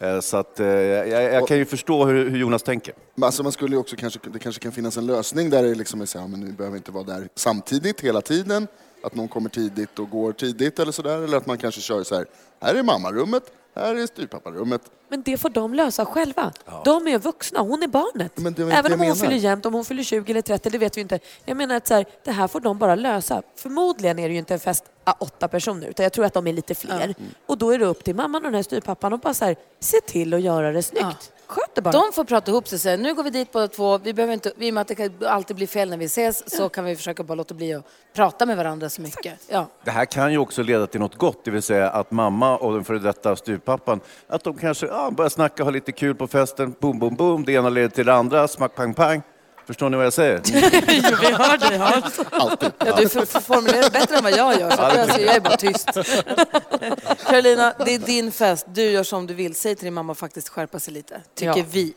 Eh, 0.00 0.20
Så 0.20 0.36
att, 0.36 0.60
eh, 0.60 0.66
jag, 0.66 1.22
jag 1.22 1.48
kan 1.48 1.56
ju 1.56 1.64
förstå 1.64 2.04
hur, 2.06 2.30
hur 2.30 2.38
Jonas 2.38 2.62
tänker. 2.62 2.94
Men 3.14 3.24
Alltså 3.26 3.42
man 3.42 3.52
skulle 3.52 3.76
också 3.76 3.96
kanske, 3.96 4.18
det 4.32 4.38
kanske 4.38 4.62
kan 4.62 4.72
finnas 4.72 4.96
en 4.96 5.06
lösning 5.06 5.50
där 5.50 5.62
det 5.62 5.74
liksom 5.74 6.00
är 6.00 6.06
så 6.06 6.18
här, 6.18 6.26
men 6.28 6.40
ni 6.40 6.52
behöver 6.52 6.76
inte 6.76 6.92
vara 6.92 7.04
där 7.04 7.28
samtidigt 7.34 8.00
hela 8.00 8.20
tiden. 8.20 8.66
Att 9.02 9.14
någon 9.14 9.28
kommer 9.28 9.50
tidigt 9.50 9.98
och 9.98 10.10
går 10.10 10.32
tidigt 10.32 10.78
eller 10.78 10.92
sådär. 10.92 11.22
Eller 11.22 11.36
att 11.36 11.46
man 11.46 11.58
kanske 11.58 11.80
kör 11.80 12.02
så 12.02 12.14
här, 12.14 12.26
här 12.60 12.74
är 12.74 12.82
mammarummet, 12.82 13.52
här 13.74 13.94
är 13.94 14.06
styvpapparummet. 14.06 14.82
Men 15.08 15.22
det 15.22 15.36
får 15.36 15.50
de 15.50 15.74
lösa 15.74 16.06
själva. 16.06 16.52
De 16.84 17.08
är 17.08 17.18
vuxna, 17.18 17.60
hon 17.60 17.82
är 17.82 17.88
barnet. 17.88 18.32
Även 18.38 18.92
om 18.92 18.98
hon 18.98 18.98
menar. 18.98 19.14
fyller 19.14 19.36
jämnt, 19.36 19.66
om 19.66 19.74
hon 19.74 19.84
fyller 19.84 20.02
20 20.02 20.30
eller 20.30 20.42
30, 20.42 20.70
det 20.70 20.78
vet 20.78 20.96
vi 20.96 21.00
inte. 21.00 21.18
Jag 21.44 21.56
menar 21.56 21.76
att 21.76 21.86
så 21.86 21.94
här, 21.94 22.06
det 22.24 22.32
här 22.32 22.48
får 22.48 22.60
de 22.60 22.78
bara 22.78 22.94
lösa. 22.94 23.42
Förmodligen 23.56 24.18
är 24.18 24.28
det 24.28 24.32
ju 24.32 24.38
inte 24.38 24.54
en 24.54 24.60
fest 24.60 24.84
av 25.04 25.14
åtta 25.18 25.48
personer, 25.48 25.86
utan 25.86 26.02
jag 26.02 26.12
tror 26.12 26.24
att 26.24 26.34
de 26.34 26.46
är 26.46 26.52
lite 26.52 26.74
fler. 26.74 27.14
Och 27.46 27.58
då 27.58 27.70
är 27.70 27.78
det 27.78 27.86
upp 27.86 28.04
till 28.04 28.14
mamman 28.14 28.42
och 28.42 28.50
den 28.50 28.54
här 28.54 28.62
styrpappan 28.62 29.12
att 29.12 29.22
bara 29.22 29.34
så 29.34 29.44
här, 29.44 29.56
se 29.80 30.00
till 30.00 30.34
att 30.34 30.40
göra 30.40 30.72
det 30.72 30.82
snyggt. 30.82 31.04
Sköt 31.04 31.32
det 31.74 31.82
bara. 31.82 31.90
De 31.90 32.12
får 32.12 32.24
prata 32.24 32.50
ihop 32.50 32.68
sig 32.68 32.76
och 32.76 32.80
säga, 32.80 32.96
nu 32.96 33.14
går 33.14 33.22
vi 33.22 33.30
dit 33.30 33.52
båda 33.52 33.68
två. 33.68 33.98
Vi 33.98 34.14
behöver 34.14 34.34
inte, 34.34 34.52
I 34.58 34.70
och 34.70 34.74
med 34.74 34.80
att 34.80 34.88
det 34.88 34.94
kan 34.94 35.10
alltid 35.26 35.56
blir 35.56 35.66
fel 35.66 35.90
när 35.90 35.96
vi 35.96 36.04
ses 36.04 36.56
så 36.56 36.68
kan 36.68 36.84
vi 36.84 36.96
försöka 36.96 37.22
bara 37.22 37.34
låta 37.34 37.54
bli 37.54 37.74
att 37.74 37.84
prata 38.14 38.46
med 38.46 38.56
varandra 38.56 38.88
så 38.88 39.02
mycket. 39.02 39.40
Ja. 39.48 39.66
Det 39.84 39.90
här 39.90 40.04
kan 40.04 40.32
ju 40.32 40.38
också 40.38 40.62
leda 40.62 40.86
till 40.86 41.00
något 41.00 41.14
gott, 41.14 41.44
det 41.44 41.50
vill 41.50 41.62
säga 41.62 41.90
att 41.90 42.10
mamma 42.10 42.56
och 42.56 42.72
den 42.72 42.84
före 42.84 42.98
detta 42.98 43.36
styvpappan, 43.36 44.00
att 44.28 44.44
de 44.44 44.54
kanske 44.56 44.86
ja, 44.86 45.10
börjar 45.10 45.28
snacka, 45.28 45.64
ha 45.64 45.70
lite 45.70 45.92
kul 45.92 46.14
på 46.14 46.26
festen, 46.26 46.74
boom, 46.80 46.98
boom, 46.98 47.14
boom, 47.14 47.44
det 47.44 47.52
ena 47.52 47.68
leder 47.68 47.88
till 47.88 48.06
det 48.06 48.14
andra, 48.14 48.48
smack, 48.48 48.74
pang, 48.74 48.94
pang. 48.94 49.22
Förstår 49.68 49.90
ni 49.90 49.96
vad 49.96 50.06
jag 50.06 50.12
säger? 50.12 50.40
Vi 51.20 51.32
hör 51.32 51.68
dig 51.68 51.78
Hans. 51.78 52.20
Alltid. 52.30 52.72
Ja, 52.78 52.96
du 52.96 53.08
formulerar 53.08 53.82
det 53.82 53.90
bättre 53.90 54.16
än 54.16 54.22
vad 54.22 54.32
jag 54.32 54.60
gör, 54.60 54.70
så 54.70 54.82
jag, 54.82 55.20
jag 55.20 55.36
är 55.36 55.40
bara 55.40 55.56
tyst. 55.56 55.88
Carolina, 57.26 57.74
det 57.86 57.94
är 57.94 57.98
din 57.98 58.32
fest. 58.32 58.66
Du 58.74 58.82
gör 58.82 59.02
som 59.02 59.26
du 59.26 59.34
vill. 59.34 59.54
Säg 59.54 59.74
till 59.76 59.84
din 59.84 59.94
mamma 59.94 60.12
att 60.12 60.18
faktiskt 60.18 60.48
skärpa 60.48 60.80
sig 60.80 60.94
lite, 60.94 61.20
tycker 61.34 61.56
Ja. 61.58 61.64
vi. 61.70 61.94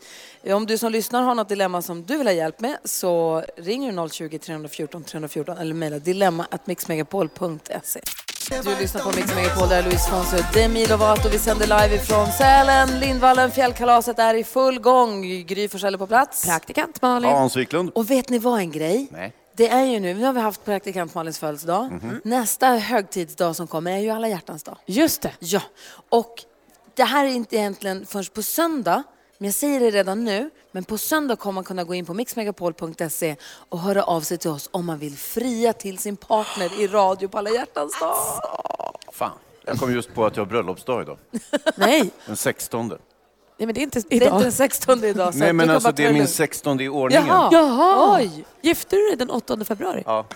Om 0.50 0.66
du 0.66 0.78
som 0.78 0.92
lyssnar 0.92 1.22
har 1.22 1.34
något 1.34 1.48
dilemma 1.48 1.82
som 1.82 2.02
du 2.02 2.18
vill 2.18 2.26
ha 2.26 2.34
hjälp 2.34 2.60
med 2.60 2.76
så 2.84 3.42
ringer 3.56 4.02
du 4.02 4.08
020 4.08 4.38
314 4.38 5.04
314 5.04 5.58
eller 5.58 5.74
mejla 5.74 5.98
dilemma.mixmegapol.se. 5.98 8.00
Du 8.64 8.76
lyssnar 8.80 9.02
på 9.02 9.16
Mix 9.16 9.34
Megapol, 9.34 9.68
där 9.68 9.78
är 9.78 9.82
Louise 9.82 10.10
Fonsi 10.10 10.36
och 10.36 10.54
Demi 10.54 10.86
Lovato. 10.86 11.28
Vi 11.28 11.38
sänder 11.38 11.66
live 11.66 11.96
ifrån 11.96 12.26
Sälen, 12.26 13.00
Lindvallen, 13.00 13.50
fjällkalaset 13.50 14.18
är 14.18 14.34
i 14.34 14.44
full 14.44 14.80
gång. 14.80 15.22
Gry 15.46 15.68
Forssell 15.68 15.94
är 15.94 15.98
på 15.98 16.06
plats. 16.06 16.44
Praktikant 16.44 17.02
Malin. 17.02 17.30
Hans 17.30 17.56
Wiklund? 17.56 17.90
Och 17.94 18.10
vet 18.10 18.28
ni 18.28 18.38
vad 18.38 18.58
en 18.58 18.70
grej? 18.70 19.08
Nej. 19.10 19.32
Det 19.56 19.68
är 19.68 19.84
ju 19.84 20.00
nu, 20.00 20.14
nu 20.14 20.24
har 20.24 20.32
vi 20.32 20.40
haft 20.40 20.64
praktikant 20.64 21.14
Malins 21.14 21.38
födelsedag. 21.38 21.92
Mhm. 21.92 22.20
Nästa 22.24 22.66
högtidsdag 22.66 23.56
som 23.56 23.66
kommer 23.66 23.92
är 23.92 23.98
ju 23.98 24.10
alla 24.10 24.28
hjärtans 24.28 24.62
dag. 24.62 24.76
Just 24.86 25.22
det. 25.22 25.32
Ja, 25.38 25.62
och 26.08 26.34
det 26.94 27.04
här 27.04 27.24
är 27.24 27.28
inte 27.28 27.56
egentligen 27.56 28.06
förrän 28.06 28.24
på 28.34 28.42
söndag, 28.42 29.02
men 29.42 29.48
jag 29.48 29.54
säger 29.54 29.80
det 29.80 29.90
redan 29.90 30.24
nu, 30.24 30.50
men 30.72 30.84
på 30.84 30.98
söndag 30.98 31.36
kommer 31.36 31.54
man 31.54 31.64
kunna 31.64 31.84
gå 31.84 31.94
in 31.94 32.06
på 32.06 32.14
mixmegapol.se 32.14 33.36
och 33.68 33.78
höra 33.78 34.02
av 34.02 34.20
sig 34.20 34.38
till 34.38 34.50
oss 34.50 34.68
om 34.72 34.86
man 34.86 34.98
vill 34.98 35.16
fria 35.16 35.72
till 35.72 35.98
sin 35.98 36.16
partner 36.16 36.80
i 36.80 36.86
radio 36.86 37.28
på 37.28 37.38
alla 37.38 37.50
hjärtans 37.50 38.00
dag. 38.00 38.14
Fan. 39.12 39.30
Jag 39.64 39.78
kom 39.78 39.92
just 39.94 40.14
på 40.14 40.26
att 40.26 40.36
jag 40.36 40.44
har 40.44 40.48
bröllopsdag 40.48 41.02
idag. 41.02 41.18
Nej. 41.76 42.10
Den 42.26 42.36
16. 42.36 42.88
Nej, 42.88 42.98
men 43.58 43.74
det 43.74 43.80
är 43.80 43.82
inte 43.82 44.00
Det 44.00 44.14
är 44.14 44.14
inte 44.14 44.26
idag. 44.26 44.40
den 44.42 44.52
16 44.52 45.04
idag. 45.04 45.32
Så 45.34 45.38
Nej 45.38 45.52
men 45.52 45.70
alltså 45.70 45.92
det 45.92 46.04
är 46.04 46.08
min 46.08 46.16
lugnt. 46.18 46.30
16 46.30 46.80
i 46.80 46.88
ordningen. 46.88 47.26
Jaha. 47.26 47.48
Jaha. 47.52 48.18
Oj. 48.18 48.44
Gifte 48.60 48.96
du 48.96 49.06
dig 49.06 49.16
den 49.16 49.30
8 49.30 49.64
februari? 49.64 50.02
Ja. 50.06 50.26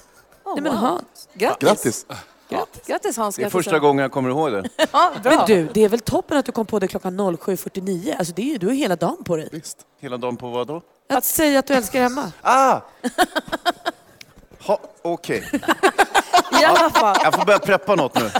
Nej 0.44 0.62
men 0.62 0.76
Hans. 0.76 1.28
Grattis. 1.34 1.68
Grattis! 1.68 2.06
Grattis, 2.48 2.86
Grattis 2.86 3.16
Hans. 3.16 3.36
Det 3.36 3.42
är 3.42 3.50
första 3.50 3.78
gången 3.78 4.02
jag 4.02 4.12
kommer 4.12 4.30
ihåg 4.30 4.52
det. 4.52 4.68
Ja, 4.92 5.12
bra. 5.22 5.36
Men 5.36 5.46
du, 5.46 5.68
det 5.74 5.84
är 5.84 5.88
väl 5.88 6.00
toppen 6.00 6.38
att 6.38 6.44
du 6.46 6.52
kom 6.52 6.66
på 6.66 6.78
det 6.78 6.88
klockan 6.88 7.20
07.49? 7.20 8.18
Alltså 8.18 8.34
det 8.34 8.42
är 8.42 8.46
ju, 8.46 8.58
du 8.58 8.66
har 8.66 8.74
hela 8.74 8.96
dagen 8.96 9.24
på 9.24 9.36
dig. 9.36 9.48
Visst. 9.52 9.78
Hela 10.00 10.16
dagen 10.16 10.36
på 10.36 10.48
vad 10.48 10.66
då? 10.66 10.82
Att 11.08 11.24
säga 11.24 11.58
att 11.58 11.66
du 11.66 11.74
älskar 11.74 12.02
Emma. 12.02 12.32
Ah! 12.42 12.80
Ha, 14.60 14.80
Okej, 15.02 15.44
I 16.60 16.64
alla 16.64 16.90
fall. 16.90 17.16
jag 17.22 17.34
får 17.34 17.44
börja 17.44 17.58
preppa 17.58 17.94
något 17.94 18.14
nu. 18.14 18.30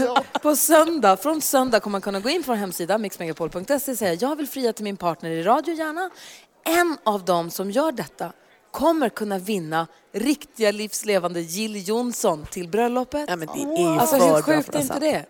På 0.42 0.56
söndag, 0.56 1.16
från 1.16 1.40
söndag 1.40 1.80
kommer 1.80 1.92
man 1.92 2.00
kunna 2.00 2.20
gå 2.20 2.28
in 2.28 2.42
på 2.42 2.50
vår 2.52 2.56
hemsida 2.56 2.98
mixmegapol.se 2.98 3.74
och 3.92 3.98
säga 3.98 4.14
jag 4.14 4.36
vill 4.36 4.46
fria 4.48 4.72
till 4.72 4.84
min 4.84 4.96
partner 4.96 5.30
i 5.30 5.42
radio 5.42 5.74
gärna. 5.74 6.10
En 6.64 6.98
av 7.04 7.24
dem 7.24 7.50
som 7.50 7.70
gör 7.70 7.92
detta 7.92 8.32
kommer 8.76 9.08
kunna 9.08 9.38
vinna 9.38 9.86
riktiga 10.12 10.70
livslevande 10.70 11.40
Jill 11.40 11.88
Johnson 11.88 12.46
till 12.50 12.68
bröllopet. 12.68 13.24
Ja, 13.28 13.36
men 13.36 13.48
det 13.54 13.62
är 13.62 13.92
ju 13.92 14.00
alltså 14.00 14.16
för 14.18 14.34
hur 14.34 14.42
sjukt 14.42 14.74
är 14.74 14.80
inte 14.80 14.98
det? 14.98 15.24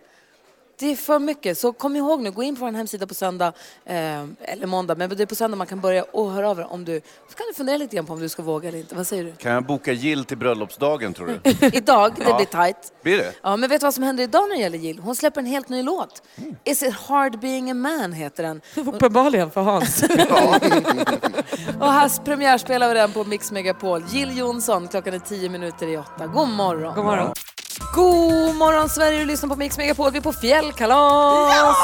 Det 0.79 0.91
är 0.91 0.95
för 0.95 1.19
mycket. 1.19 1.57
Så 1.57 1.73
kom 1.73 1.95
ihåg 1.95 2.21
nu, 2.21 2.31
gå 2.31 2.43
in 2.43 2.55
på 2.55 2.65
vår 2.65 2.71
hemsida 2.71 3.07
på 3.07 3.13
söndag, 3.13 3.53
eh, 3.85 3.95
eller 4.41 4.65
måndag, 4.65 4.95
men 4.95 5.09
det 5.09 5.23
är 5.23 5.25
på 5.25 5.35
söndag 5.35 5.57
man 5.57 5.67
kan 5.67 5.81
börja 5.81 6.03
och 6.03 6.31
höra 6.31 6.49
av 6.49 6.59
er 6.59 6.71
om 6.71 6.85
du, 6.85 7.01
så 7.29 7.35
kan 7.37 7.45
du 7.47 7.53
fundera 7.53 7.77
lite 7.77 7.95
grann 7.95 8.05
på 8.05 8.13
om 8.13 8.19
du 8.19 8.29
ska 8.29 8.41
våga 8.43 8.69
eller 8.69 8.79
inte. 8.79 8.95
Vad 8.95 9.07
säger 9.07 9.23
du? 9.23 9.31
Kan 9.31 9.51
jag 9.51 9.63
boka 9.65 9.91
Jill 9.93 10.25
till 10.25 10.37
bröllopsdagen 10.37 11.13
tror 11.13 11.27
du? 11.43 11.51
Idag, 11.77 12.13
det 12.17 12.23
Ja. 12.29 12.35
blir 12.37 12.45
tajt. 12.45 12.93
Blir 13.03 13.17
det? 13.17 13.33
Ja, 13.41 13.55
men 13.57 13.69
vet 13.69 13.81
du 13.81 13.85
vad 13.85 13.93
som 13.93 14.03
händer 14.03 14.23
idag 14.23 14.49
när 14.49 14.55
det 14.55 14.61
gäller 14.61 14.77
Jill? 14.77 14.99
Hon 14.99 15.15
släpper 15.15 15.41
en 15.41 15.47
helt 15.47 15.69
ny 15.69 15.83
låt. 15.83 16.21
Mm. 16.37 16.55
Is 16.63 16.83
it 16.83 16.93
hard 16.93 17.39
being 17.39 17.71
a 17.71 17.73
man 17.73 18.13
heter 18.13 18.43
den. 18.43 18.61
Uppenbarligen 18.75 19.51
för 19.51 19.61
Hans. 19.61 20.03
Och 21.79 21.91
här 21.91 22.23
premiärspelar 22.25 22.87
vi 22.87 22.93
den 22.93 23.11
på 23.11 23.23
Mix 23.23 23.51
Megapol. 23.51 24.03
Jill 24.09 24.37
Johnson, 24.37 24.87
klockan 24.87 25.13
är 25.13 25.19
tio 25.19 25.49
minuter 25.49 25.87
i 25.87 25.97
åtta. 25.97 26.27
God 26.27 26.49
morgon. 26.49 26.95
God 26.95 27.05
morgon. 27.05 27.33
God 27.93 28.55
morgon 28.55 28.89
Sverige, 28.89 29.19
du 29.19 29.25
lyssnar 29.25 29.49
på 29.49 29.55
Mix 29.55 29.77
Megapol. 29.77 30.11
Vi 30.11 30.17
är 30.17 30.21
på 30.21 30.33
fjällkalas! 30.33 31.77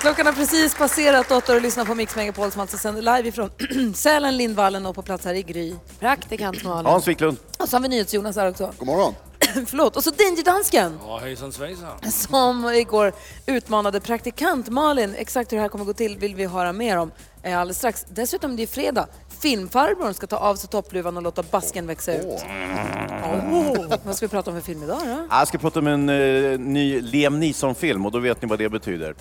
Klockan 0.00 0.26
har 0.26 0.32
precis 0.32 0.74
passerat 0.74 1.30
åtta 1.30 1.52
och 1.52 1.58
du 1.58 1.60
lyssnar 1.60 1.84
på 1.84 1.94
Mix 1.94 2.16
Megapol 2.16 2.50
som 2.50 2.60
alltså 2.60 2.76
sänder 2.76 3.02
live 3.02 3.28
ifrån 3.28 3.50
Sälen, 3.94 4.36
Lindvallen 4.36 4.86
och 4.86 4.94
på 4.94 5.02
plats 5.02 5.24
här 5.24 5.34
i 5.34 5.42
Gry. 5.42 5.74
Praktikant 6.00 6.64
Malin. 6.64 6.86
Hans 6.86 7.08
Wiklund? 7.08 7.36
Och 7.58 7.68
så 7.68 7.76
har 7.76 7.82
vi 7.82 7.88
NyhetsJonas 7.88 8.36
här 8.36 8.48
också. 8.48 8.72
God 8.78 8.86
morgon. 8.86 9.14
Förlåt. 9.66 9.96
Och 9.96 10.04
så 10.04 10.10
Danger-dansken. 10.10 10.98
Ja, 11.06 11.18
hejsan 11.18 11.52
svejsan. 11.52 12.12
som 12.12 12.70
igår 12.74 13.12
utmanade 13.46 14.00
praktikant 14.00 14.68
Malin. 14.68 15.14
Exakt 15.18 15.52
hur 15.52 15.56
det 15.56 15.62
här 15.62 15.68
kommer 15.68 15.84
gå 15.84 15.92
till 15.92 16.18
vill 16.18 16.34
vi 16.34 16.46
höra 16.46 16.72
mer 16.72 16.96
om 16.96 17.10
eh, 17.42 17.58
alldeles 17.60 17.78
strax. 17.78 18.06
Dessutom 18.08 18.56
det 18.56 18.62
är 18.62 18.66
fredag. 18.66 19.06
Filmfarbrorn 19.40 20.14
ska 20.14 20.26
ta 20.26 20.36
av 20.36 20.56
sig 20.56 20.70
toppluvan 20.70 21.16
och 21.16 21.22
låta 21.22 21.42
basken 21.42 21.86
växa 21.86 22.14
ut. 22.14 22.26
Oh. 22.26 23.96
Vad 24.04 24.16
ska 24.16 24.26
vi 24.26 24.30
prata 24.30 24.50
om 24.50 24.56
för 24.56 24.66
film 24.66 24.82
idag 24.82 25.00
då? 25.04 25.26
Jag 25.30 25.48
ska 25.48 25.58
prata 25.58 25.78
om 25.78 25.86
en 25.86 26.08
eh, 26.08 26.58
ny 26.58 27.00
Liam 27.00 27.40
Neeson-film 27.40 28.06
och 28.06 28.12
då 28.12 28.18
vet 28.18 28.42
ni 28.42 28.48
vad 28.48 28.58
det 28.58 28.68
betyder. 28.68 29.14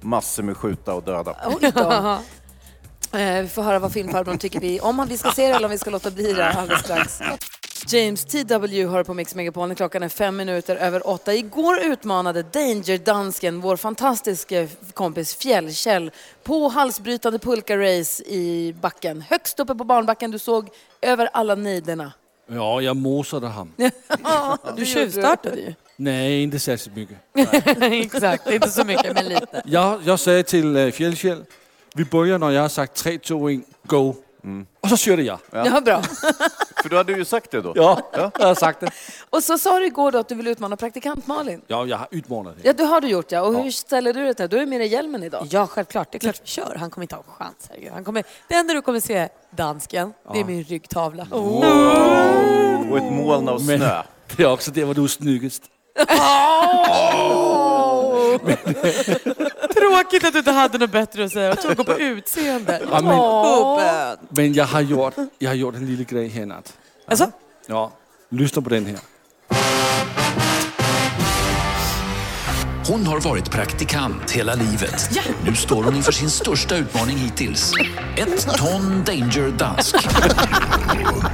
Massor 0.00 0.42
med 0.42 0.56
skjuta 0.56 0.94
och 0.94 1.02
döda. 1.02 1.36
Oj 1.46 1.72
då. 1.74 2.18
Eh, 3.18 3.42
vi 3.42 3.48
får 3.48 3.62
höra 3.62 3.78
vad 3.78 3.92
filmfarbrorn 3.92 4.38
tycker 4.38 4.60
vi 4.60 4.80
om 4.80 4.98
han 4.98 5.08
vi 5.08 5.18
ska 5.18 5.30
se 5.30 5.48
det 5.48 5.54
eller 5.54 5.64
om 5.64 5.70
vi 5.70 5.78
ska 5.78 5.90
låta 5.90 6.10
bli 6.10 6.32
det 6.32 6.52
alldeles 6.52 6.80
strax. 6.80 7.20
James 7.86 8.24
T.W. 8.24 8.86
hör 8.86 9.04
på 9.04 9.14
Mix 9.14 9.34
Megapol. 9.34 9.74
Klockan 9.74 10.02
är 10.02 10.08
fem 10.08 10.36
minuter 10.36 10.76
över 10.76 11.08
åtta. 11.08 11.34
Igår 11.34 11.80
utmanade 11.80 12.42
Danger-dansken 12.42 13.60
vår 13.60 13.76
fantastiska 13.76 14.68
kompis 14.94 15.34
Fjällkäll 15.34 16.10
på 16.42 16.68
halsbrytande 16.68 17.38
pulka-race 17.38 18.22
i 18.26 18.74
backen. 18.80 19.24
Högst 19.28 19.60
uppe 19.60 19.74
på 19.74 19.84
barnbacken. 19.84 20.30
Du 20.30 20.38
såg 20.38 20.68
över 21.00 21.28
alla 21.32 21.54
nejderna. 21.54 22.12
Ja, 22.46 22.80
jag 22.80 22.96
mosade 22.96 23.46
han. 23.46 23.72
Du 24.76 24.86
tjuvstartade 24.86 25.56
ju. 25.56 25.74
Nej, 25.96 26.42
inte 26.42 26.58
särskilt 26.58 26.96
mycket. 26.96 27.16
Exakt, 28.04 28.50
inte 28.50 28.70
så 28.70 28.84
mycket 28.84 29.14
men 29.14 29.24
lite. 29.24 29.62
Jag, 29.64 30.00
jag 30.04 30.20
sa 30.20 30.42
till 30.42 30.76
uh, 30.76 30.90
Fjällkäll, 30.90 31.44
vi 31.94 32.04
börjar 32.04 32.38
när 32.38 32.50
jag 32.50 32.62
har 32.62 32.68
sagt 32.68 32.94
3, 32.94 33.18
2, 33.18 33.50
1, 33.50 33.60
go. 33.86 34.14
Och 34.80 34.88
så 34.88 34.96
körde 34.96 35.22
jag. 35.22 35.38
Ja, 35.50 35.80
bra. 35.80 36.02
För 36.82 36.88
du 36.88 36.96
hade 36.96 37.12
ju 37.12 37.24
sagt 37.24 37.50
det 37.50 37.60
då. 37.60 37.72
Ja, 37.76 38.00
jag 38.12 38.30
har 38.46 38.54
sagt 38.54 38.80
det. 38.80 38.90
Och 39.30 39.42
så 39.42 39.58
sa 39.58 39.78
du 39.78 39.86
igår 39.86 40.12
då 40.12 40.18
att 40.18 40.28
du 40.28 40.34
vill 40.34 40.46
utmana 40.46 40.76
praktikant 40.76 41.26
Malin. 41.26 41.62
Ja, 41.66 41.86
jag 41.86 41.96
har 41.96 42.08
utmanat 42.10 42.54
det. 42.56 42.66
Ja, 42.66 42.72
det 42.72 42.84
har 42.84 43.00
du 43.00 43.08
gjort 43.08 43.32
ja. 43.32 43.42
Och 43.42 43.62
hur 43.62 43.70
ställer 43.70 44.12
du 44.12 44.24
dig 44.24 44.34
till 44.34 44.48
det? 44.48 44.56
Du 44.56 44.62
är 44.62 44.66
med 44.66 44.80
dig 44.80 44.88
hjälmen 44.88 45.22
idag. 45.22 45.46
Ja, 45.50 45.66
självklart. 45.66 46.12
Det 46.12 46.18
är 46.18 46.20
klart 46.20 46.40
vi 46.42 46.46
kör. 46.46 46.76
Han 46.78 46.90
kommer 46.90 47.04
inte 47.04 47.14
ha 47.14 47.22
en 47.22 47.32
chans. 47.32 47.66
herregud. 47.68 47.92
Han 47.92 48.04
kommer, 48.04 48.24
det 48.48 48.54
enda 48.54 48.74
du 48.74 48.82
kommer 48.82 49.00
se, 49.00 49.28
dansken, 49.50 50.12
det 50.32 50.40
är 50.40 50.44
min 50.44 50.64
ryggtavla. 50.64 51.26
Och 52.90 52.98
ett 52.98 53.12
moln 53.12 53.48
av 53.48 53.64
Men 53.64 53.78
snö. 53.78 54.02
det 54.36 54.42
är 54.42 54.52
också 54.52 54.70
där 54.70 54.84
var 54.84 54.94
du 54.94 55.04
är 55.04 55.08
snyggast. 55.08 55.62
Tråkigt 59.80 60.24
att 60.24 60.32
du 60.32 60.38
inte 60.38 60.50
hade 60.50 60.78
något 60.78 60.90
bättre 60.90 61.24
att 61.24 61.32
säga. 61.32 61.48
Jag 61.48 61.60
tror 61.60 61.74
gå 61.74 61.84
på 61.84 61.98
utseende. 61.98 62.82
Ja, 62.90 63.00
men-. 63.00 64.28
Men 64.28 64.52
jag 64.52 64.64
har 64.64 64.80
gjort, 64.80 65.14
jag 65.38 65.50
har 65.50 65.54
gjort 65.54 65.74
en 65.74 65.86
liten 65.86 66.16
grej 66.16 66.28
här 66.28 66.46
natt. 66.46 66.72
Alltså? 67.06 67.30
Ja, 67.66 67.92
lyssna 68.28 68.62
på 68.62 68.68
den 68.68 68.86
här. 68.86 68.98
Hon 72.88 73.06
har 73.06 73.20
varit 73.20 73.50
praktikant 73.50 74.30
hela 74.30 74.54
livet. 74.54 75.10
Nu 75.44 75.54
står 75.54 75.82
hon 75.82 75.96
inför 75.96 76.12
sin 76.12 76.30
största 76.30 76.76
utmaning 76.76 77.16
hittills. 77.16 77.72
Ett 78.16 78.56
ton 78.56 79.04
Danger 79.06 79.50
Dansk. 79.58 79.96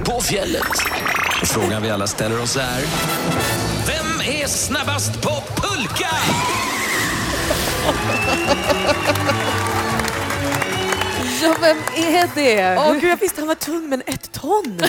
På 0.05 0.21
fjället. 0.21 0.73
Frågan 1.45 1.83
vi 1.83 1.91
alla 1.91 2.07
ställer 2.07 2.43
oss 2.43 2.57
är... 2.57 2.85
Vem 3.87 4.41
är 4.41 4.47
snabbast 4.47 5.23
på 5.23 5.31
pulka? 5.57 6.11
Ja, 11.43 11.55
vem 11.61 11.77
är 11.97 12.31
det? 12.35 12.77
Åh, 12.79 12.93
gud, 12.93 13.11
jag 13.11 13.17
visste 13.17 13.41
han 13.41 13.49
var 13.49 13.55
tung, 13.55 13.89
men 13.89 14.03
ett 14.07 14.33
ton. 14.33 14.81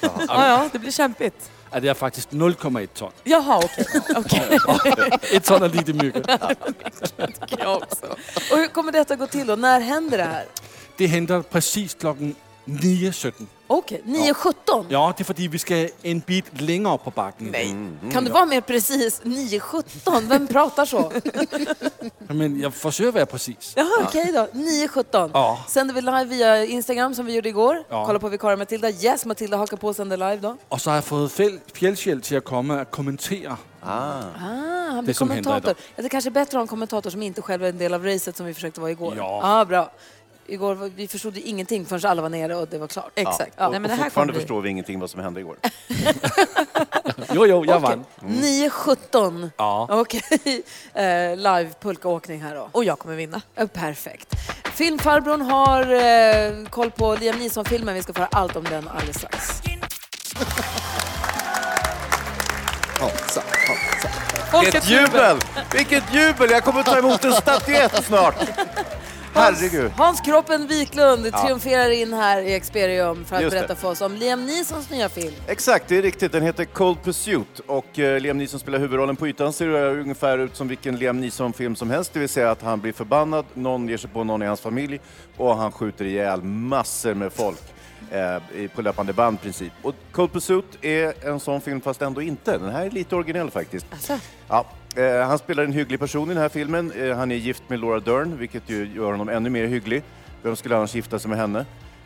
ja, 0.00 0.10
ja, 0.28 0.68
det 0.72 0.78
blir 0.78 0.90
kämpigt. 0.90 1.50
Ja, 1.70 1.80
det 1.80 1.88
är 1.88 1.94
faktiskt 1.94 2.30
0,1 2.30 2.86
ton. 2.86 3.10
Jaha, 3.24 3.62
okej. 3.64 3.86
okej. 4.16 5.18
Ett 5.36 5.44
ton 5.44 5.62
är 5.62 5.68
lite 5.68 5.92
mycket. 5.92 6.26
Jag 7.58 7.76
också. 7.76 8.06
Och 8.50 8.56
hur 8.58 8.66
kommer 8.68 8.92
detta 8.92 9.16
gå 9.16 9.26
till 9.26 9.46
då? 9.46 9.56
När 9.56 9.80
händer 9.80 10.18
det 10.18 10.24
här? 10.24 10.44
Det 10.96 11.06
händer 11.06 11.42
precis 11.42 11.94
klockan 11.94 12.34
9.17. 12.64 13.32
Okej, 13.72 14.02
9.17. 14.06 14.86
Ja, 14.88 15.14
det 15.16 15.22
är 15.22 15.24
för 15.24 15.32
att 15.34 15.38
vi 15.38 15.58
ska 15.58 15.88
en 16.02 16.18
bit 16.20 16.60
längre 16.60 16.98
på 16.98 17.10
backen. 17.10 17.48
Nej. 17.52 17.76
Kan 18.12 18.24
du 18.24 18.30
vara 18.30 18.46
mer 18.46 18.60
precis? 18.60 19.22
9.17? 19.22 20.28
Vem 20.28 20.46
pratar 20.46 20.84
så? 20.84 21.12
Men 22.18 22.60
jag 22.60 22.74
försöker 22.74 23.12
vara 23.12 23.26
precis. 23.26 23.72
Jaha, 23.76 23.88
okej 24.08 24.32
då. 24.32 24.46
9.17. 24.52 25.30
Ja. 25.34 25.64
Sänder 25.68 25.94
vi 25.94 26.00
live 26.00 26.24
via 26.24 26.64
Instagram 26.64 27.14
som 27.14 27.26
vi 27.26 27.34
gjorde 27.34 27.48
igår. 27.48 27.84
Ja. 27.88 28.06
Kolla 28.06 28.18
på 28.18 28.28
vikarie 28.28 28.56
Matilda. 28.56 28.90
Yes, 28.90 29.24
Matilda 29.26 29.56
hakar 29.56 29.76
på 29.76 29.88
och 29.88 29.96
sänder 29.96 30.16
live 30.16 30.36
då. 30.36 30.56
Och 30.68 30.80
så 30.80 30.90
har 30.90 30.94
jag 30.94 31.04
fått 31.04 31.32
Fjäll- 31.32 31.60
Fjällkäll 31.74 32.20
till 32.20 32.36
att 32.38 32.44
komma 32.44 32.80
och 32.82 32.90
kommentera. 32.90 33.56
Ah. 33.80 33.88
Ah, 33.90 34.22
han 34.90 35.04
blir 35.04 35.14
Det 35.14 35.14
som 35.18 35.30
händer 35.30 35.44
kommentator. 35.50 35.82
Ja, 35.96 36.02
det 36.02 36.08
kanske 36.08 36.30
är 36.30 36.32
bättre 36.32 36.48
att 36.48 36.52
ha 36.52 36.60
en 36.60 36.66
kommentator 36.66 37.10
som 37.10 37.22
inte 37.22 37.42
själv 37.42 37.64
är 37.64 37.68
en 37.68 37.78
del 37.78 37.94
av 37.94 38.04
racet 38.04 38.36
som 38.36 38.46
vi 38.46 38.54
försökte 38.54 38.80
vara 38.80 38.90
igår. 38.90 39.14
Ja. 39.16 39.40
Ah, 39.42 39.64
bra. 39.64 39.90
Igår, 40.52 40.90
vi 40.96 41.08
förstod 41.08 41.36
ingenting 41.36 41.86
förrän 41.86 42.10
alla 42.10 42.22
var 42.22 42.28
nere 42.28 42.56
och 42.56 42.68
det 42.68 42.78
var 42.78 42.88
klart. 42.88 43.12
Ja, 43.14 43.38
och, 43.56 43.74
och 43.74 43.90
fortfarande 43.98 44.34
förstår 44.34 44.60
vi 44.60 44.70
ingenting 44.70 45.00
vad 45.00 45.10
som 45.10 45.20
hände 45.20 45.40
igår. 45.40 45.56
Jo, 47.34 47.46
jo, 47.46 47.64
jag 47.64 47.84
Okej. 47.84 47.96
vann. 47.96 48.04
9.17. 48.20 49.50
Ja. 49.56 49.88
Okej. 49.90 50.22
Eh, 50.94 51.36
live 51.36 51.70
pulkaåkning 51.80 52.42
här 52.42 52.54
då. 52.54 52.68
Och 52.72 52.84
jag 52.84 52.98
kommer 52.98 53.14
vinna. 53.14 53.40
Perfekt. 53.72 54.34
Filmfarbrorn 54.64 55.40
har 55.40 55.92
eh, 55.92 56.66
koll 56.68 56.90
på 56.90 57.14
Liam 57.14 57.38
Neeson-filmen. 57.38 57.94
Vi 57.94 58.02
ska 58.02 58.12
få 58.12 58.18
höra 58.18 58.28
allt 58.32 58.56
om 58.56 58.64
den 58.64 58.88
alldeles 58.88 59.16
strax. 59.18 59.62
Hansa, 63.00 63.42
Hansa. 63.68 64.60
Vilket 64.60 64.90
jubel! 64.90 65.36
Vilket 65.72 66.14
jubel! 66.14 66.50
Jag 66.50 66.64
kommer 66.64 66.82
ta 66.82 66.98
emot 66.98 67.24
en 67.24 67.32
statyett 67.32 68.04
snart. 68.04 68.34
Herregud. 69.34 69.90
Hans 69.96 70.20
Kroppen 70.20 70.66
Wiklund 70.66 71.26
Ja. 71.32 71.38
triumferar 71.44 71.90
in 71.90 72.12
här 72.12 72.42
i 72.42 72.54
Experium 72.54 73.24
för 73.24 73.36
att 73.36 73.42
Just 73.42 73.52
det. 73.54 73.58
berätta 73.60 73.74
för 73.74 73.90
oss 73.90 74.00
om 74.00 74.14
Liam 74.14 74.46
Neesons 74.46 74.90
nya 74.90 75.08
film. 75.08 75.32
Exakt, 75.46 75.88
det 75.88 75.98
är 75.98 76.02
riktigt. 76.02 76.32
Den 76.32 76.42
heter 76.42 76.64
Cold 76.64 77.02
Pursuit 77.04 77.60
och 77.66 77.98
eh, 77.98 78.20
Liam 78.20 78.38
Neeson 78.38 78.60
spelar 78.60 78.78
huvudrollen. 78.78 79.16
På 79.16 79.28
ytan 79.28 79.52
ser 79.52 79.68
det 79.68 80.00
ungefär 80.00 80.38
ut 80.38 80.56
som 80.56 80.68
vilken 80.68 80.96
Liam 80.96 81.20
Neeson-film 81.20 81.76
som 81.76 81.90
helst, 81.90 82.12
det 82.12 82.20
vill 82.20 82.28
säga 82.28 82.50
att 82.50 82.62
han 82.62 82.80
blir 82.80 82.92
förbannad, 82.92 83.44
någon 83.54 83.88
ger 83.88 83.96
sig 83.96 84.10
på 84.10 84.24
någon 84.24 84.42
i 84.42 84.46
hans 84.46 84.60
familj 84.60 85.00
och 85.36 85.56
han 85.56 85.72
skjuter 85.72 86.04
ihjäl 86.04 86.42
massor 86.42 87.14
med 87.14 87.32
folk 87.32 87.60
eh, 88.12 88.68
på 88.74 88.82
löpande 88.82 89.12
band 89.12 89.40
princip. 89.42 89.72
Och 89.82 89.94
Cold 90.12 90.32
Pursuit 90.32 90.84
är 90.84 91.28
en 91.28 91.40
sån 91.40 91.60
film 91.60 91.80
fast 91.80 92.02
ändå 92.02 92.22
inte. 92.22 92.58
Den 92.58 92.70
här 92.72 92.86
är 92.86 92.90
lite 92.90 93.16
originell 93.16 93.50
faktiskt. 93.50 93.86
Ja, 94.48 94.66
eh, 94.96 95.26
han 95.26 95.38
spelar 95.38 95.64
en 95.64 95.72
hygglig 95.72 96.00
person 96.00 96.30
i 96.30 96.34
den 96.34 96.42
här 96.42 96.48
filmen. 96.48 96.92
Eh, 96.92 97.16
han 97.16 97.30
är 97.32 97.36
gift 97.36 97.62
med 97.68 97.80
Laura 97.80 98.00
Dern, 98.00 98.38
vilket 98.38 98.70
ju 98.70 98.90
gör 98.94 99.10
honom 99.10 99.28
ännu 99.28 99.50
mer 99.50 99.66
hygglig. 99.66 100.02
Vem 100.42 100.56
skulle 100.56 100.76
annars 100.76 100.94
gifta 100.94 101.18
sig 101.18 101.28
med 101.28 101.38
henne? 101.38 101.64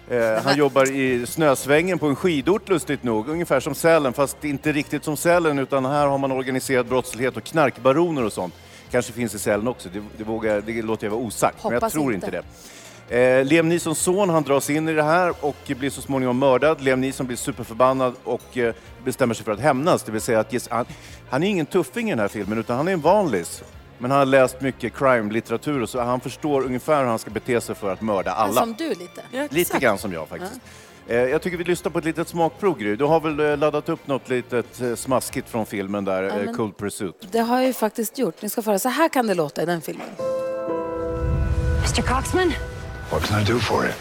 Eh, 0.08 0.42
han 0.44 0.56
jobbar 0.58 0.90
i 0.90 1.26
snösvängen 1.26 1.98
på 1.98 2.06
en 2.06 2.16
skidort 2.16 2.68
lustigt 2.68 3.02
nog, 3.02 3.28
ungefär 3.28 3.60
som 3.60 3.74
Sälen, 3.74 4.12
fast 4.12 4.44
inte 4.44 4.72
riktigt 4.72 5.04
som 5.04 5.16
Sälen 5.16 5.58
utan 5.58 5.84
här 5.84 6.06
har 6.06 6.18
man 6.18 6.32
organiserad 6.32 6.86
brottslighet 6.86 7.36
och 7.36 7.44
knarkbaroner 7.44 8.24
och 8.24 8.32
sånt. 8.32 8.54
Kanske 8.90 9.12
finns 9.12 9.34
i 9.34 9.38
Sälen 9.38 9.68
också, 9.68 9.88
det, 9.92 10.02
det, 10.18 10.24
vågar, 10.24 10.60
det 10.60 10.82
låter 10.82 11.06
jag 11.06 11.10
vara 11.10 11.20
osagt, 11.20 11.64
men 11.64 11.72
jag 11.72 11.80
Hoppas 11.80 11.92
tror 11.92 12.14
inte. 12.14 12.26
inte 12.26 12.36
det. 12.36 12.44
Eh, 13.08 13.44
Liam 13.44 13.68
Neesons 13.68 13.98
son 13.98 14.30
han 14.30 14.42
dras 14.42 14.70
in 14.70 14.88
i 14.88 14.92
det 14.92 15.02
här 15.02 15.34
och 15.40 15.56
blir 15.66 15.90
så 15.90 16.02
småningom 16.02 16.38
mördad. 16.38 16.80
Liam 16.80 17.00
Neeson 17.00 17.26
blir 17.26 17.36
superförbannad 17.36 18.14
och 18.24 18.58
eh, 18.58 18.74
bestämmer 19.04 19.34
sig 19.34 19.44
för 19.44 19.52
att 19.52 19.60
hämnas. 19.60 20.02
Det 20.02 20.12
vill 20.12 20.20
säga 20.20 20.40
att 20.40 20.52
ges- 20.52 20.68
han, 20.70 20.86
han 21.30 21.42
är 21.42 21.48
ingen 21.48 21.66
tuffing 21.66 22.08
i 22.08 22.12
den 22.12 22.18
här 22.18 22.28
filmen 22.28 22.58
utan 22.58 22.76
han 22.76 22.88
är 22.88 22.92
en 22.92 23.00
vanlis. 23.00 23.62
Men 23.98 24.10
han 24.10 24.18
har 24.18 24.26
läst 24.26 24.60
mycket 24.60 24.92
crime-litteratur 24.94 25.82
och 25.82 25.88
så 25.88 26.00
han 26.00 26.20
förstår 26.20 26.62
ungefär 26.64 27.00
hur 27.00 27.06
han 27.08 27.18
ska 27.18 27.30
bete 27.30 27.60
sig 27.60 27.74
för 27.74 27.92
att 27.92 28.00
mörda 28.00 28.30
alla. 28.32 28.60
Som 28.60 28.74
du 28.78 28.88
lite. 28.88 29.22
Lite 29.50 29.78
grann 29.78 29.98
som 29.98 30.12
jag 30.12 30.28
faktiskt. 30.28 30.60
Eh, 31.08 31.16
Jag 31.16 31.42
tycker 31.42 31.56
vi 31.56 31.64
lyssnar 31.64 31.90
på 31.90 31.98
ett 31.98 32.04
litet 32.04 32.28
smakprov 32.28 32.78
Gry. 32.78 32.96
Du 32.96 33.04
har 33.04 33.20
väl 33.20 33.40
eh, 33.40 33.56
laddat 33.58 33.88
upp 33.88 34.06
något 34.06 34.28
litet 34.28 34.80
eh, 34.80 34.94
smaskigt 34.94 35.48
från 35.48 35.66
filmen 35.66 36.04
där, 36.04 36.22
Ja, 36.22 36.28
eh, 36.30 36.44
men- 36.44 36.54
Cold 36.56 36.76
Pursuit. 36.76 37.28
Det 37.30 37.38
har 37.40 37.56
jag 37.56 37.66
ju 37.66 37.72
faktiskt 37.72 38.18
gjort. 38.18 38.42
Ni 38.42 38.48
ska 38.48 38.62
få 38.62 38.70
höra. 38.70 38.78
Så 38.78 38.88
här 38.88 39.08
kan 39.08 39.26
det 39.26 39.34
låta 39.34 39.62
i 39.62 39.66
den 39.66 39.80
filmen. 39.80 40.06
Mr. 41.78 42.02
Coxman, 42.02 42.52
What 43.10 43.22
can 43.22 43.36
I 43.36 43.44
do 43.44 43.58
for 43.58 43.86
you? 43.86 43.92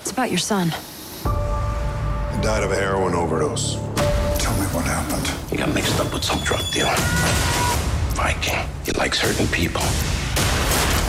it's 0.00 0.10
about 0.10 0.30
your 0.30 0.38
son. 0.38 0.68
He 0.70 2.40
died 2.40 2.62
of 2.64 2.72
a 2.72 2.76
heroin 2.76 3.14
overdose. 3.14 3.74
Tell 4.38 4.54
me 4.54 4.66
what 4.72 4.84
happened. 4.86 5.26
He 5.50 5.56
got 5.56 5.74
mixed 5.74 6.00
up 6.00 6.12
with 6.14 6.24
some 6.24 6.40
drug 6.40 6.62
dealer. 6.72 6.94
Viking. 8.16 8.66
He 8.86 8.92
likes 8.92 9.20
hurting 9.20 9.48
people. 9.48 9.82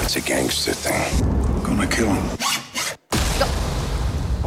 It's 0.04 0.18
a 0.18 0.22
gangster 0.22 0.74
thing. 0.74 1.64
Gonna 1.64 1.88
kill 1.88 2.12
him. 2.12 2.69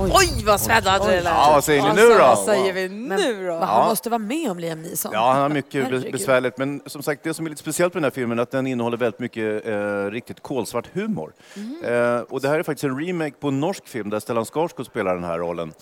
Oj, 0.05 0.45
vad 0.47 0.61
spännande 0.61 1.07
det 1.07 1.23
lät. 1.23 1.25
Ja, 1.25 1.51
vad 1.55 1.65
säger 1.65 1.83
ni 1.83 1.95
nu 1.95 2.09
då? 2.09 2.19
Vad 2.19 2.39
säger 2.39 2.73
vi 2.73 2.89
nu 2.89 3.47
då? 3.47 3.59
Men 3.59 3.69
han 3.69 3.89
måste 3.89 4.11
vara 4.11 4.19
med 4.19 4.51
om 4.51 4.59
Liam 4.59 4.83
Neeson. 4.83 5.13
Ja, 5.15 5.33
han 5.33 5.43
har 5.43 5.49
mycket 5.49 5.85
Herregud. 5.85 6.13
besvärligt. 6.13 6.59
Men 6.59 6.83
som 6.87 7.03
sagt, 7.03 7.25
det 7.25 7.35
som 7.35 7.47
är 7.47 7.51
lite 7.51 7.61
speciellt 7.63 7.95
med 7.95 8.03
den 8.03 8.05
här 8.05 8.15
filmen 8.15 8.39
är 8.39 8.43
att 8.43 8.51
den 8.51 8.67
innehåller 8.67 8.97
väldigt 8.97 9.21
mycket 9.21 9.67
eh, 9.67 10.05
riktigt 10.11 10.41
kolsvart 10.43 10.89
humor. 10.93 11.33
Eh, 11.85 12.19
och 12.21 12.41
det 12.41 12.49
här 12.49 12.59
är 12.59 12.63
faktiskt 12.63 12.85
en 12.85 13.01
remake 13.07 13.35
på 13.41 13.49
en 13.49 13.61
norsk 13.61 13.89
film 13.89 14.11
där 14.11 14.21
Stellan 14.21 14.45
Skarsgård 14.45 14.87
spelar 14.87 15.15
den 15.15 15.25
här 15.25 15.39
rollen. 15.39 15.73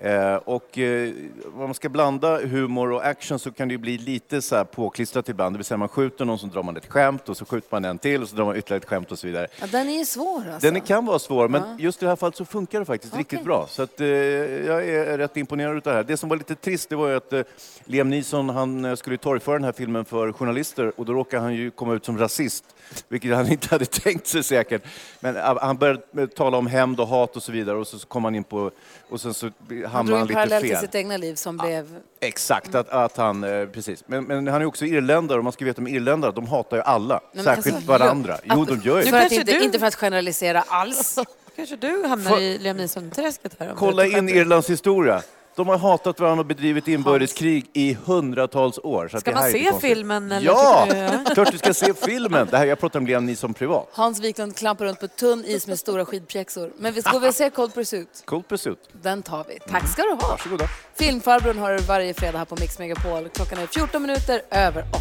Eh, 0.00 0.34
och 0.34 0.78
eh, 0.78 1.12
om 1.54 1.58
man 1.58 1.74
ska 1.74 1.88
blanda 1.88 2.38
humor 2.46 2.92
och 2.92 3.06
action 3.06 3.38
så 3.38 3.52
kan 3.52 3.68
det 3.68 3.78
bli 3.78 3.98
lite 3.98 4.42
så 4.42 4.56
här 4.56 4.64
påklistrat 4.64 5.28
ibland. 5.28 5.54
Det 5.54 5.58
vill 5.58 5.64
säga 5.64 5.78
man 5.78 5.88
skjuter 5.88 6.24
någon 6.24 6.38
så 6.38 6.46
drar 6.46 6.62
man 6.62 6.76
ett 6.76 6.86
skämt 6.92 7.28
och 7.28 7.36
så 7.36 7.44
skjuter 7.44 7.68
man 7.70 7.84
en 7.84 7.98
till 7.98 8.22
och 8.22 8.28
så 8.28 8.36
drar 8.36 8.44
man 8.44 8.56
ytterligare 8.56 8.80
ett 8.82 8.88
skämt 8.88 9.12
och 9.12 9.18
så 9.18 9.26
vidare. 9.26 9.46
Ja, 9.60 9.66
den 9.66 9.88
är 9.88 9.98
ju 9.98 10.04
svår 10.04 10.42
alltså. 10.52 10.70
Den 10.70 10.80
kan 10.80 11.06
vara 11.06 11.18
svår, 11.18 11.48
men 11.48 11.60
Ja. 11.62 11.76
just 11.78 12.02
i 12.02 12.04
det 12.04 12.08
här 12.10 12.16
fallet 12.16 12.36
så 12.36 12.44
funkar 12.44 12.78
det 12.78 12.84
faktiskt 12.84 13.16
riktigt 13.16 13.44
bra. 13.44 13.66
Så 13.70 13.82
att, 13.82 14.00
eh, 14.00 14.06
jag 14.08 14.88
är 14.88 15.18
rätt 15.18 15.36
imponerad 15.36 15.76
av 15.76 15.82
det 15.82 15.92
här. 15.92 16.02
Det 16.02 16.16
som 16.16 16.28
var 16.28 16.36
lite 16.36 16.54
trist 16.54 16.88
det 16.88 16.96
var 16.96 17.08
ju 17.08 17.16
att 17.16 17.32
eh, 17.32 17.42
Liam 17.84 18.10
Neeson 18.10 18.48
han 18.48 18.84
eh, 18.84 18.94
skulle 18.94 19.16
torgföra 19.16 19.54
den 19.54 19.64
här 19.64 19.72
filmen 19.72 20.04
för 20.04 20.32
journalister 20.32 20.92
och 20.96 21.04
då 21.06 21.12
råkade 21.12 21.42
han 21.42 21.54
ju 21.54 21.70
komma 21.70 21.94
ut 21.94 22.04
som 22.04 22.18
rasist, 22.18 22.64
vilket 23.08 23.36
han 23.36 23.48
inte 23.52 23.68
hade 23.68 23.84
tänkt 23.84 24.26
sig 24.26 24.42
säkert. 24.42 24.82
Men 25.20 25.36
han 25.36 25.76
började 25.76 26.26
tala 26.26 26.56
om 26.56 26.66
hämnd 26.66 27.00
och 27.00 27.08
hat 27.08 27.36
och 27.36 27.42
så 27.42 27.52
vidare 27.52 27.76
och 27.76 27.86
så 27.86 27.98
kom 27.98 28.24
han 28.24 28.34
in 28.34 28.44
på, 28.44 28.70
och 29.08 29.20
sen 29.20 29.34
så 29.34 29.50
Han 29.68 29.84
hamnade 29.86 30.06
drog 30.06 30.12
han 30.12 30.20
en 30.20 30.26
lite 30.26 30.34
parallell 30.34 30.60
till 30.62 30.70
fel. 30.70 30.80
sitt 30.80 30.94
egna 30.94 31.16
liv 31.16 31.34
som 31.34 31.56
blev... 31.56 31.98
Exakt, 32.20 32.74
att, 32.74 32.88
att 32.88 33.16
han, 33.16 33.44
eh, 33.44 33.66
precis. 33.66 34.04
Men, 34.06 34.24
men 34.24 34.46
han 34.46 34.62
är 34.62 34.66
också 34.66 34.84
irländare 34.84 35.38
och 35.38 35.44
man 35.44 35.52
ska 35.52 35.64
veta 35.64 35.80
om 35.80 35.88
irländare, 35.88 36.32
de 36.32 36.46
hatar 36.46 36.76
ju 36.76 36.82
alla, 36.82 37.20
men 37.32 37.44
särskilt 37.44 37.76
alltså, 37.76 37.90
varandra. 37.90 38.38
ja. 38.44 38.54
Jo, 38.56 38.64
de 38.64 38.80
gör 38.80 38.98
ju 38.98 39.04
För 39.04 39.10
det. 39.10 39.26
att 39.26 39.32
inte, 39.32 39.52
inte 39.52 39.78
för 39.78 39.86
att 39.86 39.94
generalisera 39.94 40.64
alls. 40.68 41.18
Kanske 41.56 41.76
du 41.76 42.04
hamnar 42.06 42.40
i 42.40 42.58
Liam 42.58 42.76
Neeson-träsket 42.76 43.52
här. 43.58 43.72
Kolla 43.76 44.06
in. 44.06 44.28
Irlands 44.28 44.70
historia. 44.70 45.22
De 45.56 45.68
har 45.68 45.78
hatat 45.78 46.20
varandra 46.20 46.40
och 46.40 46.46
bedrivit 46.46 46.88
inbördeskrig 46.88 47.70
i 47.72 47.96
hundratals 48.04 48.78
år. 48.82 49.08
Så 49.08 49.16
att 49.16 49.20
Ska 49.20 49.30
det 49.30 49.36
här 49.36 49.42
man 49.72 49.80
se 49.80 49.88
filmen, 49.88 50.32
eller 50.32 50.46
Ja, 50.46 50.86
klart 51.34 51.52
du 51.52 51.58
ska 51.58 51.74
se 51.74 51.94
filmen. 51.94 52.48
Det 52.50 52.56
här, 52.58 52.66
jag 52.66 52.78
pratar 52.80 52.98
om 53.00 53.06
Liam 53.06 53.26
Neeson 53.26 53.54
privat. 53.54 53.88
Hans 53.92 54.20
Wiklund 54.20 54.56
klampar 54.56 54.84
runt 54.84 55.00
på 55.00 55.08
tunn 55.08 55.44
is 55.44 55.66
med 55.66 55.78
stora 55.78 56.04
skidpjäxor. 56.04 56.72
Men 56.78 56.92
vi 56.92 57.02
ska 57.02 57.18
väl 57.18 57.32
se 57.32 57.50
Cold 57.50 57.74
Pursuit? 57.74 58.22
Cold 58.24 58.48
Pursuit. 58.48 58.78
Den 59.02 59.22
tar 59.22 59.44
vi. 59.48 59.58
Tack 59.70 59.88
ska 59.88 60.02
du 60.02 60.08
ha. 60.10 60.28
Varsågoda. 60.28 60.64
Filmfarbrorn 60.94 61.58
har 61.58 61.72
du 61.72 61.78
varje 61.78 62.14
fredag 62.14 62.38
här 62.38 62.44
på 62.44 62.56
Mix 62.60 62.78
Megapol. 62.78 63.28
Klockan 63.28 63.58
är 63.58 63.66
14 63.66 64.02
minuter 64.02 64.42
över 64.50 64.82
8. 64.82 64.98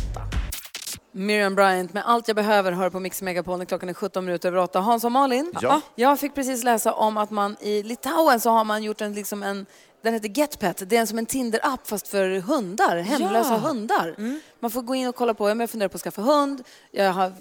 Miriam 1.16 1.56
Bryant 1.56 1.94
med 1.94 2.04
Allt 2.06 2.28
jag 2.28 2.36
behöver 2.36 2.72
hör 2.72 2.90
på 2.90 3.00
Mix 3.00 3.22
Megapol 3.22 3.58
när 3.58 3.66
klockan 3.66 3.90
är 3.90 3.94
17 3.94 4.26
minuter 4.26 4.48
över 4.50 4.58
8. 4.60 4.80
Hans 4.80 5.04
och 5.04 5.12
Malin, 5.12 5.54
Ja. 5.62 5.82
jag 5.96 6.20
fick 6.20 6.36
precis 6.36 6.64
läsa 6.64 6.94
om 6.94 7.18
att 7.18 7.32
man 7.32 7.56
i 7.62 7.84
Litauen 7.84 8.40
så 8.40 8.50
har 8.50 8.64
man 8.64 8.84
gjort 8.84 9.02
en, 9.02 9.14
liksom 9.14 9.44
en 9.44 9.66
den 10.04 10.14
heter 10.14 10.30
GetPet. 10.30 10.90
Det 10.90 10.98
är 10.98 11.06
som 11.06 11.18
en 11.18 11.26
Tinder-app 11.26 11.88
fast 11.88 12.08
för 12.08 12.40
hundar, 12.40 12.98
hemlösa 12.98 13.54
Ja. 13.54 13.58
hundar. 13.58 14.16
Man 14.60 14.72
får 14.72 14.82
gå 14.82 14.96
in 14.96 15.08
och 15.08 15.16
kolla 15.16 15.34
på, 15.34 15.44
men 15.46 15.60
jag 15.60 15.70
funderar 15.70 15.90
på 15.90 15.96
att 15.96 16.02
skaffa 16.02 16.22
hund. 16.22 16.64
Jag 16.92 17.14
har, 17.14 17.34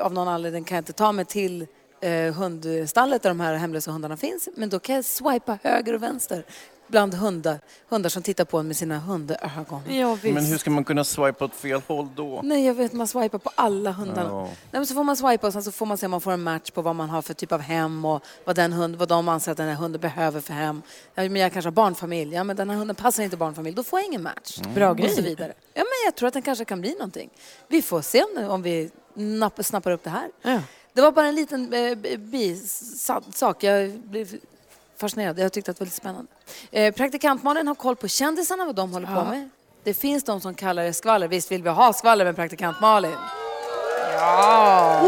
av 0.00 0.12
någon 0.12 0.28
anledning 0.28 0.64
kan 0.64 0.76
jag 0.76 0.80
inte 0.80 0.92
ta 0.92 1.12
mig 1.12 1.24
till 1.24 1.66
eh, 2.00 2.34
hundstallet 2.34 3.22
där 3.22 3.30
de 3.30 3.40
här 3.40 3.54
hemlösa 3.54 3.90
hundarna 3.90 4.16
finns. 4.16 4.48
Men 4.56 4.68
då 4.68 4.78
kan 4.78 4.94
jag 4.94 5.04
swipa 5.04 5.58
höger 5.62 5.94
och 5.94 6.02
vänster 6.02 6.44
bland 6.88 7.14
hundar, 7.14 7.60
hundar 7.88 8.10
som 8.10 8.22
tittar 8.22 8.44
på 8.44 8.58
en 8.58 8.66
med 8.66 8.76
sina 8.76 8.98
hundögon. 8.98 9.82
Ja, 9.88 10.14
visst. 10.14 10.34
Men 10.34 10.44
hur 10.44 10.58
ska 10.58 10.70
man 10.70 10.84
kunna 10.84 11.04
swipa 11.04 11.44
åt 11.44 11.54
fel 11.54 11.80
håll 11.86 12.08
då? 12.16 12.40
Nej, 12.44 12.66
jag 12.66 12.74
vet, 12.74 12.92
man 12.92 13.08
swipar 13.08 13.38
på 13.38 13.50
alla 13.54 13.90
hundarna. 13.92 14.28
Ja. 14.30 14.42
Nej, 14.44 14.52
men 14.72 14.86
så 14.86 14.94
får 14.94 15.04
man 15.04 15.16
swipa 15.16 15.46
och 15.46 15.52
sen 15.52 15.62
så 15.62 15.72
får 15.72 15.86
man 15.86 15.98
se 15.98 16.06
om 16.06 16.10
man 16.10 16.20
får 16.20 16.32
en 16.32 16.42
match 16.42 16.70
på 16.70 16.82
vad 16.82 16.96
man 16.96 17.10
har 17.10 17.22
för 17.22 17.34
typ 17.34 17.52
av 17.52 17.60
hem 17.60 18.04
och 18.04 18.22
vad, 18.44 18.56
den 18.56 18.72
hund, 18.72 18.96
vad 18.96 19.08
de 19.08 19.28
anser 19.28 19.52
att 19.52 19.58
den 19.58 19.68
här 19.68 19.74
hunden 19.74 20.00
behöver 20.00 20.40
för 20.40 20.52
hem. 20.54 20.82
Ja, 21.14 21.22
men 21.28 21.36
jag 21.36 21.52
kanske 21.52 21.66
har 21.66 21.72
barnfamilj. 21.72 22.34
Ja, 22.34 22.44
men 22.44 22.56
den 22.56 22.70
här 22.70 22.76
hunden 22.76 22.96
passar 22.96 23.22
inte 23.22 23.36
barnfamilj. 23.36 23.76
Då 23.76 23.82
får 23.82 23.98
jag 23.98 24.06
ingen 24.06 24.22
match. 24.22 24.58
Bra 24.74 24.90
Och 24.90 24.96
så 24.98 25.02
grej. 25.04 25.22
vidare. 25.22 25.52
Ja, 25.74 25.80
men 25.82 26.04
jag 26.06 26.14
tror 26.14 26.26
att 26.26 26.32
den 26.32 26.42
kanske 26.42 26.64
kan 26.64 26.80
bli 26.80 26.92
någonting. 26.92 27.30
Vi 27.68 27.82
får 27.82 28.02
se 28.02 28.22
om, 28.22 28.44
om 28.50 28.62
vi 28.62 28.90
napp, 29.14 29.64
snappar 29.64 29.90
upp 29.90 30.02
det 30.04 30.10
här. 30.10 30.30
Ja. 30.42 30.60
Det 30.92 31.02
var 31.02 31.12
bara 31.12 31.26
en 31.26 31.34
liten 31.34 31.72
eh, 31.72 32.18
bisak. 32.18 33.62
Jag 33.62 33.90
blev 33.90 34.28
fascinerad. 35.00 35.38
Jag 35.38 35.52
tyckte 35.52 35.70
att 35.70 35.76
det 35.76 35.80
var 35.80 35.86
lite 35.86 35.96
spännande. 35.96 36.30
Eh, 36.70 36.94
praktikantmalen 36.94 37.68
har 37.68 37.74
koll 37.74 37.96
på 37.96 38.08
kändisarna, 38.08 38.64
vad 38.64 38.74
de 38.74 38.92
håller 38.92 39.06
på 39.06 39.12
Ja. 39.12 39.24
med. 39.24 39.48
Det 39.84 39.94
finns 39.94 40.24
de 40.24 40.40
som 40.40 40.54
kallar 40.54 40.84
det 40.84 40.92
skvaller. 40.92 41.28
Visst 41.28 41.50
vill 41.50 41.62
vi 41.62 41.68
ha 41.70 41.92
skvaller 41.92 42.24
med 42.24 42.36
praktikant 42.36 42.80
Malin? 42.80 43.16
Ja! 44.14 45.02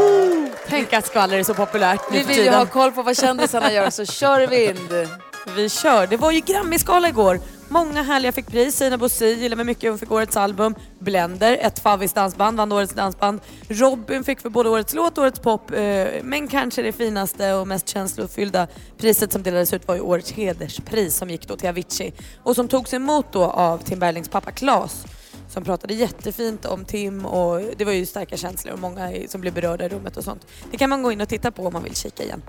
Tänk 0.68 0.92
att 0.92 1.06
skvaller 1.06 1.38
är 1.38 1.42
så 1.44 1.54
populärt 1.54 2.10
nu 2.10 2.18
Vi 2.18 2.24
vill 2.24 2.44
ju 2.44 2.50
ha 2.50 2.66
koll 2.66 2.92
på 2.92 3.02
vad 3.02 3.16
kändisarna 3.16 3.72
gör, 3.72 3.90
så 3.90 4.04
kör 4.06 4.46
vind. 4.46 5.08
Vi 5.56 5.68
kör. 5.68 6.06
Det 6.06 6.16
var 6.16 6.30
ju 6.30 6.40
Grammisgala 6.40 7.08
igår. 7.08 7.40
Många 7.70 8.02
härliga 8.02 8.32
fick 8.32 8.46
pris. 8.46 8.76
Sina 8.76 8.98
Bosi 8.98 9.34
gillar 9.34 9.56
mig 9.56 9.64
mycket. 9.64 9.90
Hon 9.90 9.98
fick 9.98 10.12
årets 10.12 10.36
album. 10.36 10.74
Blender, 10.98 11.58
ett 11.60 11.78
favvis 11.78 12.12
dansband, 12.12 12.56
vann 12.56 12.72
årets 12.72 12.92
dansband. 12.92 13.40
Robin 13.68 14.24
fick 14.24 14.40
för 14.40 14.50
både 14.50 14.68
årets 14.68 14.94
låt 14.94 15.18
och 15.18 15.24
årets 15.24 15.40
pop. 15.40 15.70
Eh, 15.70 16.06
men 16.22 16.48
kanske 16.48 16.82
det 16.82 16.92
finaste 16.92 17.54
och 17.54 17.68
mest 17.68 17.88
känslofyllda 17.88 18.66
priset 18.98 19.32
som 19.32 19.42
delades 19.42 19.72
ut 19.72 19.88
var 19.88 19.94
ju 19.94 20.00
årets 20.00 20.32
hederspris 20.32 21.16
som 21.16 21.30
gick 21.30 21.48
då 21.48 21.56
till 21.56 21.68
Avicii. 21.68 22.12
Och 22.42 22.54
som 22.56 22.68
togs 22.68 22.94
emot 22.94 23.26
då 23.32 23.44
av 23.44 23.78
Tim 23.78 23.98
Berglings 23.98 24.28
pappa 24.28 24.50
Klas. 24.50 25.04
som 25.48 25.64
pratade 25.64 25.94
jättefint 25.94 26.64
om 26.64 26.84
Tim 26.84 27.26
och 27.26 27.60
det 27.76 27.84
var 27.84 27.92
ju 27.92 28.06
starka 28.06 28.36
känslor 28.36 28.72
och 28.74 28.80
många 28.80 29.12
som 29.28 29.40
blev 29.40 29.54
berörda 29.54 29.84
i 29.84 29.88
rummet 29.88 30.16
och 30.16 30.24
sånt. 30.24 30.46
Det 30.70 30.76
kan 30.76 30.90
man 30.90 31.02
gå 31.02 31.12
in 31.12 31.20
och 31.20 31.28
titta 31.28 31.50
på 31.50 31.66
om 31.66 31.72
man 31.72 31.82
vill 31.82 31.96
kika 31.96 32.22
igen. 32.22 32.42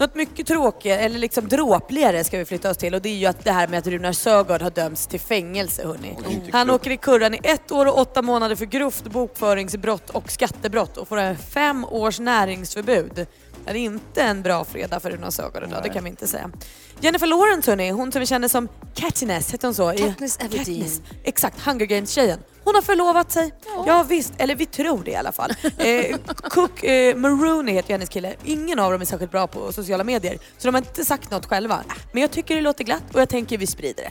Något 0.00 0.14
mycket 0.14 0.46
tråkigare, 0.46 1.00
eller 1.00 1.18
liksom 1.18 1.48
dråpligare 1.48 2.24
ska 2.24 2.38
vi 2.38 2.44
flytta 2.44 2.70
oss 2.70 2.76
till 2.76 2.94
och 2.94 3.02
det 3.02 3.08
är 3.08 3.16
ju 3.16 3.26
att 3.26 3.44
det 3.44 3.52
här 3.52 3.68
med 3.68 3.78
att 3.78 3.86
Runar 3.86 4.12
Sögaard 4.12 4.62
har 4.62 4.70
dömts 4.70 5.06
till 5.06 5.20
fängelse 5.20 5.86
hörni. 5.86 6.16
Han 6.52 6.70
åker 6.70 6.90
i 6.90 6.96
kurran 6.96 7.34
i 7.34 7.40
ett 7.42 7.72
år 7.72 7.86
och 7.86 7.98
åtta 7.98 8.22
månader 8.22 8.56
för 8.56 8.66
grovt 8.66 9.04
bokföringsbrott 9.04 10.10
och 10.10 10.30
skattebrott 10.30 10.96
och 10.96 11.08
får 11.08 11.16
en 11.16 11.36
fem 11.36 11.84
års 11.84 12.20
näringsförbud. 12.20 13.26
Det 13.64 13.70
är 13.70 13.76
inte 13.76 14.22
en 14.22 14.42
bra 14.42 14.64
fredag 14.64 15.00
för 15.00 15.10
Runar 15.10 15.30
Sögaard 15.30 15.64
idag, 15.64 15.80
det 15.82 15.88
kan 15.88 16.04
vi 16.04 16.10
inte 16.10 16.26
säga. 16.26 16.50
Jennifer 17.00 17.26
Lawrence 17.26 17.70
hörni, 17.70 17.90
hon 17.90 18.12
som 18.12 18.20
vi 18.20 18.26
känner 18.26 18.48
som 18.48 18.68
Katniss, 18.94 19.52
hette 19.52 19.66
hon 19.66 19.74
så? 19.74 19.92
Katniss 19.92 20.38
Everdeen. 20.40 20.88
Exakt, 21.24 21.60
Hunger 21.60 21.86
Games-tjejen. 21.86 22.38
Hon 22.64 22.74
har 22.74 22.82
förlovat 22.82 23.32
sig. 23.32 23.54
Ja. 23.86 24.02
visst, 24.08 24.32
eller 24.38 24.54
vi 24.54 24.66
tror 24.66 25.04
det 25.04 25.10
i 25.10 25.16
alla 25.16 25.32
fall. 25.32 25.50
Eh, 25.78 26.16
Cook 26.26 26.84
eh, 26.84 27.16
Maroney 27.16 27.74
heter 27.74 27.88
ju 27.88 27.94
hennes 27.94 28.08
kille. 28.08 28.34
Ingen 28.44 28.78
av 28.78 28.92
dem 28.92 29.00
är 29.00 29.04
särskilt 29.04 29.30
bra 29.30 29.46
på 29.46 29.72
sociala 29.72 30.04
medier. 30.04 30.38
Så 30.58 30.68
de 30.68 30.74
har 30.74 30.82
inte 30.82 31.04
sagt 31.04 31.30
något 31.30 31.46
själva. 31.46 31.84
Men 32.12 32.20
jag 32.22 32.30
tycker 32.30 32.54
det 32.54 32.60
låter 32.60 32.84
glatt 32.84 33.14
och 33.14 33.20
jag 33.20 33.28
tänker 33.28 33.58
vi 33.58 33.66
sprider 33.66 34.02
det. 34.02 34.10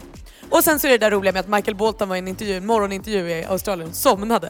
Och 0.50 0.64
sen 0.64 0.80
så 0.80 0.88
är 0.88 0.92
det 0.92 0.98
där 0.98 1.12
roliga 1.12 1.34
med 1.34 1.40
att 1.40 1.48
Michael 1.48 1.76
Bolton 1.76 2.10
var 2.10 2.16
i 2.16 2.20
en 2.20 2.28
intervju, 2.28 2.58
en 2.58 2.66
morgonintervju 2.66 3.30
i 3.30 3.46
Australien 3.46 3.90
och 3.90 3.96
somnade. 3.96 4.50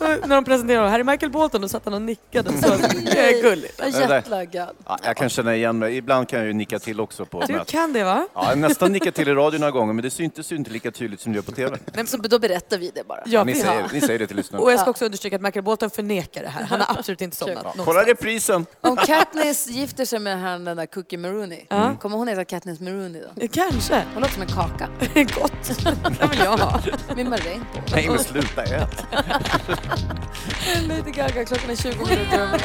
När 0.00 0.28
de 0.28 0.44
presenterade 0.44 0.78
honom, 0.80 0.92
här 0.92 1.00
är 1.00 1.04
Michael 1.04 1.32
Bolton, 1.32 1.60
då 1.60 1.68
satt 1.68 1.84
han 1.84 1.94
och 1.94 2.02
nickade. 2.02 2.58
Så 2.62 2.68
det 3.04 3.18
är 3.38 3.42
gulligt. 3.42 3.74
Jag 3.78 3.88
är 4.02 4.14
jetlaggad. 4.14 4.68
Ja, 4.86 4.98
jag 5.04 5.16
kan 5.16 5.28
känna 5.28 5.56
igen 5.56 5.78
mig. 5.78 5.96
Ibland 5.96 6.28
kan 6.28 6.38
jag 6.38 6.46
ju 6.48 6.52
nicka 6.54 6.78
till 6.78 7.00
också 7.00 7.24
på 7.26 7.40
Du 7.46 7.52
möten. 7.52 7.66
kan 7.66 7.92
det 7.92 8.04
va? 8.04 8.28
Ja, 8.34 8.40
jag 8.42 8.48
har 8.48 8.56
nästan 8.56 8.92
nickat 8.92 9.14
till 9.14 9.28
i 9.28 9.34
radio 9.34 9.58
några 9.58 9.70
gånger, 9.70 9.92
men 9.92 10.02
det 10.02 10.10
syntes 10.10 10.52
ju 10.52 10.56
inte 10.56 10.70
lika 10.70 10.90
tydligt 10.90 11.20
som 11.20 11.32
det 11.32 11.36
gör 11.36 11.42
på 11.42 11.52
TV. 11.52 11.76
Nej, 11.94 12.06
så 12.06 12.16
då 12.16 12.38
berättar 12.38 12.78
vi 12.78 12.90
det 12.94 13.06
bara. 13.08 13.22
Ja, 13.26 13.44
ni, 13.44 13.52
vi 13.52 13.60
säger, 13.60 13.84
ni 13.92 14.00
säger 14.00 14.18
det 14.18 14.26
till 14.26 14.36
lyssnarna. 14.36 14.64
Och 14.64 14.72
jag 14.72 14.80
ska 14.80 14.90
också 14.90 15.04
understryka 15.04 15.36
att 15.36 15.42
Michael 15.42 15.64
Bolton 15.64 15.90
förnekar 15.90 16.42
det 16.42 16.48
här. 16.48 16.62
Han 16.64 16.80
har 16.80 16.96
absolut 16.98 17.20
inte 17.20 17.36
somnat. 17.36 17.56
Ja, 17.56 17.62
någonstans. 17.62 17.86
kolla 17.86 18.02
reprisen! 18.04 18.66
Om 18.80 18.96
Katniss 18.96 19.66
gifter 19.68 20.04
sig 20.04 20.18
med 20.18 20.40
han, 20.40 20.64
den 20.64 20.76
där 20.76 20.86
Cookie 20.86 21.18
Maroney, 21.18 21.60
Ja. 21.68 21.96
kommer 22.00 22.16
hon 22.16 22.28
heta 22.28 22.44
Katniss 22.44 22.80
Maroney 22.80 23.22
då? 23.36 23.48
Kanske. 23.48 24.02
Hon 24.14 24.22
låter 24.22 24.34
som 24.34 24.42
en 24.42 24.48
kaka. 24.48 24.88
Gott. 25.40 25.52
Det 26.20 26.26
vill 26.30 26.38
jag 26.38 26.56
ha. 26.58 26.80
Med 27.16 27.26
maräng 27.26 27.64
på. 27.74 27.80
Nej, 27.92 28.08
men 28.08 28.18
sluta 28.18 28.62
ät! 28.62 29.04
Lite 30.88 31.10
Gaga, 31.10 31.44
klockan 31.44 31.70
är 31.70 31.76
20 31.76 32.04
minuter 32.04 32.38
över. 32.38 32.60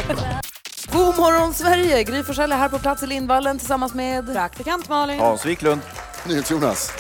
God 0.92 1.18
morgon 1.18 1.54
Sverige! 1.54 2.04
Gry 2.04 2.24
Forssell 2.24 2.52
är 2.52 2.56
här 2.58 2.70
på 2.70 2.80
plats 2.80 3.04
i 3.04 3.08
Lindvallen 3.08 3.58
tillsammans 3.60 3.94
med 3.94 4.34
Praktikant 4.34 4.90
Malin. 4.90 5.20
Hans 5.20 5.46
Wiklund. 5.46 5.82
NyhetsJonas. 6.26 6.92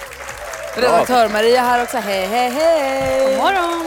redaktör 0.75 1.29
Maria 1.29 1.61
här 1.61 1.83
också. 1.83 1.97
Hej, 1.97 2.27
hej, 2.27 2.49
hej! 2.49 3.27
God 3.35 3.37
morgon. 3.43 3.85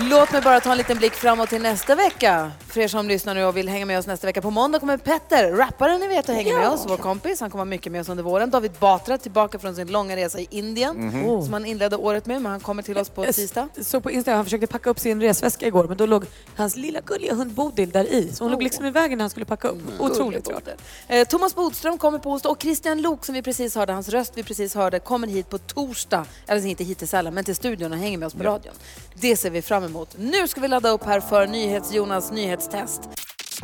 Låt 0.00 0.32
mig 0.32 0.40
bara 0.42 0.60
ta 0.60 0.72
en 0.72 0.78
liten 0.78 0.98
blick 0.98 1.12
framåt 1.12 1.48
till 1.48 1.62
nästa 1.62 1.94
vecka. 1.94 2.52
För 2.68 2.80
er 2.80 2.88
som 2.88 3.08
lyssnar 3.08 3.34
nu 3.34 3.44
och 3.44 3.56
vill 3.56 3.68
hänga 3.68 3.86
med 3.86 3.98
oss 3.98 4.06
nästa 4.06 4.26
vecka. 4.26 4.42
På 4.42 4.50
måndag 4.50 4.78
kommer 4.78 4.96
Petter, 4.96 5.52
rapparen 5.52 6.00
ni 6.00 6.08
vet, 6.08 6.28
och 6.28 6.34
hänger 6.34 6.58
med 6.58 6.68
oss. 6.68 6.84
Vår 6.88 6.96
kompis. 6.96 7.40
Han 7.40 7.50
kommer 7.50 7.64
vara 7.64 7.70
mycket 7.70 7.92
med 7.92 8.00
oss 8.00 8.08
under 8.08 8.24
våren. 8.24 8.50
David 8.50 8.72
Batra 8.80 9.18
tillbaka 9.18 9.58
från 9.58 9.74
sin 9.74 9.86
långa 9.86 10.16
resa 10.16 10.40
i 10.40 10.46
Indien. 10.50 10.96
Mhm. 10.96 11.42
Som 11.44 11.52
han 11.52 11.66
inledde 11.66 11.96
året 11.96 12.26
med, 12.26 12.42
men 12.42 12.52
han 12.52 12.60
kommer 12.60 12.82
till 12.82 12.98
oss 12.98 13.08
på 13.08 13.24
tisdag. 13.24 13.68
Så 13.80 14.00
på 14.00 14.10
Instagram, 14.10 14.36
han 14.36 14.44
försökte 14.44 14.66
packa 14.66 14.90
upp 14.90 14.98
sin 14.98 15.20
resväska 15.20 15.66
igår 15.66 15.84
men 15.88 15.96
då 15.96 16.06
låg 16.06 16.24
hans 16.56 16.76
lilla 16.76 17.00
gulliga 17.00 17.34
hund 17.34 17.52
Bodil 17.52 17.90
där 17.90 18.04
i. 18.04 18.32
Så 18.32 18.44
hon 18.44 18.50
låg 18.52 18.62
liksom 18.62 18.84
i 18.84 18.90
vägen 18.90 19.18
när 19.18 19.22
han 19.22 19.30
skulle 19.30 19.46
packa 19.46 19.68
upp. 19.68 19.82
Otroligt 19.98 20.48
rart. 20.48 20.68
Eh, 21.08 21.24
Thomas 21.28 21.54
Bodström 21.54 21.98
kommer 21.98 22.18
på 22.18 22.30
onsdag 22.30 22.48
och 22.48 22.62
Christian 22.62 23.02
Lok 23.02 23.24
som 23.24 23.34
vi 23.34 23.42
precis 23.42 23.74
hörde, 23.74 23.92
hans 23.92 24.08
röst 24.08 24.32
vi 24.34 24.42
precis 24.42 24.74
hörde, 24.74 24.98
kommer 24.98 25.28
hit 25.28 25.50
på 25.50 25.58
torsdag. 25.58 26.24
Eller 26.46 26.66
inte 26.66 26.84
hit 26.84 26.98
till 26.98 27.08
Sälen, 27.08 27.34
men 27.34 27.44
till 27.44 27.56
studion 27.56 27.92
och 27.92 27.98
hänger 27.98 28.18
med 28.18 28.26
oss 28.26 28.34
på 28.34 28.42
radion. 28.42 28.74
Det 29.14 29.36
ser 29.36 29.50
vi 29.50 29.62
fram 29.62 29.78
emot. 29.78 29.85
Nu 30.16 30.48
ska 30.48 30.60
vi 30.60 30.68
ladda 30.68 30.88
upp 30.88 31.04
här 31.04 31.20
för 31.20 31.46
NyhetsJonas 31.46 32.32
nyhetstest. 32.32 33.00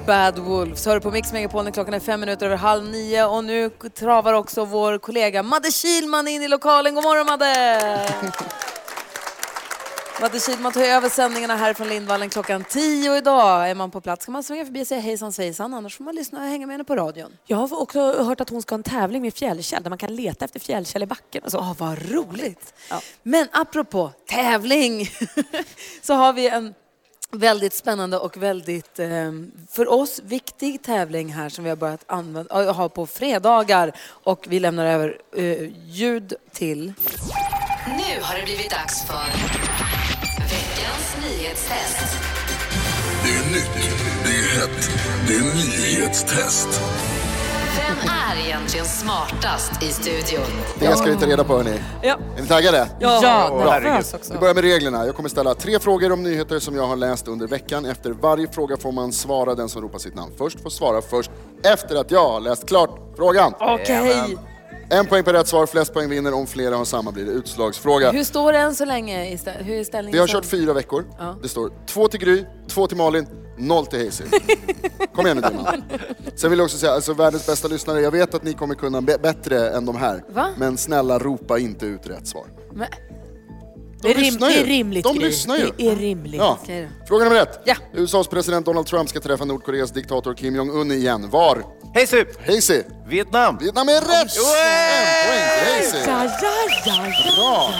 Bad 0.06 0.38
Wolves 0.38 0.86
hör 0.86 1.00
på 1.00 1.10
Mix 1.10 1.32
Megapol 1.32 1.64
när 1.64 1.70
klockan 1.70 1.94
är 1.94 2.00
fem 2.00 2.20
minuter 2.20 2.46
över 2.46 2.56
halv 2.56 2.84
nio 2.84 3.24
och 3.24 3.44
nu 3.44 3.70
travar 3.70 4.32
också 4.32 4.64
vår 4.64 4.98
kollega 4.98 5.42
Madde 5.42 5.70
Kilman 5.70 6.28
in 6.28 6.42
i 6.42 6.48
lokalen. 6.48 6.94
God 6.94 7.04
morgon 7.04 7.26
Madde! 7.26 8.08
Madde 10.22 10.40
Kilman 10.40 10.72
tar 10.72 10.82
över 10.82 11.08
sändningarna 11.08 11.56
här 11.56 11.74
från 11.74 11.88
Lindvallen 11.88 12.30
klockan 12.30 12.64
tio 12.64 13.16
idag. 13.16 13.70
Är 13.70 13.74
man 13.74 13.90
på 13.90 14.00
plats 14.00 14.24
kan 14.24 14.32
man 14.32 14.42
svänga 14.42 14.64
förbi 14.64 14.82
och 14.82 14.86
säga 14.86 15.00
hejsan 15.00 15.32
svejsan, 15.32 15.74
annars 15.74 15.96
får 15.96 16.04
man 16.04 16.14
lyssna 16.14 16.38
och 16.38 16.46
hänga 16.46 16.66
med 16.66 16.74
henne 16.74 16.84
på 16.84 16.96
radion. 16.96 17.32
Jag 17.46 17.56
har 17.56 17.80
också 17.80 18.22
hört 18.22 18.40
att 18.40 18.50
hon 18.50 18.62
ska 18.62 18.72
ha 18.72 18.78
en 18.78 18.82
tävling 18.82 19.22
med 19.22 19.34
fjällkäll 19.34 19.82
där 19.82 19.90
man 19.90 19.98
kan 19.98 20.16
leta 20.16 20.44
efter 20.44 20.60
fjällkäll 20.60 21.02
i 21.02 21.06
backen 21.06 21.42
och 21.44 21.50
så. 21.50 21.58
Ah, 21.58 21.76
vad 21.78 22.10
roligt! 22.10 22.74
Men 23.22 23.48
apropå 23.52 24.12
tävling 24.26 25.10
så 26.02 26.14
har 26.14 26.32
vi 26.32 26.48
en 26.48 26.74
väldigt 27.30 27.74
spännande 27.74 28.18
och 28.18 28.36
väldigt 28.36 28.98
eh, 28.98 29.32
för 29.70 29.92
oss 29.92 30.20
viktig 30.24 30.82
tävling 30.82 31.32
här 31.32 31.48
som 31.48 31.64
vi 31.64 31.70
har 31.70 31.76
börjat 31.76 32.04
använda, 32.06 32.72
ha 32.72 32.88
på 32.88 33.06
fredagar 33.06 33.92
och 34.08 34.46
vi 34.48 34.60
lämnar 34.60 34.86
över 34.86 35.18
eh, 35.36 35.70
ljud 35.86 36.34
till 36.52 36.92
Nu 37.86 38.22
har 38.22 38.36
det 38.36 38.44
blivit 38.44 38.70
dags 38.70 39.06
för 39.06 39.81
nyhetstest. 41.22 42.16
Det 43.24 43.30
är 43.30 43.52
nytt, 43.52 43.90
det 44.24 44.30
är 44.30 44.60
hett, 44.60 44.90
det 45.26 45.34
är 45.34 45.42
nyhetstest. 45.54 46.80
Vem 47.76 48.10
är 48.10 48.46
egentligen 48.46 48.86
smartast 48.86 49.82
i 49.82 49.86
studion? 49.86 50.46
Det 50.78 50.96
ska 50.96 51.10
vi 51.10 51.16
ta 51.16 51.26
reda 51.26 51.44
på 51.44 51.56
hörni. 51.56 51.80
Ja. 52.02 52.18
Är 52.36 52.42
ni 52.42 52.48
taggade? 52.48 52.88
Ja, 53.00 53.20
Bra. 53.50 53.78
nervös 53.80 54.14
också. 54.14 54.32
Vi 54.32 54.38
börjar 54.38 54.54
med 54.54 54.64
reglerna. 54.64 55.06
Jag 55.06 55.16
kommer 55.16 55.28
ställa 55.28 55.54
tre 55.54 55.78
frågor 55.78 56.12
om 56.12 56.22
nyheter 56.22 56.58
som 56.58 56.76
jag 56.76 56.86
har 56.86 56.96
läst 56.96 57.28
under 57.28 57.46
veckan. 57.46 57.84
Efter 57.84 58.10
varje 58.10 58.48
fråga 58.48 58.76
får 58.76 58.92
man 58.92 59.12
svara 59.12 59.54
den 59.54 59.68
som 59.68 59.82
ropar 59.82 59.98
sitt 59.98 60.14
namn 60.14 60.32
först 60.38 60.60
får 60.62 60.70
svara 60.70 61.02
först 61.02 61.30
efter 61.64 61.96
att 61.96 62.10
jag 62.10 62.28
har 62.28 62.40
läst 62.40 62.68
klart 62.68 62.98
frågan. 63.16 63.54
Okej. 63.60 64.36
En 64.90 65.06
poäng 65.06 65.24
per 65.24 65.32
rätt 65.32 65.48
svar, 65.48 65.66
flest 65.66 65.92
poäng 65.94 66.08
vinner. 66.10 66.32
Om 66.34 66.46
flera 66.46 66.76
har 66.76 66.84
samma 66.84 67.12
blir 67.12 67.24
det 67.24 67.30
utslagsfråga. 67.30 68.10
Hur 68.12 68.24
står 68.24 68.52
det 68.52 68.58
än 68.58 68.74
så 68.74 68.84
länge? 68.84 69.30
I 69.32 69.36
stä- 69.36 69.62
hur 69.62 69.74
är 69.76 69.84
ställningen? 69.84 70.12
Vi 70.12 70.18
har 70.18 70.26
sen? 70.26 70.34
kört 70.34 70.44
fyra 70.44 70.72
veckor. 70.72 71.04
Ja. 71.18 71.36
Det 71.42 71.48
står 71.48 71.72
två 71.86 72.08
till 72.08 72.20
Gry, 72.20 72.44
två 72.68 72.86
till 72.86 72.96
Malin, 72.96 73.26
noll 73.58 73.86
till 73.86 74.04
Hazy. 74.04 74.24
Kom 75.14 75.26
igen 75.26 75.36
nu 75.44 75.48
Dina. 75.48 75.74
Sen 76.36 76.50
vill 76.50 76.58
jag 76.58 76.64
också 76.66 76.78
säga, 76.78 76.92
alltså 76.92 77.12
världens 77.14 77.46
bästa 77.46 77.68
lyssnare, 77.68 78.00
jag 78.00 78.10
vet 78.10 78.34
att 78.34 78.42
ni 78.44 78.52
kommer 78.52 78.74
kunna 78.74 79.00
be- 79.00 79.18
bättre 79.22 79.70
än 79.70 79.86
de 79.86 79.96
här. 79.96 80.24
Va? 80.28 80.48
Men 80.56 80.76
snälla 80.78 81.18
ropa 81.18 81.58
inte 81.58 81.86
ut 81.86 82.06
rätt 82.06 82.26
svar. 82.26 82.44
Men, 82.72 82.86
Det 84.02 84.10
är, 84.10 84.14
rim, 84.14 84.36
det 84.38 84.58
är 84.58 84.64
rimligt 84.64 85.04
De 85.04 85.18
lyssnar 85.18 85.56
ju. 85.58 85.70
Det 85.76 85.88
är 85.88 85.96
rimligt. 85.96 86.40
Ja. 86.40 86.58
Fråga 87.08 87.24
nummer 87.24 87.42
ett. 87.42 87.60
Ja. 87.64 87.74
USAs 87.94 88.28
president 88.28 88.66
Donald 88.66 88.86
Trump 88.86 89.08
ska 89.08 89.20
träffa 89.20 89.44
Nordkoreas 89.44 89.90
diktator 89.90 90.34
Kim 90.34 90.56
Jong-Un 90.56 90.92
igen. 90.92 91.30
Var? 91.30 91.64
Hej 91.94 92.06
Sup! 92.06 92.46
Hazy. 92.46 92.82
Vietnam! 93.06 93.58
Vietnam 93.58 93.88
är 93.88 93.92
rätt! 93.92 94.36
En 94.36 94.42
poäng 95.28 95.48
till 95.58 95.74
Hazy. 95.74 96.10
Ja, 96.10 96.24
ja, 96.42 96.52
ja, 96.86 97.06
ja. 97.06 97.36
Bra. 97.36 97.70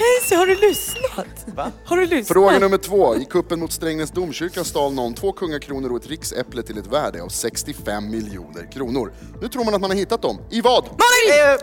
Hej, 0.00 0.38
har 0.38 0.46
du 0.46 0.54
lyssnat? 0.54 1.46
Va? 1.56 1.72
Har 1.84 1.96
du 1.96 2.06
lyssnat? 2.06 2.28
Fråga 2.28 2.58
nummer 2.58 2.76
två. 2.78 3.16
I 3.16 3.24
kuppen 3.24 3.60
mot 3.60 3.72
Strängnäs 3.72 4.10
domkyrka 4.10 4.64
stal 4.64 4.92
någon 4.94 5.14
två 5.14 5.32
kungakronor 5.32 5.90
och 5.90 5.96
ett 5.96 6.06
riksäpple 6.10 6.62
till 6.62 6.78
ett 6.78 6.86
värde 6.86 7.22
av 7.22 7.28
65 7.28 8.10
miljoner 8.10 8.72
kronor. 8.72 9.12
Nu 9.42 9.48
tror 9.48 9.64
man 9.64 9.74
att 9.74 9.80
man 9.80 9.90
har 9.90 9.96
hittat 9.96 10.22
dem. 10.22 10.38
I 10.50 10.60
vad? 10.60 10.84
Eh, 10.84 10.90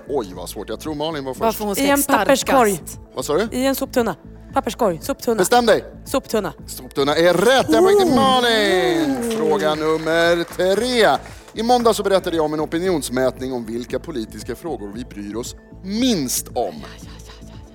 Oj, 0.07 0.33
vad 0.35 0.49
svårt. 0.49 0.69
Jag 0.69 0.79
tror 0.79 0.95
Malin 0.95 1.25
var 1.25 1.33
först. 1.33 1.41
varför 1.41 1.63
hon 1.65 1.79
I 1.79 1.87
en 1.89 2.03
papperskorg. 2.03 2.79
Vad 3.15 3.25
sa 3.25 3.33
du? 3.37 3.47
I 3.57 3.65
en 3.65 3.75
soptunna. 3.75 4.15
Papperskorg. 4.53 4.99
Soptunna. 5.01 5.37
Bestäm 5.37 5.65
dig! 5.65 5.83
Soptunna. 6.05 6.53
Soptunna 6.67 7.15
är 7.15 7.33
rätt. 7.33 7.69
En 7.69 7.83
poäng 7.83 7.99
till 7.99 8.15
Malin! 8.15 9.31
Fråga 9.37 9.75
nummer 9.75 10.43
tre. 10.43 11.17
I 11.53 11.63
måndag 11.63 11.93
så 11.93 12.03
berättade 12.03 12.35
jag 12.35 12.45
om 12.45 12.53
en 12.53 12.59
opinionsmätning 12.61 13.53
om 13.53 13.65
vilka 13.65 13.99
politiska 13.99 14.55
frågor 14.55 14.91
vi 14.95 15.05
bryr 15.05 15.35
oss 15.35 15.55
minst 15.83 16.47
om. 16.47 16.75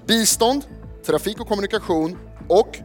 Bistånd, 0.07 0.62
trafik 1.07 1.40
och 1.40 1.48
kommunikation 1.48 2.18
och... 2.48 2.78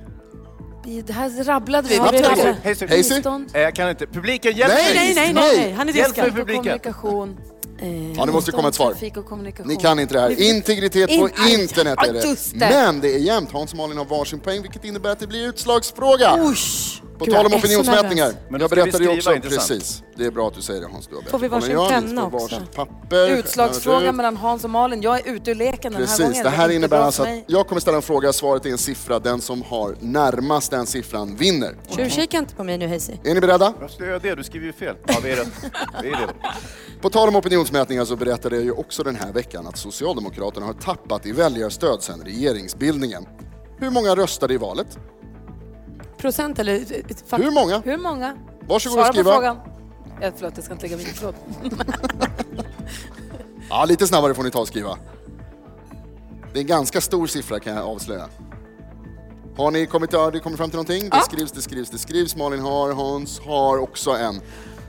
Det 1.05 1.13
här 1.13 1.43
rabblade 1.43 1.88
vi. 1.89 1.97
Det! 1.97 2.57
Hazy? 2.70 2.88
Bistånd, 2.88 3.49
Eh, 3.53 3.61
Jag 3.61 3.76
kan 3.76 3.89
inte. 3.89 4.07
Publiken, 4.07 4.55
hjälp 4.57 4.74
Nej, 4.74 4.95
mig! 4.95 5.15
Nej, 5.15 5.15
nej, 5.15 5.34
nej, 5.34 5.57
nej. 5.57 5.72
Han 5.72 5.89
är 5.89 5.93
Hjälp 5.93 6.18
mig 6.18 6.26
diskad. 6.26 6.36
publiken! 6.39 6.63
kommunikation. 6.63 7.38
Eh, 7.80 8.11
Ja, 8.18 8.26
nu 8.26 8.32
måste 8.32 8.51
det 8.51 8.55
komma 8.55 8.68
ett 8.68 8.76
svar. 8.76 8.91
Trafik 8.91 9.18
och 9.18 9.26
kommunikation. 9.26 9.68
Ni 9.68 9.76
kan 9.76 9.99
inte 9.99 10.13
det 10.13 10.20
här. 10.20 10.41
Integritet 10.55 11.09
In- 11.09 11.20
på 11.20 11.30
internet 11.49 11.97
är 12.07 12.13
det. 12.13 12.22
det. 12.53 12.70
Men 12.70 12.99
det 13.01 13.13
är 13.15 13.20
jämnt. 13.20 13.51
Hans 13.51 13.72
och 13.72 13.78
Malin 13.78 13.97
har 13.97 14.05
varsin 14.05 14.39
poäng 14.39 14.61
vilket 14.61 14.86
innebär 14.86 15.09
att 15.09 15.20
det 15.20 15.28
blir 15.28 15.47
utslagsfråga. 15.47 16.38
Usch. 16.43 17.01
På 17.18 17.26
Gud, 17.26 17.34
tal 17.34 17.45
om 17.45 17.53
opinionsmätningar. 17.53 18.32
Men 18.49 18.61
Jag 18.61 18.70
berättade 18.70 19.03
ju 19.03 19.18
också, 19.18 19.34
intressant. 19.36 19.70
precis. 19.70 20.03
Det 20.15 20.26
är 20.26 20.32
bra 20.32 20.47
att 20.47 20.53
du 20.53 20.61
säger 20.61 20.82
det 20.82 20.88
Hans. 20.91 21.07
Du 21.07 21.15
har 21.15 21.22
Får 21.22 21.39
vi 21.39 21.47
varsin 21.47 21.72
jag. 21.72 21.89
Penna 21.89 22.26
också? 22.26 22.61
papper. 22.76 23.30
Utslagsfrågan 23.30 24.03
Ut. 24.09 24.15
mellan 24.15 24.38
Hans 24.38 24.63
och 24.63 24.70
Malin. 24.70 25.01
Jag 25.01 25.28
är 25.28 25.34
ute 25.34 25.51
ur 25.51 25.55
leken 25.55 25.91
den 25.93 26.01
här 26.01 26.07
Precis, 26.07 26.26
gången. 26.26 26.43
det 26.43 26.49
här 26.49 26.70
innebär 26.70 26.99
alltså 27.01 27.24
att 27.24 27.30
jag 27.47 27.68
kommer 27.68 27.82
ställa 27.82 27.97
en 27.97 28.03
fråga, 28.03 28.34
svaret 28.34 28.65
är 28.65 28.70
en 28.70 28.78
siffra. 28.78 29.20
Den 29.20 29.41
som 29.41 29.61
har 29.61 29.95
närmast 29.99 30.72
den 30.72 30.86
siffran 30.86 31.36
vinner. 31.36 31.76
Tjuvkika 31.95 32.38
inte 32.38 32.55
på 32.55 32.63
mig 32.63 32.78
nu 32.78 32.88
Hayes. 32.88 33.09
Är 33.09 33.34
ni 33.34 33.41
beredda? 33.41 33.74
Varför 33.80 33.93
ska 33.93 34.03
jag 34.03 34.09
göra 34.09 34.20
det? 34.20 34.36
Du 34.36 34.43
skriver 34.43 34.65
ju 34.65 34.74
fel. 34.74 34.95
Ja, 35.07 35.15
vi 35.24 35.32
är 35.32 35.36
rätt. 35.36 35.47
Vi 36.01 36.07
är 36.07 36.11
det. 36.11 36.34
På 37.01 37.09
tal 37.09 37.28
om 37.28 37.36
opinionsmätningar 37.36 38.05
så 38.05 38.15
berättade 38.15 38.55
jag 38.55 38.65
ju 38.65 38.72
också 38.72 39.03
den 39.03 39.15
här 39.15 39.32
veckan 39.32 39.68
att 39.68 39.78
Socialdemokraterna 39.78 40.65
har 40.65 40.74
tappat 40.74 41.26
i 41.26 41.32
väljarstöd 41.32 42.03
sedan 42.03 42.22
regeringsbildningen. 42.26 43.26
Hur 43.80 43.89
många 43.89 44.15
röstade 44.15 44.53
i 44.53 44.57
valet? 44.57 44.97
Procent 46.18 46.59
eller... 46.59 46.80
fa- 46.80 47.38
Hur 47.43 47.51
många? 47.51 47.80
Hur 47.86 47.97
många? 47.97 48.38
Varsågod 48.68 48.93
Svara 48.95 49.07
och 49.07 49.13
skriva. 49.13 49.30
på 49.32 49.36
frågan. 49.36 49.57
Ja, 50.22 50.32
förlåt, 50.36 50.53
jag 50.55 50.63
ska 50.63 50.74
inte 50.74 50.86
lägga 50.86 50.97
mig 50.97 51.05
i. 51.05 51.09
Förlåt. 51.09 51.36
Ja, 53.70 53.86
lite 53.86 54.07
snabbare 54.07 54.34
får 54.34 54.43
ni 54.43 54.51
ta 54.51 54.59
och 54.59 54.68
skriva. 54.68 54.97
Det 56.53 56.59
är 56.59 56.61
en 56.61 56.68
ganska 56.68 57.01
stor 57.01 57.28
siffra 57.28 57.59
kan 57.59 57.74
jag 57.76 57.86
avslöja. 57.86 58.26
Har 59.57 59.72
ni 59.72 59.86
kommit, 59.86 60.13
har 60.13 60.32
ni 60.32 60.39
kommit 60.39 60.57
fram 60.57 60.70
till 60.70 60.78
någonting? 60.78 61.09
Det 61.09 61.22
skrivs, 61.26 61.51
det 61.51 61.61
skrivs, 61.61 61.89
det 61.89 61.97
skrivs. 61.97 62.36
Malin 62.36 62.59
har, 62.61 62.93
Hans 62.93 63.39
har 63.39 63.78
också 63.78 64.11
en. 64.11 64.41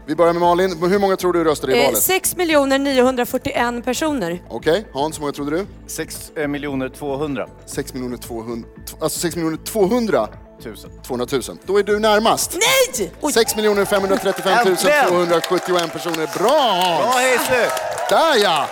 Vi 0.06 0.14
börjar 0.16 0.32
med 0.32 0.40
Malin. 0.42 0.82
Hur 0.82 0.98
många 0.98 1.16
tror 1.16 1.32
du 1.32 1.44
röstade 1.44 1.76
i 1.76 1.80
Eh, 1.80 1.84
valet? 1.86 2.02
6 2.02 2.36
941 2.36 3.84
personer. 3.84 4.42
Okej, 4.50 4.86
Hans, 4.92 5.16
hur 5.16 5.20
många 5.20 5.32
trodde 5.32 5.50
du? 5.50 5.66
6 5.86 6.32
miljoner 6.48 6.88
200 6.88 7.48
6 7.66 7.94
miljoner 7.94 8.16
200, 8.16 8.68
alltså 9.00 9.20
6 9.20 9.36
miljoner 9.36 9.56
200 9.56 10.28
000. 10.64 10.76
200 11.06 11.26
000. 11.32 11.42
Då 11.64 11.78
är 11.78 11.82
du 11.82 11.98
närmast. 11.98 12.56
Nej! 12.98 13.12
6 13.32 13.56
miljoner 13.56 13.84
535 13.84 14.76
271 15.08 15.92
personer. 15.92 16.38
Bra 16.38 16.50
Hans! 16.60 17.00
Bra 17.00 17.12
Hayes! 17.12 17.70
Där 18.10 18.36
ja! 18.42 18.66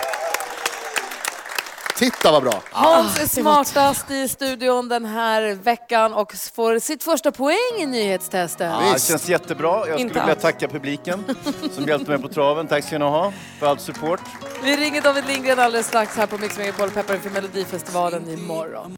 Titta 1.97 2.31
vad 2.31 2.43
bra. 2.43 2.61
Hans 2.71 3.19
är 3.19 3.27
smartast 3.27 4.11
i 4.11 4.27
studion 4.27 4.89
den 4.89 5.05
här 5.05 5.53
veckan 5.63 6.13
och 6.13 6.33
får 6.55 6.79
sitt 6.79 7.03
första 7.03 7.31
poäng 7.31 7.77
i 7.77 7.85
nyhetstestet. 7.85 8.71
Ja, 8.81 8.93
det 8.93 9.01
känns 9.01 9.29
jättebra. 9.29 9.69
Jag 9.77 9.83
skulle 9.85 9.99
Inte 10.01 10.13
vilja 10.13 10.33
alls. 10.33 10.41
tacka 10.41 10.67
publiken 10.67 11.23
som 11.75 11.85
hjälpte 11.85 12.11
mig 12.11 12.21
på 12.21 12.27
traven. 12.27 12.67
Tack 12.67 12.83
ska 12.83 12.97
ni 12.97 13.05
ha 13.05 13.33
för 13.59 13.67
all 13.67 13.79
support. 13.79 14.19
Vi 14.63 14.75
ringer 14.77 15.01
David 15.01 15.23
Lindgren 15.27 15.59
alldeles 15.59 15.87
strax 15.87 16.17
här 16.17 16.25
på 16.27 16.37
Mix 16.37 16.57
Megapol 16.57 16.89
peppar 16.89 17.13
inför 17.13 17.29
Melodifestivalen 17.29 18.29
imorgon. 18.29 18.95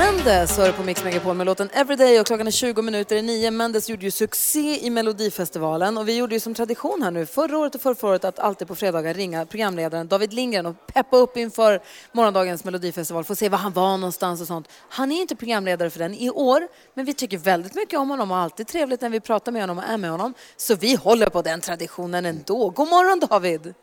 Mendes 0.00 0.58
hör 0.58 0.72
på 0.72 0.82
Mix 0.82 1.04
Megapol 1.04 1.36
med 1.36 1.46
låten 1.46 1.70
Everyday 1.72 2.20
och 2.20 2.26
klockan 2.26 2.46
är 2.46 2.50
20 2.50 2.82
minuter 2.82 3.16
i 3.16 3.22
nio. 3.22 3.50
Mendes 3.50 3.88
gjorde 3.88 4.04
ju 4.04 4.10
succé 4.10 4.86
i 4.86 4.90
Melodifestivalen 4.90 5.98
och 5.98 6.08
vi 6.08 6.16
gjorde 6.16 6.34
ju 6.34 6.40
som 6.40 6.54
tradition 6.54 7.02
här 7.02 7.10
nu 7.10 7.26
förra 7.26 7.58
året 7.58 7.74
och 7.74 7.80
förra 7.80 8.08
året 8.08 8.24
att 8.24 8.38
alltid 8.38 8.68
på 8.68 8.74
fredagar 8.74 9.14
ringa 9.14 9.46
programledaren 9.46 10.08
David 10.08 10.32
Lindgren 10.32 10.66
och 10.66 10.86
peppa 10.86 11.16
upp 11.16 11.36
inför 11.36 11.80
morgondagens 12.12 12.64
Melodifestival, 12.64 13.24
få 13.24 13.34
se 13.34 13.48
var 13.48 13.58
han 13.58 13.72
var 13.72 13.96
någonstans 13.96 14.40
och 14.40 14.46
sånt. 14.46 14.68
Han 14.88 15.12
är 15.12 15.20
inte 15.20 15.36
programledare 15.36 15.90
för 15.90 15.98
den 15.98 16.14
i 16.14 16.30
år, 16.30 16.68
men 16.94 17.04
vi 17.04 17.14
tycker 17.14 17.38
väldigt 17.38 17.74
mycket 17.74 17.98
om 17.98 18.10
honom 18.10 18.30
och 18.30 18.36
alltid 18.36 18.66
trevligt 18.66 19.00
när 19.00 19.10
vi 19.10 19.20
pratar 19.20 19.52
med 19.52 19.62
honom 19.62 19.78
och 19.78 19.84
är 19.84 19.96
med 19.96 20.10
honom. 20.10 20.34
Så 20.56 20.74
vi 20.74 20.94
håller 20.94 21.28
på 21.28 21.42
den 21.42 21.60
traditionen 21.60 22.26
ändå. 22.26 22.70
God 22.70 22.88
morgon 22.88 23.20
David! 23.20 23.74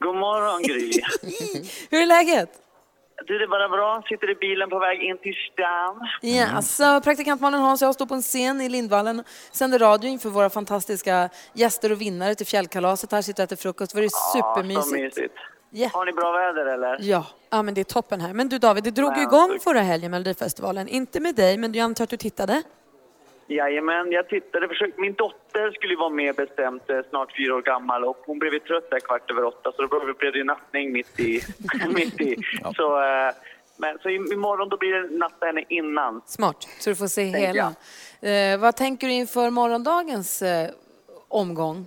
God 0.00 0.16
morgon 0.16 0.62
Gry. 0.62 0.92
Hur 1.90 2.02
är 2.02 2.06
läget? 2.06 2.65
Du, 3.24 3.38
det 3.38 3.44
är 3.44 3.48
bara 3.48 3.68
bra. 3.68 4.02
Sitter 4.08 4.30
i 4.30 4.34
bilen 4.34 4.70
på 4.70 4.78
väg 4.78 5.02
in 5.02 5.18
till 5.18 5.34
stan. 5.52 6.08
Ja, 6.20 6.46
alltså, 6.56 7.00
praktikant 7.04 7.40
Malin 7.40 7.60
Hans 7.60 7.82
och 7.82 7.86
jag 7.88 7.94
står 7.94 8.06
på 8.06 8.14
en 8.14 8.22
scen 8.22 8.60
i 8.60 8.68
Lindvallen 8.68 9.24
sänder 9.52 9.78
radio 9.78 10.10
inför 10.10 10.28
våra 10.28 10.50
fantastiska 10.50 11.28
gäster 11.54 11.92
och 11.92 12.00
vinnare 12.00 12.34
till 12.34 12.46
fjällkalaset. 12.46 13.12
Här 13.12 13.22
sitter 13.22 13.42
och 13.42 13.44
äter 13.44 13.56
frukost. 13.56 13.92
Det 13.92 13.98
var 13.98 14.02
Ja, 14.02 14.08
så 14.10 14.38
supermysigt. 14.38 15.16
mysigt. 15.16 15.34
Ja. 15.70 15.88
Har 15.92 16.04
ni 16.06 16.12
bra 16.12 16.32
väder 16.32 16.66
eller? 16.66 16.98
Ja. 17.00 17.26
Ja 17.50 17.62
men 17.62 17.74
det 17.74 17.80
är 17.80 17.84
toppen 17.84 18.20
här. 18.20 18.32
Men 18.32 18.48
du 18.48 18.58
David, 18.58 18.84
det 18.84 18.90
drog 18.90 19.16
ju 19.16 19.22
igång 19.22 19.58
förra 19.64 19.80
helgen 19.80 20.10
Melodifestivalen. 20.10 20.88
Inte 20.88 21.20
med 21.20 21.34
dig, 21.34 21.56
men 21.58 21.74
jag 21.74 21.84
antar 21.84 22.04
att 22.04 22.10
du 22.10 22.16
tittade? 22.16 22.62
Jajamän, 23.48 24.12
jag 24.12 24.28
tittade. 24.28 24.68
Försökte. 24.68 25.00
Min 25.00 25.14
dotter 25.14 25.70
skulle 25.70 25.96
vara 25.96 26.10
med 26.10 26.34
bestämt, 26.34 26.90
eh, 26.90 27.00
snart 27.10 27.36
fyra 27.36 27.54
år 27.54 27.62
gammal 27.62 28.04
och 28.04 28.16
hon 28.26 28.38
blev 28.38 28.58
trött 28.58 28.90
där 28.90 29.00
kvart 29.00 29.30
över 29.30 29.44
åtta 29.44 29.72
så 29.76 29.82
då 29.86 30.14
blev 30.18 30.32
det 30.32 30.44
nattning 30.44 30.92
mitt 30.92 31.20
i. 31.20 31.40
mitt 31.94 32.20
i. 32.20 32.36
Så, 32.76 33.02
eh, 33.02 33.32
men, 33.78 33.98
så 34.02 34.08
i- 34.10 34.32
imorgon 34.32 34.68
då 34.68 34.76
blir 34.76 34.92
det 34.92 35.18
natta 35.18 35.46
henne 35.46 35.64
innan. 35.68 36.22
Smart. 36.26 36.68
Så 36.78 36.90
du 36.90 36.96
får 36.96 37.06
se 37.06 37.32
Tänker 37.32 37.46
hela. 38.20 38.52
Eh, 38.52 38.58
vad 38.60 38.76
tänker 38.76 39.06
du 39.06 39.12
inför 39.12 39.50
morgondagens 39.50 40.42
eh, 40.42 40.70
omgång? 41.28 41.86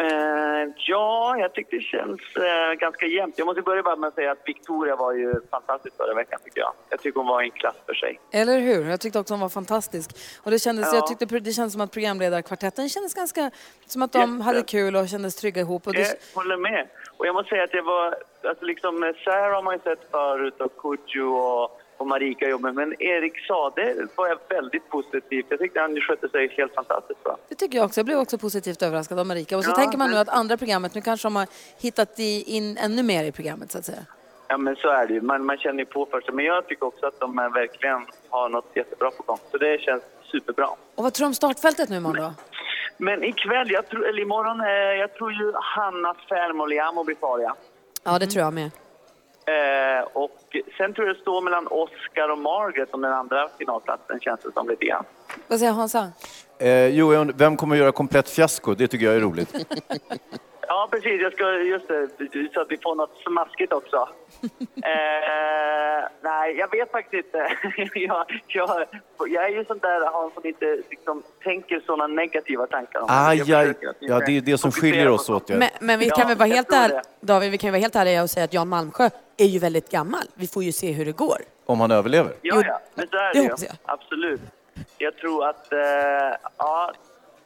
Eh, 0.00 0.72
ja, 0.76 1.36
jag 1.38 1.52
tycker 1.54 1.76
det 1.76 1.82
känns 1.82 2.20
eh, 2.36 2.72
ganska 2.78 3.06
jämnt. 3.06 3.38
Jag 3.38 3.46
måste 3.46 3.62
börja 3.62 3.82
bara 3.82 3.96
med 3.96 4.08
att 4.08 4.14
säga 4.14 4.30
att 4.32 4.42
Victoria 4.46 4.96
var 4.96 5.12
ju 5.12 5.34
fantastisk 5.50 5.96
förra 5.96 6.14
veckan 6.14 6.38
tycker 6.44 6.60
jag. 6.60 6.72
Jag 6.88 7.00
tycker 7.00 7.20
hon 7.20 7.26
var 7.26 7.42
en 7.42 7.50
klass 7.50 7.76
för 7.86 7.94
sig. 7.94 8.20
Eller 8.32 8.58
hur? 8.60 8.90
Jag 8.90 9.00
tyckte 9.00 9.18
också 9.18 9.34
hon 9.34 9.40
var 9.40 9.48
fantastisk. 9.48 10.10
Och 10.42 10.50
det, 10.50 10.58
kändes, 10.58 10.86
Ja. 10.92 10.94
jag 10.94 11.06
tyckte 11.06 11.38
det 11.38 11.52
kändes 11.52 11.72
som 11.72 11.80
att 11.82 11.92
programledarkvartetten 11.92 12.88
kändes 12.88 13.14
ganska 13.14 13.50
som 13.86 14.02
att 14.02 14.12
de 14.12 14.18
Jätte. 14.32 14.42
hade 14.44 14.62
kul 14.62 14.96
och 14.96 15.08
kändes 15.08 15.36
trygga 15.36 15.60
ihop. 15.60 15.86
Och 15.86 15.94
Jag 15.94 16.02
det, 16.04 16.34
håller 16.34 16.56
med. 16.56 16.86
Och 17.16 17.26
jag 17.26 17.34
måste 17.34 17.48
säga 17.48 17.64
att 17.64 17.72
det 17.72 17.82
var, 17.82 18.16
alltså 18.48 18.64
liksom, 18.64 19.14
Sarah 19.24 19.54
har 19.54 19.62
man 19.62 19.74
ju 19.74 19.80
sett 19.80 20.10
förut 20.10 20.60
och 20.60 20.76
Kodjo 20.76 21.34
och, 21.34 21.80
och 21.96 22.06
Marika 22.06 22.48
jobbar 22.48 22.72
men 22.72 23.02
Erik 23.02 23.46
Sade 23.46 24.06
var 24.14 24.28
jag 24.28 24.38
väldigt 24.48 24.88
positiv. 24.90 25.44
Jag 25.48 25.58
tyckte 25.58 25.80
han 25.80 26.00
skötte 26.00 26.28
sig 26.28 26.48
helt 26.56 26.74
fantastiskt 26.74 27.24
bra. 27.24 27.36
det 27.48 27.54
tycker 27.54 27.78
jag 27.78 27.84
också. 27.84 28.00
Jag 28.00 28.06
blev 28.06 28.18
också 28.18 28.38
positivt 28.38 28.82
överraskad 28.82 29.18
av 29.18 29.26
Marika. 29.26 29.56
Och 29.58 29.64
så 29.64 29.70
Ja, 29.70 29.74
tänker 29.74 29.98
man 29.98 30.10
nu 30.10 30.16
att 30.16 30.28
andra 30.28 30.56
programmet, 30.56 30.94
nu 30.94 31.00
kanske 31.00 31.26
de 31.26 31.36
har 31.36 31.46
hittat 31.80 32.18
in 32.46 32.76
ännu 32.78 33.02
mer 33.02 33.24
i 33.24 33.32
programmet 33.32 33.72
så 33.72 33.78
att 33.78 33.84
säga. 33.84 34.06
Ja 34.48 34.58
men 34.58 34.76
så 34.76 34.88
är 34.88 35.06
det 35.06 35.14
ju. 35.14 35.20
Man, 35.20 35.44
man 35.46 35.58
känner 35.58 35.78
ju 35.78 35.84
på 35.84 36.06
först. 36.10 36.32
Men 36.32 36.44
jag 36.44 36.66
tycker 36.68 36.86
också 36.86 37.06
att 37.06 37.20
de 37.20 37.36
verkligen 37.36 38.06
har 38.28 38.48
något 38.48 38.70
jättebra 38.74 39.10
på 39.10 39.22
gång. 39.22 39.38
Så 39.50 39.58
det 39.58 39.80
känns 39.80 40.02
superbra. 40.32 40.66
Och 40.94 41.04
vad 41.04 41.12
tror 41.14 41.24
du 41.24 41.28
om 41.28 41.34
startfältet 41.34 41.88
nu 41.88 41.96
imorgon 41.96 42.22
då? 42.22 42.32
Men 42.96 43.24
ikväll, 43.24 43.70
jag 43.70 43.88
tror, 43.88 44.06
eller 44.08 44.22
imorgon, 44.22 44.60
eh, 44.60 44.66
jag 45.00 45.14
tror 45.14 45.32
ju 45.32 45.52
Hanna 45.54 46.14
Fermoliamo 46.28 47.04
blir 47.04 47.16
farliga. 47.16 47.54
Ja, 48.04 48.18
det 48.18 48.26
tror 48.26 48.44
jag 48.44 48.52
med. 48.54 48.70
Eh, 49.46 50.04
och 50.12 50.56
sen 50.76 50.94
tror 50.94 51.06
jag 51.06 51.16
det 51.16 51.20
står 51.20 51.42
mellan 51.42 51.66
Oscar 51.66 52.28
och 52.28 52.38
Margaret 52.38 52.94
om 52.94 53.00
den 53.00 53.12
andra 53.12 53.48
finalplatsen 53.58 54.20
känns 54.20 54.40
det 54.40 54.52
som 54.52 54.68
lite 54.68 54.84
grann. 54.84 55.04
Vad 55.48 55.58
säger 55.58 55.72
Hansa? 55.72 56.12
Eh, 56.58 56.86
jo, 56.86 57.32
vem 57.34 57.56
kommer 57.56 57.76
att 57.76 57.80
göra 57.80 57.92
komplett 57.92 58.28
fiasko? 58.28 58.74
Det 58.74 58.88
tycker 58.88 59.06
jag 59.06 59.14
är 59.14 59.20
roligt. 59.20 59.54
Ja, 60.68 60.88
precis. 60.90 61.22
Jag 61.22 61.32
ska, 61.32 61.52
just 61.52 61.88
det, 61.88 62.08
så 62.54 62.60
att 62.60 62.70
vi 62.70 62.78
får 62.78 62.94
något 62.94 63.16
smaskigt 63.26 63.72
också. 63.72 63.96
eh, 64.76 66.08
nej, 66.20 66.56
jag 66.56 66.70
vet 66.70 66.90
faktiskt 66.90 67.24
inte. 67.24 67.48
jag, 67.98 68.42
jag, 68.46 68.84
jag 69.28 69.44
är 69.44 69.48
ju 69.48 69.64
sån 69.64 69.78
där 69.78 70.12
han 70.12 70.30
som 70.34 70.46
inte 70.46 70.78
liksom, 70.90 71.22
tänker 71.42 71.80
såna 71.86 72.06
negativa 72.06 72.66
tankar 72.66 73.00
om 73.00 73.06
det. 73.06 73.14
Aj, 73.14 73.42
Jag 73.46 73.74
Ja, 74.00 74.18
det 74.26 74.36
är 74.36 74.40
det 74.40 74.58
som 74.58 74.72
skiljer 74.72 75.08
oss 75.08 75.30
åt. 75.30 75.48
Men, 75.48 75.68
men 75.80 75.98
vi 75.98 76.10
kan 76.10 76.20
Ja, 76.20 76.28
väl 76.28 76.36
vara 76.36 76.48
helt 76.48 76.72
ärliga. 76.72 77.02
David, 77.20 77.50
vi 77.50 77.58
kan 77.58 77.70
vara 77.70 77.80
helt 77.80 77.96
ärliga 77.96 78.22
och 78.22 78.30
säga 78.30 78.44
att 78.44 78.52
Jan 78.54 78.68
Malmsjö 78.68 79.10
är 79.36 79.46
ju 79.46 79.58
väldigt 79.58 79.90
gammal. 79.90 80.22
Vi 80.34 80.46
får 80.46 80.64
ju 80.64 80.72
se 80.72 80.92
hur 80.92 81.04
det 81.04 81.12
går. 81.12 81.38
Om 81.66 81.80
han 81.80 81.90
överlever. 81.90 82.32
Ja, 82.42 82.62
ja, 82.66 82.80
men 82.94 83.08
så 83.08 83.16
är 83.16 83.22
det 83.22 83.32
det 83.32 83.38
ju. 83.38 83.44
hoppas 83.44 83.62
jag. 83.64 83.74
Absolut. 83.84 84.40
Jag 84.98 85.16
tror 85.16 85.48
att, 85.48 85.72
eh, 85.72 85.78
ja, 86.58 86.92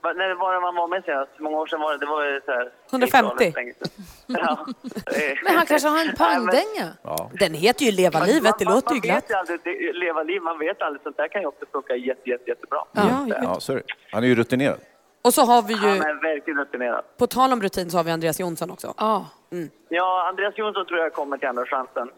vad- 0.01 0.17
när 0.17 0.35
var 0.35 0.55
det 0.55 0.61
man 0.61 0.75
var 0.75 0.89
med 0.89 1.05
senast? 1.05 1.31
Hur 1.37 1.45
många 1.45 1.57
år 1.59 1.67
sedan 1.67 1.81
var 1.81 1.93
det? 1.93 1.99
Det 1.99 2.07
var 2.07 2.25
ju 2.25 2.41
så 2.45 2.51
här... 2.53 2.71
150. 2.91 3.53
länge 3.57 3.75
sedan. 3.75 3.89
Ja. 4.27 4.67
Men 5.45 5.57
han 5.57 5.67
kanske 5.67 5.89
har 5.89 5.99
en 6.01 6.15
pangdänga? 6.17 6.89
Ja. 7.03 7.31
Den 7.41 7.55
heter 7.55 7.85
ju 7.85 7.93
Leva 7.93 8.19
Man- 8.19 8.29
livet, 8.29 8.55
det 8.59 8.65
man- 8.65 8.75
låter 8.75 8.95
ju 8.95 9.01
glatt. 9.01 9.17
vet 9.25 9.31
ju 9.31 9.35
aldrig, 9.35 9.61
det, 9.65 9.93
leva 9.93 10.23
liv, 10.23 10.43
man 10.43 10.59
vet 10.59 10.83
aldrig. 10.83 11.03
Sånt 11.03 11.17
där 11.17 11.29
kan 11.29 11.41
ju 11.41 11.47
också 11.47 11.65
funka 11.73 11.97
jätte, 11.97 12.31
jätte, 12.31 12.51
jättebra. 12.51 12.79
Ja, 12.93 13.27
Ja, 13.43 13.61
så 13.61 13.73
är 13.73 13.77
det. 13.77 13.83
Han 14.13 14.25
är 14.25 14.29
ju 14.29 14.35
rutinerad. 14.35 14.79
Och 15.23 15.35
så 15.35 15.43
har 15.45 15.63
vi 15.63 15.75
Han 15.75 15.95
ju, 15.95 16.03
är 16.03 16.23
verkligen 16.23 16.59
rutinerad. 16.61 17.05
på 17.19 17.27
tal 17.27 17.53
om 17.53 17.63
rutin 17.63 17.91
så 17.91 17.97
har 17.97 18.05
vi 18.05 18.11
Andreas 18.11 18.41
Jonsson 18.41 18.71
också. 18.71 18.95
Ja. 18.97 19.27
Ja, 19.89 20.29
Andreas 20.29 20.59
Jonsson 20.59 20.87
tror 20.87 21.01
jag 21.01 21.13
kommer 21.13 21.39
till 21.39 21.49
Andra 21.49 21.67
chansen. 21.67 22.11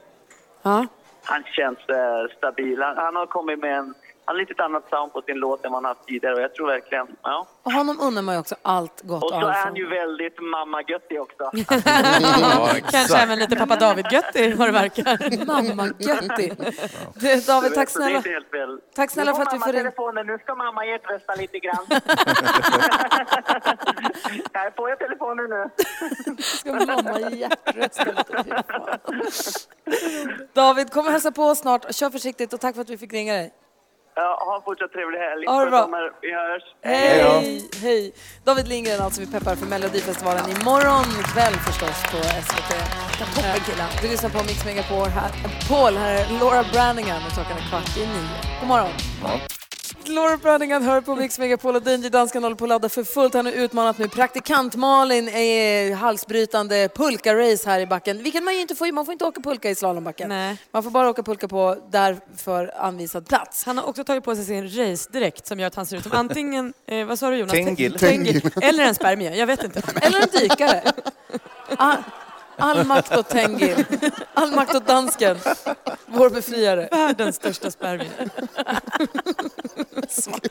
Ja. 0.63 0.87
Han 1.25 1.43
känns 1.45 1.79
eh, 1.79 2.37
stabil. 2.39 2.83
Han, 2.83 2.97
han 2.97 3.17
har 3.17 3.27
kommit 3.27 3.59
med 3.59 3.79
en, 3.79 3.95
han 4.25 4.37
har 4.37 4.41
lite 4.41 4.65
annat 4.65 4.89
sound 4.91 5.13
på 5.13 5.23
sin 5.23 5.37
låt 5.37 5.65
än 5.65 5.73
han 5.73 5.85
haft 5.85 6.07
tidigare 6.07 6.35
och 6.35 6.41
jag 6.43 6.55
tror 6.55 6.67
verkligen, 6.67 7.07
ja. 7.23 7.47
Och 7.63 7.73
honom 7.73 8.01
unnar 8.01 8.23
man 8.23 8.35
ju 8.35 8.41
också 8.41 8.55
allt 8.63 9.03
gott 9.03 9.23
Och 9.23 9.31
så 9.31 9.37
är 9.37 9.65
han 9.65 9.77
ju 9.77 9.87
väldigt 9.89 10.41
mamma-göttig 10.43 11.21
också. 11.21 11.51
Kanske 12.91 13.19
även 13.19 13.39
lite 13.39 13.57
pappa 13.57 13.77
David-göttig 13.77 14.57
vad 14.57 14.69
det 14.69 14.73
verkar. 14.73 15.47
Mamma-göttig. 15.47 16.53
Du, 17.15 17.41
David, 17.41 17.75
tack 17.75 17.89
snälla. 17.91 18.23
Tack 18.95 19.11
snälla 19.11 19.31
Nu 19.33 19.37
för 19.37 19.45
får 19.45 19.49
att 19.51 19.55
vi 19.55 19.59
får 19.59 19.69
in- 19.69 19.75
telefonen, 19.83 20.27
nu 20.27 20.39
ska 20.39 20.55
mamma 20.55 20.87
hjärtrösta 20.87 21.35
lite 21.35 21.59
grann. 21.59 21.87
Här 24.53 24.71
får 24.77 24.89
jag 24.91 24.99
telefonen 24.99 25.51
nu. 25.51 25.71
Ska 26.43 26.73
mamma 26.73 27.21
hjärtrösta 27.31 28.05
lite? 28.05 28.63
David, 30.53 30.93
kom 30.93 31.07
och 31.07 31.13
hälsa 31.13 31.33
på 31.33 31.43
oss 31.43 31.59
snart. 31.59 31.95
Kör 31.95 32.11
försiktigt 32.11 32.53
och 32.53 32.61
tack 32.61 32.75
för 32.75 32.83
att 32.83 32.91
vi 32.91 32.99
fick 32.99 33.13
ringa 33.13 33.33
dig. 33.35 33.53
Ja, 34.21 34.45
ha 34.47 34.57
en 34.57 34.63
fortsatt 34.63 34.93
trevlig 34.93 35.19
helg. 35.19 35.47
Ha 35.47 35.65
det 35.65 35.71
bra. 35.71 36.11
Vi 36.23 36.31
hörs. 36.41 36.63
Hej! 36.83 37.69
Hej! 37.83 38.13
David 38.45 38.69
Lindgren 38.69 39.01
alltså, 39.01 39.21
vi 39.21 39.27
peppar 39.27 39.55
för 39.57 39.67
Melodifestivalen 39.67 40.45
imorgon 40.55 41.05
kväll 41.33 41.55
förstås 41.69 41.99
på 42.13 42.19
SVT. 42.47 42.71
Du 44.03 44.09
lyssnar 44.09 44.31
på 44.31 44.39
Mix 44.39 44.65
Megapol 44.65 45.09
här. 45.09 45.31
Paul, 45.69 45.97
här 45.97 46.15
är 46.15 46.39
Laura 46.41 46.65
Branningham 46.73 47.23
och 47.27 47.33
klockan 47.33 47.57
är 47.57 47.69
kvart 47.71 47.97
i 47.97 48.01
nio. 48.01 48.37
God 48.61 48.69
morgon! 48.69 48.91
Laura 50.11 50.37
Branningham 50.37 50.83
hör 50.83 51.01
på 51.01 51.17
Mix 51.17 51.39
Megapol 51.39 51.77
och 51.77 51.83
Danger 51.83 52.11
Danskan 52.11 52.43
håller 52.43 52.57
på 52.57 52.65
att 52.65 52.69
ladda 52.69 52.89
för 52.89 53.05
fullt. 53.05 53.35
Han 53.35 53.47
har 53.47 53.53
utmanat 53.53 53.99
nu 53.99 54.09
praktikant 54.09 54.77
Malin 54.77 55.29
är 55.29 55.95
halsbrytande 55.95 56.89
pulka-race 56.89 57.67
här 57.67 57.81
i 57.81 57.87
backen. 57.87 58.23
Vilket 58.23 58.43
man 58.45 58.55
ju 58.55 58.61
inte 58.61 58.75
får, 58.75 58.93
man 58.93 59.05
får 59.05 59.13
inte 59.13 59.25
åka 59.25 59.41
pulka 59.41 59.71
i 59.71 59.75
slalombacken. 59.75 60.29
Nej. 60.29 60.57
Man 60.73 60.83
får 60.83 60.91
bara 60.91 61.11
åka 61.11 61.23
pulka 61.23 61.49
på 61.49 61.77
därför 61.91 62.73
anvisad 62.77 63.29
plats. 63.29 63.65
Han 63.65 63.79
har 63.79 63.89
också 63.89 64.05
tagit 64.05 64.25
på 64.25 64.35
sig 64.37 64.45
sin 64.45 64.65
race-dräkt 64.65 65.47
som 65.47 65.61
gör 65.61 65.67
att 65.67 65.75
han 65.75 65.87
ser 65.87 65.97
ut 65.97 66.03
som 66.03 66.13
antingen, 66.13 66.73
eh, 66.87 67.07
vad 67.07 67.19
sa 67.19 67.31
du 67.31 67.37
Jonas? 67.37 67.53
Tengil. 67.53 67.99
Tengil. 67.99 68.51
Eller 68.63 68.85
en 68.85 68.95
spermie, 68.95 69.35
jag 69.35 69.47
vet 69.47 69.65
inte. 69.65 69.83
Eller 70.03 70.21
en 70.21 70.29
dykare. 70.41 70.83
All, 71.77 71.97
all 72.61 72.87
makt 72.87 73.17
åt 73.17 73.29
Tengil. 73.29 73.85
All 74.35 74.53
makt 74.55 74.75
åt 74.75 74.87
dansken. 74.87 75.37
Vår 76.07 76.31
befriare. 76.31 76.89
Världens 76.91 77.37
största 77.37 77.71
spermie. 77.71 78.11
Smart. 80.09 80.47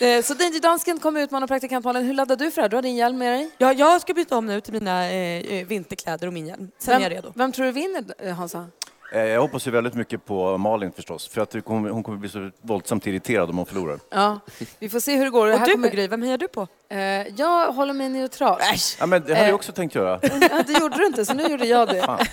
Eh, 0.00 0.22
Så 0.22 0.34
Danger 0.34 0.60
Dansken 0.60 0.98
kommer 0.98 1.20
utmana 1.20 1.46
praktikant 1.46 1.84
Malin. 1.84 2.04
Hur 2.06 2.14
laddar 2.14 2.36
du 2.36 2.50
för 2.50 2.56
det 2.56 2.62
här? 2.62 2.68
Du 2.68 2.76
har 2.76 2.82
din 2.82 2.96
hjälm 2.96 3.18
med 3.18 3.32
dig. 3.32 3.50
Ja, 3.58 3.72
jag 3.72 4.00
ska 4.00 4.14
byta 4.14 4.36
om 4.36 4.46
nu 4.46 4.60
till 4.60 4.72
mina 4.72 5.10
eh, 5.10 5.40
eh, 5.58 5.66
vinterkläder 5.66 6.26
och 6.26 6.32
min 6.32 6.46
hjälm. 6.46 6.70
Sen 6.78 6.92
vem, 6.92 7.02
är 7.02 7.10
jag 7.10 7.16
redo. 7.16 7.32
Vem 7.36 7.52
tror 7.52 7.66
du 7.66 7.72
vinner, 7.72 8.04
eh, 8.18 8.34
Hansa? 8.34 8.66
Eh, 9.12 9.20
Jag 9.20 9.40
hoppas 9.40 9.66
ju 9.66 9.70
väldigt 9.70 9.94
mycket 9.94 10.24
på 10.24 10.58
Malin 10.58 10.92
förstås, 10.92 11.28
för 11.28 11.40
att 11.40 11.54
hon 11.64 12.02
kommer 12.02 12.18
bli 12.18 12.28
så 12.28 12.50
våldsamt 12.62 13.06
irriterad 13.06 13.50
om 13.50 13.56
hon 13.56 13.66
förlorar. 13.66 13.98
Ja, 14.10 14.40
vi 14.78 14.88
får 14.88 15.00
se 15.00 15.16
hur 15.16 15.24
det 15.24 15.30
går. 15.30 15.46
Det 15.46 15.52
Och 15.52 15.58
här 15.58 15.66
du 15.66 15.72
kommer- 15.72 15.88
då, 15.90 15.94
Gry, 15.94 16.08
vem 16.08 16.22
hejar 16.22 16.38
du 16.38 16.48
på? 16.48 16.66
Eh, 16.88 16.98
jag 17.36 17.72
håller 17.72 17.92
mig 17.92 18.08
neutral. 18.08 18.60
Ja, 19.00 19.06
men 19.06 19.22
det 19.22 19.28
hade 19.28 19.40
Eh. 19.40 19.46
jag 19.46 19.54
också 19.54 19.72
tänkt 19.72 19.94
göra. 19.94 20.20
Ja, 20.50 20.62
det 20.66 20.72
gjorde 20.80 20.96
du 20.96 21.06
inte, 21.06 21.24
så 21.26 21.34
nu 21.34 21.42
gjorde 21.46 21.66
jag 21.66 21.88
det. 21.88 22.04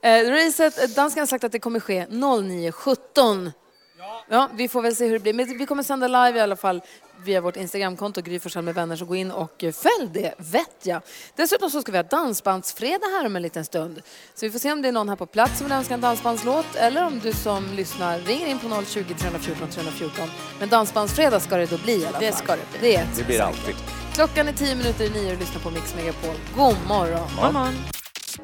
Eh, 0.00 0.30
racet, 0.30 0.82
eh, 0.82 0.88
dansken 0.88 1.20
har 1.20 1.26
sagt 1.26 1.44
att 1.44 1.52
det 1.52 1.58
kommer 1.58 1.80
ske 1.80 2.06
09.17. 2.10 3.52
Ja, 4.28 4.48
vi 4.54 4.68
får 4.68 4.82
väl 4.82 4.96
se 4.96 5.06
hur 5.06 5.12
det 5.12 5.18
blir. 5.18 5.32
Men 5.32 5.58
vi 5.58 5.66
kommer 5.66 5.82
sända 5.82 6.08
live 6.08 6.38
i 6.38 6.42
alla 6.42 6.56
fall 6.56 6.82
via 7.24 7.40
vårt 7.40 7.56
Instagramkonto, 7.56 8.20
Gry 8.20 8.40
med 8.62 8.74
vänner, 8.74 8.96
så 8.96 9.04
gå 9.04 9.16
in 9.16 9.30
och 9.30 9.64
eh, 9.64 9.72
följ 9.72 10.10
det, 10.12 10.34
vet 10.38 10.76
jag. 10.82 11.02
Dessutom 11.36 11.70
så 11.70 11.80
ska 11.80 11.92
vi 11.92 11.98
ha 11.98 12.02
dansbandsfredag 12.02 13.06
här 13.06 13.26
om 13.26 13.36
en 13.36 13.42
liten 13.42 13.64
stund. 13.64 14.02
Så 14.34 14.46
vi 14.46 14.52
får 14.52 14.58
se 14.58 14.72
om 14.72 14.82
det 14.82 14.88
är 14.88 14.92
någon 14.92 15.08
här 15.08 15.16
på 15.16 15.26
plats 15.26 15.58
som 15.58 15.64
vill 15.66 15.72
önska 15.72 15.94
en 15.94 16.00
dansbandslåt 16.00 16.74
eller 16.74 17.06
om 17.06 17.18
du 17.22 17.32
som 17.32 17.64
lyssnar 17.76 18.18
ringer 18.18 18.46
in 18.46 18.58
på 18.58 18.82
020 18.86 19.14
314 19.14 19.68
314. 19.68 20.28
Men 20.60 20.68
dansbandsfredag 20.68 21.42
ska 21.42 21.56
det 21.56 21.66
då 21.66 21.78
bli 21.78 21.92
i 21.92 22.06
alla 22.06 22.12
fall. 22.12 22.20
Det 22.20 22.32
ska 22.32 22.52
det 22.56 22.78
bli. 22.78 22.90
Det 22.92 23.06
Det 23.16 23.24
blir 23.24 23.38
säkert. 23.38 23.58
alltid. 23.58 23.74
Klockan 24.14 24.48
är 24.48 24.52
tio 24.52 24.74
minuter 24.74 25.04
i 25.04 25.10
nio 25.10 25.32
och 25.32 25.38
du 25.38 25.40
lyssnar 25.40 25.60
på 25.60 25.70
Mix 25.70 25.94
Megapol. 25.94 26.34
God 26.56 26.76
morgon! 26.88 27.28
God 27.42 27.52
morgon. 27.52 27.74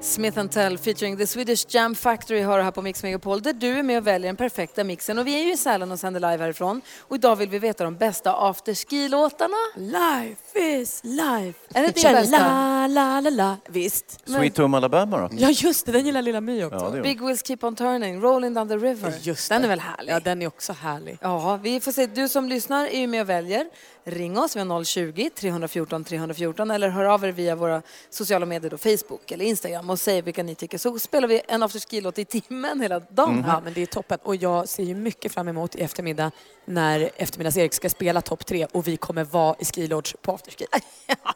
Smith 0.00 0.46
Tell 0.46 0.78
featuring 0.78 1.16
The 1.16 1.26
Swedish 1.26 1.66
Jam 1.74 1.94
Factory 1.94 2.40
har 2.40 2.58
du 2.58 2.64
här 2.64 2.70
på 2.70 2.82
Mix 2.82 3.02
Megapol 3.02 3.42
där 3.42 3.52
du 3.52 3.78
är 3.78 3.82
med 3.82 3.98
och 3.98 4.06
väljer 4.06 4.28
den 4.28 4.36
perfekta 4.36 4.84
mixen. 4.84 5.18
Och 5.18 5.26
vi 5.26 5.40
är 5.40 5.44
ju 5.44 5.52
i 5.52 5.56
Sälen 5.56 5.92
och 5.92 5.98
sänder 5.98 6.20
live 6.20 6.42
härifrån. 6.42 6.80
Och 7.00 7.16
idag 7.16 7.36
vill 7.36 7.48
vi 7.48 7.58
veta 7.58 7.84
de 7.84 7.96
bästa 7.96 8.32
afterski-låtarna. 8.32 9.56
Life 9.76 10.58
is 10.58 11.00
life. 11.04 11.58
Är 11.74 11.82
det 11.82 11.94
din 11.94 12.12
bästa? 12.12 12.38
La, 12.38 12.86
la, 12.86 13.20
la, 13.20 13.30
la. 13.30 13.56
Visst. 13.68 14.28
Sweet 14.28 14.58
Home 14.58 14.76
Alabama 14.76 15.18
då? 15.18 15.28
Ja, 15.32 15.48
just 15.50 15.86
det. 15.86 15.92
Den 15.92 16.06
gillar 16.06 16.22
lilla 16.22 16.40
My 16.40 16.64
också. 16.64 16.76
Ja, 16.76 16.90
det 16.90 16.96
gör 16.96 17.02
Big 17.02 17.22
Wheels 17.22 17.46
Keep 17.46 17.58
On 17.62 17.76
Turning, 17.76 18.20
Rolling 18.20 18.54
Down 18.54 18.68
the 18.68 18.76
River. 18.76 19.14
Just 19.20 19.48
den 19.48 19.62
det. 19.62 19.66
är 19.66 19.68
väl 19.68 19.80
härlig? 19.80 20.12
Ja, 20.12 20.20
den 20.20 20.42
är 20.42 20.46
också 20.46 20.72
härlig. 20.72 21.18
Ja, 21.20 21.56
vi 21.62 21.80
får 21.80 21.92
se. 21.92 22.06
Du 22.06 22.28
som 22.28 22.48
lyssnar 22.48 22.86
är 22.86 22.98
ju 22.98 23.06
med 23.06 23.20
och 23.22 23.28
väljer. 23.28 23.66
Ring 24.04 24.38
oss, 24.38 24.56
vi 24.56 24.60
har 24.60 24.66
020-314 24.66 26.04
314 26.04 26.70
eller 26.70 26.88
hör 26.88 27.04
av 27.04 27.24
er 27.24 27.32
via 27.32 27.56
våra 27.56 27.82
sociala 28.10 28.46
medier, 28.46 28.70
då, 28.70 28.78
Facebook 28.78 29.30
eller 29.30 29.44
Instagram 29.44 29.90
och 29.90 30.00
säg 30.00 30.22
vilka 30.22 30.42
ni 30.42 30.54
tycker. 30.54 30.78
Så 30.78 30.98
spelar 30.98 31.28
vi 31.28 31.40
en 31.48 31.62
afterski-låt 31.62 32.18
i 32.18 32.24
timmen 32.24 32.80
hela 32.80 33.00
dagen. 33.00 33.44
Ja, 33.46 33.60
men 33.64 33.72
det 33.72 33.82
är 33.82 33.86
toppen. 33.86 34.18
Och 34.22 34.36
jag 34.36 34.68
ser 34.68 34.82
ju 34.82 34.94
mycket 34.94 35.32
fram 35.32 35.48
emot 35.48 35.74
i 35.74 35.80
eftermiddag 35.80 36.30
när 36.64 37.10
eftermiddags-Erik 37.16 37.74
ska 37.74 37.88
spela 37.88 38.20
topp 38.20 38.46
tre 38.46 38.66
och 38.72 38.88
vi 38.88 38.96
kommer 38.96 39.24
vara 39.24 39.56
i 39.58 39.64
Ski 39.64 39.86
Lodge 39.86 40.14
på 40.22 40.32
afterski. 40.32 40.66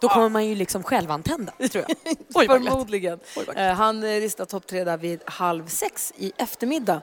Då 0.01 0.09
kommer 0.09 0.29
man 0.29 0.47
ju 0.47 0.55
liksom 0.55 0.83
självantända, 0.83 1.53
tror 1.73 1.85
jag. 1.89 2.17
Oj. 2.35 2.47
Förmodligen. 2.47 3.19
Eh, 3.57 3.73
Han 3.73 4.03
eh, 4.03 4.21
listar 4.21 4.45
topp 4.45 4.67
tre 4.67 4.85
där 4.85 4.97
vid 4.97 5.21
halv 5.27 5.67
sex 5.67 6.13
i 6.17 6.33
eftermiddag. 6.37 7.01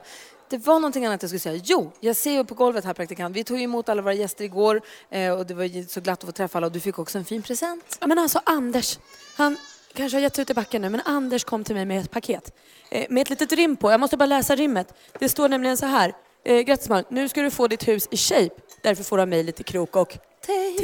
Det 0.54 0.66
var 0.66 0.74
någonting 0.74 1.06
annat 1.06 1.22
jag 1.22 1.30
skulle 1.30 1.40
säga. 1.40 1.60
Jo, 1.64 1.92
jag 2.00 2.16
ser 2.16 2.32
ju 2.32 2.44
på 2.44 2.54
golvet 2.54 2.84
här 2.84 2.94
praktikant. 2.94 3.36
Vi 3.36 3.44
tog 3.44 3.58
ju 3.58 3.64
emot 3.64 3.88
alla 3.88 4.02
våra 4.02 4.14
gäster 4.14 4.44
igår 4.44 4.80
eh, 5.10 5.32
och 5.32 5.46
det 5.46 5.54
var 5.54 5.64
ju 5.64 5.86
så 5.86 6.00
glatt 6.00 6.18
att 6.18 6.26
få 6.26 6.32
träffa 6.32 6.58
alla 6.58 6.66
och 6.66 6.72
du 6.72 6.80
fick 6.80 6.98
också 6.98 7.18
en 7.18 7.24
fin 7.24 7.42
present. 7.42 7.98
Men 8.06 8.18
alltså 8.18 8.40
Anders, 8.44 8.98
han 9.36 9.56
kanske 9.94 10.16
har 10.16 10.22
gett 10.22 10.34
sig 10.34 10.42
ut 10.42 10.50
i 10.50 10.54
backen 10.54 10.82
nu, 10.82 10.88
men 10.90 11.00
Anders 11.04 11.44
kom 11.44 11.64
till 11.64 11.74
mig 11.74 11.84
med 11.84 12.00
ett 12.00 12.10
paket. 12.10 12.52
Eh, 12.90 13.06
med 13.10 13.22
ett 13.22 13.30
litet 13.30 13.52
rim 13.52 13.76
på. 13.76 13.90
Jag 13.90 14.00
måste 14.00 14.16
bara 14.16 14.26
läsa 14.26 14.56
rimmet. 14.56 14.94
Det 15.18 15.28
står 15.28 15.48
nämligen 15.48 15.76
så 15.76 15.86
här. 15.86 16.12
Eh, 16.44 16.60
grattis 16.60 16.88
man, 16.88 17.04
nu 17.08 17.28
ska 17.28 17.42
du 17.42 17.50
få 17.50 17.66
ditt 17.68 17.88
hus 17.88 18.08
i 18.10 18.16
shape. 18.16 18.50
Därför 18.82 19.04
får 19.04 19.16
du 19.16 19.22
av 19.22 19.28
mig 19.28 19.42
lite 19.42 19.62
krok 19.62 19.96
och 19.96 20.08
tejp. 20.46 20.82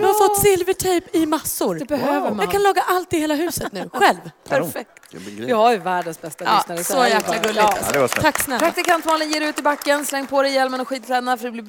Du 0.00 0.04
har 0.06 0.28
fått 0.28 0.42
silvertejp 0.42 1.18
i 1.18 1.26
massor. 1.26 1.74
Det 1.74 1.84
behöver 1.84 2.30
man. 2.30 2.38
Jag 2.38 2.50
kan 2.52 2.62
laga 2.62 2.82
allt 2.88 3.12
i 3.12 3.18
hela 3.18 3.34
huset 3.34 3.72
nu, 3.72 3.90
själv. 3.92 4.18
Perfekt. 4.48 4.90
Vi 5.38 5.52
har 5.52 5.72
ju 5.72 5.78
världens 5.78 6.20
bästa 6.20 6.44
Ja, 6.44 6.74
lyssnare. 6.76 7.08
så 7.08 7.14
jäkla 7.14 7.36
gulligt. 7.36 7.56
Ja. 7.58 7.78
snällt. 7.90 8.12
Tack 8.20 8.42
snälla. 8.42 8.58
Praktikant 8.60 9.04
Malin 9.04 9.30
ger 9.32 9.40
ut 9.40 9.58
i 9.58 9.62
backen, 9.62 10.04
släng 10.06 10.26
på 10.26 10.42
dig 10.42 10.52
hjälmen 10.52 10.80
och 10.80 10.88
skitkläderna 10.88 11.36
för 11.36 11.44
det 11.44 11.52
blir 11.52 11.64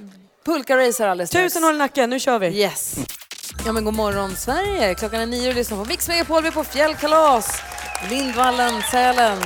pulka-racer 0.45 1.07
alldeles 1.07 1.29
strax. 1.29 1.53
Tusen 1.53 1.63
håll 1.63 1.75
i 1.75 1.77
nacken, 1.77 2.09
nu 2.09 2.19
kör 2.19 2.39
vi. 2.39 2.47
Yes. 2.47 2.95
Ja 3.65 3.71
men 3.71 3.85
god 3.85 3.93
morgon 3.93 4.35
Sverige. 4.35 4.95
Klockan 4.95 5.21
är 5.21 5.25
nio 5.25 5.49
och 5.49 5.55
lyssnar 5.55 5.77
på 5.77 5.85
Mix 5.85 6.07
Megapol. 6.07 6.41
Vi 6.41 6.47
är 6.47 6.51
på 6.51 6.63
fjällkalas. 6.63 7.61
Lindvallen, 8.09 8.81
Sälen. 8.91 9.37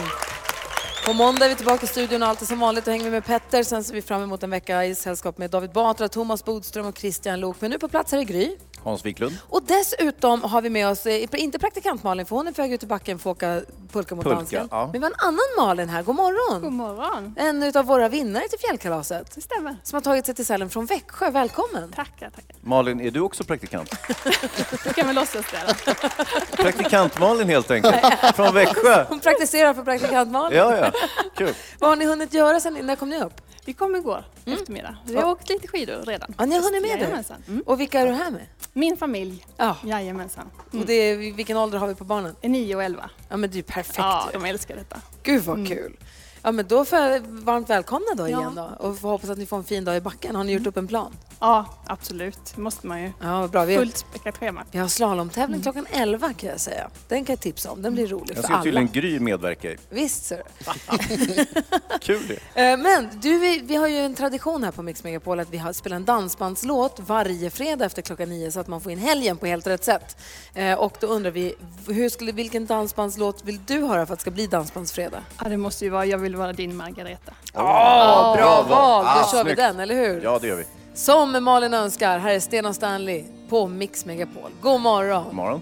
På 1.06 1.14
måndag 1.14 1.46
är 1.46 1.50
vi 1.50 1.56
tillbaka 1.56 1.86
i 1.86 1.88
studion 1.88 2.24
och 2.24 2.28
allt 2.28 2.42
är 2.42 2.46
som 2.46 2.60
vanligt. 2.60 2.86
Då 2.86 2.92
hänger 2.92 3.06
vi 3.06 3.12
med 3.12 3.26
Petter. 3.26 3.64
Sen 3.64 3.84
ser 3.84 3.94
vi 3.94 4.02
fram 4.02 4.24
emot 4.24 4.44
en 4.44 4.50
vecka 4.50 4.86
i 4.86 4.96
sällskap 4.96 5.38
med 5.38 5.50
David 5.50 5.72
Batra, 5.72 6.08
Thomas 6.08 6.46
Bodström 6.46 6.86
och 6.86 6.98
Christian 6.98 7.40
Lok. 7.40 7.58
Men 7.60 7.72
nu 7.72 7.80
på 7.80 7.88
plats 7.88 8.12
här 8.12 8.20
i 8.20 8.26
Gry. 8.26 8.58
Hans 8.84 9.06
Wiklund. 9.06 9.38
Och 9.50 9.64
dessutom 9.64 10.44
har 10.44 10.62
vi 10.62 10.70
med 10.70 10.88
oss, 10.88 11.06
eh, 11.06 11.28
inte 11.34 11.60
praktikant 11.60 12.04
Malin 12.04 12.26
för 12.26 12.36
hon 12.36 12.48
är 12.48 12.52
på 12.52 12.62
väg 12.62 12.74
ut 12.74 12.84
i 12.84 12.86
backen 12.86 13.20
för 13.20 13.32
att 13.32 13.38
åka 13.38 13.62
pulka 13.92 14.16
mot 14.16 14.24
Pulka, 14.24 14.36
dansken. 14.38 14.68
ja. 14.72 14.90
Men 14.92 15.02
vi 15.02 15.06
har 15.06 15.12
en 15.12 15.18
annan 15.28 15.68
Malin 15.68 15.90
här. 15.90 16.04
God 16.04 16.16
morgon! 16.16 16.62
God 16.62 16.74
morgon. 16.74 17.36
En 17.38 17.72
av 17.78 17.86
våra 17.86 18.10
vinnare 18.10 18.48
till 18.48 18.60
fjällkalaset. 18.60 19.36
Det 19.36 19.42
stämmer. 19.42 19.76
Som 19.84 19.96
har 19.96 20.02
tagit 20.02 20.26
sig 20.26 20.36
till 20.36 20.46
Sälen 20.46 20.70
från 20.70 20.86
Växjö. 20.86 21.30
Välkommen! 21.30 21.92
Tackar, 21.92 22.30
tackar. 22.30 22.56
Malin, 22.62 23.02
är 23.02 23.12
du 23.12 23.20
också 23.20 23.44
praktikant? 23.44 23.90
Då 24.84 24.94
kan 24.94 25.08
vi 25.08 25.14
låtsas 25.14 25.46
det. 25.52 25.76
Praktikant-Malin 26.58 27.48
helt 27.50 27.72
enkelt, 27.72 27.96
från 28.36 28.54
Växjö. 28.54 29.06
Hon 29.10 29.20
praktiserar 29.20 29.74
för 29.74 29.84
praktikant 29.84 30.32
Malin. 30.32 30.58
Ja, 30.58 30.78
ja. 30.78 30.92
Kul. 31.38 31.54
Vad 31.80 31.90
har 31.90 31.96
ni 31.96 32.06
hunnit 32.06 32.34
göra 32.34 32.60
sen? 32.60 32.74
När 32.74 32.96
kom 32.96 33.10
ni 33.10 33.24
upp? 33.24 33.42
Vi 33.66 33.74
kom 33.74 33.96
igår 33.96 34.24
eftermiddag. 34.46 34.98
Vi 35.06 35.16
har 35.16 35.32
åkt 35.32 35.50
lite 35.50 35.68
skidor 35.68 36.04
redan. 36.06 36.34
Ja, 36.38 36.46
ni 36.46 36.56
har 36.56 36.64
hunnit 36.64 36.82
med 36.82 37.00
det? 37.00 37.36
Mm. 37.48 37.64
Och 37.66 37.80
vilka 37.80 38.00
är 38.00 38.08
du 38.08 38.14
här 38.14 38.32
med? 38.32 38.46
Min 38.74 38.98
familj. 38.98 39.46
Ja. 39.58 39.78
Jajamensan. 39.86 40.50
Mm. 40.72 40.82
Och 40.82 40.88
det 40.88 40.94
är, 40.94 41.34
vilken 41.34 41.58
ålder 41.58 41.78
har 41.78 41.88
vi 41.88 41.96
på 41.96 42.04
barnen? 42.04 42.36
9 42.42 42.76
och 42.76 42.84
11. 42.84 43.10
Ja 43.30 43.38
men 43.38 43.50
det 43.50 43.54
är 43.54 43.58
ju 43.58 43.64
perfekt. 43.64 43.98
Ja, 43.98 44.30
de 44.34 44.46
älskar 44.46 44.76
detta. 44.76 45.02
Gud 45.24 45.44
vad 45.44 45.68
kul. 45.68 45.98
Ja 46.44 46.52
men 46.52 46.68
då 46.68 46.86
får 46.86 47.00
jag 47.00 47.20
varmt 47.28 47.70
välkomna 47.70 48.06
då 48.16 48.24
Ja. 48.24 48.40
igen 48.40 48.56
då. 48.56 48.70
Och 48.88 48.98
får 49.00 49.10
hoppas 49.10 49.30
att 49.30 49.38
ni 49.38 49.46
får 49.46 49.58
en 49.58 49.64
fin 49.64 49.86
dag 49.86 49.98
i 49.98 50.02
backen. 50.02 50.36
Har 50.36 50.44
ni 50.44 50.52
gjort 50.54 50.68
upp 50.68 50.78
en 50.78 50.88
plan? 50.88 51.12
Ja, 51.40 51.66
absolut. 51.88 52.40
Det 52.56 52.62
måste 52.62 52.88
man 52.88 53.02
ju. 53.02 53.12
Ja, 53.22 53.48
bra. 53.52 53.66
Vi, 53.66 53.78
Fullt 53.78 53.98
späckat 53.98 54.38
schema. 54.38 54.64
vi 54.72 54.80
har 54.80 54.88
slalomtävling 54.88 55.62
klockan 55.62 55.86
11 55.92 56.34
kan 56.34 56.50
jag 56.50 56.60
säga. 56.60 56.90
Den 57.08 57.26
kan 57.26 57.34
jag 57.34 57.40
tipsa 57.42 57.72
om. 57.72 57.82
Den 57.82 57.94
blir 57.94 58.08
rolig 58.08 58.30
Jag 58.30 58.36
för 58.38 58.44
ser 58.44 58.54
alla. 58.54 58.64
tydligen 58.64 58.90
Gry 58.92 59.20
medverka 59.20 59.72
i. 59.72 59.78
Visst 59.90 60.26
ser 60.26 60.44
Kul 62.02 62.28
det. 62.28 62.40
Eh, 62.62 62.78
Men 62.78 63.10
du, 63.22 63.40
vi, 63.40 63.60
vi 63.60 63.76
har 63.76 63.88
ju 63.88 63.98
en 63.98 64.16
tradition 64.16 64.64
här 64.64 64.72
på 64.72 64.84
Mix 64.84 65.04
Megapol 65.04 65.40
att 65.40 65.50
vi 65.50 65.58
har, 65.58 65.74
spelar 65.74 65.96
en 65.96 66.06
dansbandslåt 66.06 67.00
varje 67.00 67.50
fredag 67.50 67.86
efter 67.86 68.02
klockan 68.02 68.30
nio 68.30 68.52
så 68.52 68.60
att 68.60 68.68
man 68.68 68.82
får 68.82 68.92
in 68.92 68.98
helgen 68.98 69.38
på 69.38 69.46
helt 69.46 69.68
rätt 69.68 69.84
sätt. 69.84 70.18
Eh, 70.54 70.74
Och 70.80 70.98
då 71.00 71.08
undrar 71.08 71.32
vi, 71.32 71.56
hur 71.88 72.10
skulle, 72.10 72.32
vilken 72.32 72.66
dansbandslåt 72.66 73.44
vill 73.46 73.60
du 73.68 73.82
höra 73.82 74.06
för 74.06 74.14
att 74.14 74.20
det 74.20 74.22
ska 74.22 74.32
bli 74.32 74.48
dansbandsfredag? 74.48 75.22
Ja, 75.44 75.50
det 75.50 75.58
måste 75.58 75.86
ju 75.86 75.92
vara 75.92 76.06
Jag 76.06 76.18
vill 76.18 76.31
vara 76.38 76.54
din 76.54 76.76
Margareta. 76.78 77.32
Åh, 77.54 78.36
bra 78.36 78.62
val! 78.70 79.04
Då 79.04 79.10
Ah, 79.10 79.32
kör 79.32 79.38
vi 79.38 79.44
snyggt. 79.44 79.58
den, 79.58 79.80
eller 79.80 79.96
hur? 79.96 80.22
Ja, 80.24 80.40
det 80.42 80.48
gör 80.48 80.56
vi. 80.56 80.66
Som 80.94 81.44
Malin 81.44 81.74
önskar, 81.74 82.18
här 82.20 82.34
är 82.34 82.40
Sten 82.40 82.66
och 82.66 82.76
Stanley 82.76 83.24
på 83.50 83.68
Mix 83.68 84.06
Megapol. 84.06 84.52
God 84.62 84.82
morgon! 84.82 85.24
God 85.26 85.34
morgon. 85.34 85.62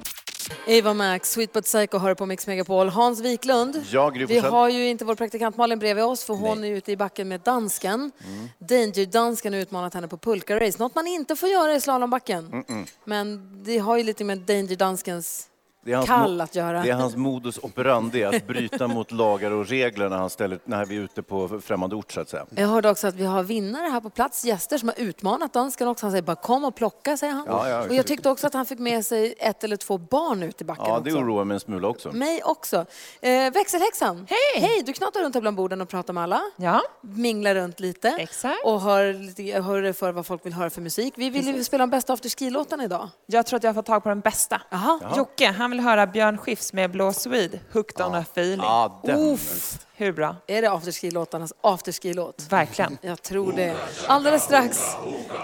Eva 0.68 0.94
Max, 0.94 1.32
Sweet 1.32 1.54
But 1.54 1.66
Psycho 1.66 1.98
hör 1.98 2.14
på 2.16 2.26
Mix 2.26 2.48
Megapol. 2.48 2.90
Hans 2.90 3.20
Wiklund. 3.22 3.84
Ja, 3.92 4.10
Gry 4.10 4.26
Vi 4.26 4.36
Forssell. 4.36 4.52
har 4.52 4.70
ju 4.70 4.88
inte 4.90 5.06
vår 5.06 5.16
praktikant 5.16 5.58
Malin 5.58 5.80
bredvid 5.80 6.04
oss 6.04 6.24
för 6.24 6.34
hon 6.34 6.64
är 6.64 6.72
ute 6.72 6.92
i 6.92 6.98
backen 6.98 7.28
med 7.28 7.40
dansken. 7.42 8.12
Mm. 8.28 8.50
Danger-dansken 8.60 9.54
har 9.54 9.60
utmanat 9.60 9.94
henne 9.94 10.08
på 10.08 10.18
pulka-race. 10.18 10.80
Något 10.80 10.96
man 10.96 11.08
inte 11.08 11.36
får 11.36 11.50
göra 11.50 11.74
i 11.74 11.82
slalombacken. 11.82 12.64
Men 13.06 13.50
det 13.64 13.78
har 13.78 13.98
ju 13.98 14.04
lite 14.04 14.24
med 14.24 14.38
Danger-danskens 14.38 15.46
Det 15.82 15.92
är 15.92 15.96
hans 15.96 16.10
kall 16.10 16.42
att 16.42 16.56
göra. 16.56 16.82
Det 16.82 16.90
är 16.90 16.94
hans 16.94 17.16
modus 17.16 17.60
operandi, 17.64 18.24
att 18.24 18.48
bryta 18.48 18.88
mot 18.88 19.12
lagar 19.12 19.52
och 19.52 19.68
regler 19.68 20.10
när, 20.10 20.18
han 20.18 20.30
ställer, 20.30 20.60
när 20.66 20.86
vi 20.86 20.98
är 20.98 21.02
ute 21.02 21.24
på 21.24 21.62
främmande 21.62 21.96
ort, 21.96 22.12
så 22.12 22.22
att 22.22 22.30
säga. 22.30 22.46
Jag 22.56 22.68
hörde 22.68 22.90
också 22.90 23.08
att 23.08 23.16
vi 23.16 23.26
har 23.26 23.44
vinnare 23.44 23.90
här 23.90 24.02
på 24.02 24.10
plats, 24.10 24.46
gäster 24.46 24.78
som 24.78 24.90
har 24.90 25.00
utmanat 25.00 25.54
dansken 25.54 25.88
också. 25.88 26.06
Han 26.06 26.12
säger 26.12 26.22
bara 26.24 26.36
kom 26.36 26.64
och 26.66 26.76
plocka, 26.76 27.18
säger 27.18 27.34
han. 27.34 27.46
Ja, 27.48 27.70
ja, 27.70 27.82
och 27.82 27.96
jag 27.96 28.08
tyckte 28.08 28.30
också 28.30 28.48
att 28.48 28.54
han 28.54 28.66
fick 28.66 28.80
med 28.80 29.06
sig 29.06 29.36
ett 29.40 29.64
eller 29.64 29.76
två 29.76 29.98
barn 29.98 30.44
ut 30.44 30.62
i 30.62 30.66
backen 30.66 30.86
Ja, 30.88 31.00
det 31.00 31.12
också. 31.12 31.24
oroar 31.24 31.46
mig 31.46 31.56
en 31.56 31.60
smula 31.60 31.88
också. 31.88 32.12
Mig 32.12 32.44
också. 32.44 32.86
Eh, 33.22 33.52
växelhäxan, 33.54 34.28
hej! 34.30 34.68
Hej! 34.68 34.84
Du 34.86 34.94
knatar 34.94 35.20
runt 35.22 35.36
här 35.36 35.42
bland 35.42 35.58
borden 35.58 35.82
och 35.82 35.90
pratar 35.90 36.14
med 36.14 36.24
alla. 36.24 36.42
Ja. 36.56 36.82
Minglar 37.02 37.56
runt 37.56 37.80
lite. 37.80 38.10
Exakt. 38.10 38.66
Och 38.66 38.82
hör, 38.82 39.14
lite, 39.14 39.62
hör 39.62 39.94
för 39.94 40.12
vad 40.12 40.26
folk 40.26 40.46
vill 40.46 40.54
höra 40.54 40.70
för 40.70 40.82
musik. 40.82 41.14
Vi 41.18 41.30
vill 41.30 41.48
ju 41.48 41.64
spela 41.64 41.82
de 41.82 41.90
bästa 41.90 42.14
afterski-låtarna 42.14 42.84
idag. 42.84 43.10
Jag 43.26 43.46
tror 43.46 43.58
att 43.58 43.64
jag 43.64 43.70
har 43.70 43.76
fått 43.76 43.86
tag 43.86 44.04
på 44.04 44.10
den 44.10 44.20
bästa. 44.20 44.62
Jaha. 44.70 45.00
Jocke, 45.18 45.48
han 45.48 45.69
vill 45.70 45.80
höra 45.80 46.08
Björn 46.08 46.38
Skifs 46.38 46.74
med 46.74 46.92
Blå 46.92 47.14
Swede, 47.14 47.60
Hooked 47.74 48.06
on 48.06 48.16
a 48.16 48.26
feeling. 48.32 48.60
Ja, 48.62 49.02
den. 49.04 49.20
Uff. 49.20 49.80
Hur 49.96 50.12
bra? 50.12 50.36
Är 50.48 50.62
det 50.62 50.70
afterski-låtarnas 50.70 51.54
afterski-låt? 51.62 52.48
Verkligen. 52.50 52.98
Jag 53.02 53.22
tror 53.22 53.54
det. 53.54 53.76
Alldeles 54.08 54.44
strax 54.44 54.96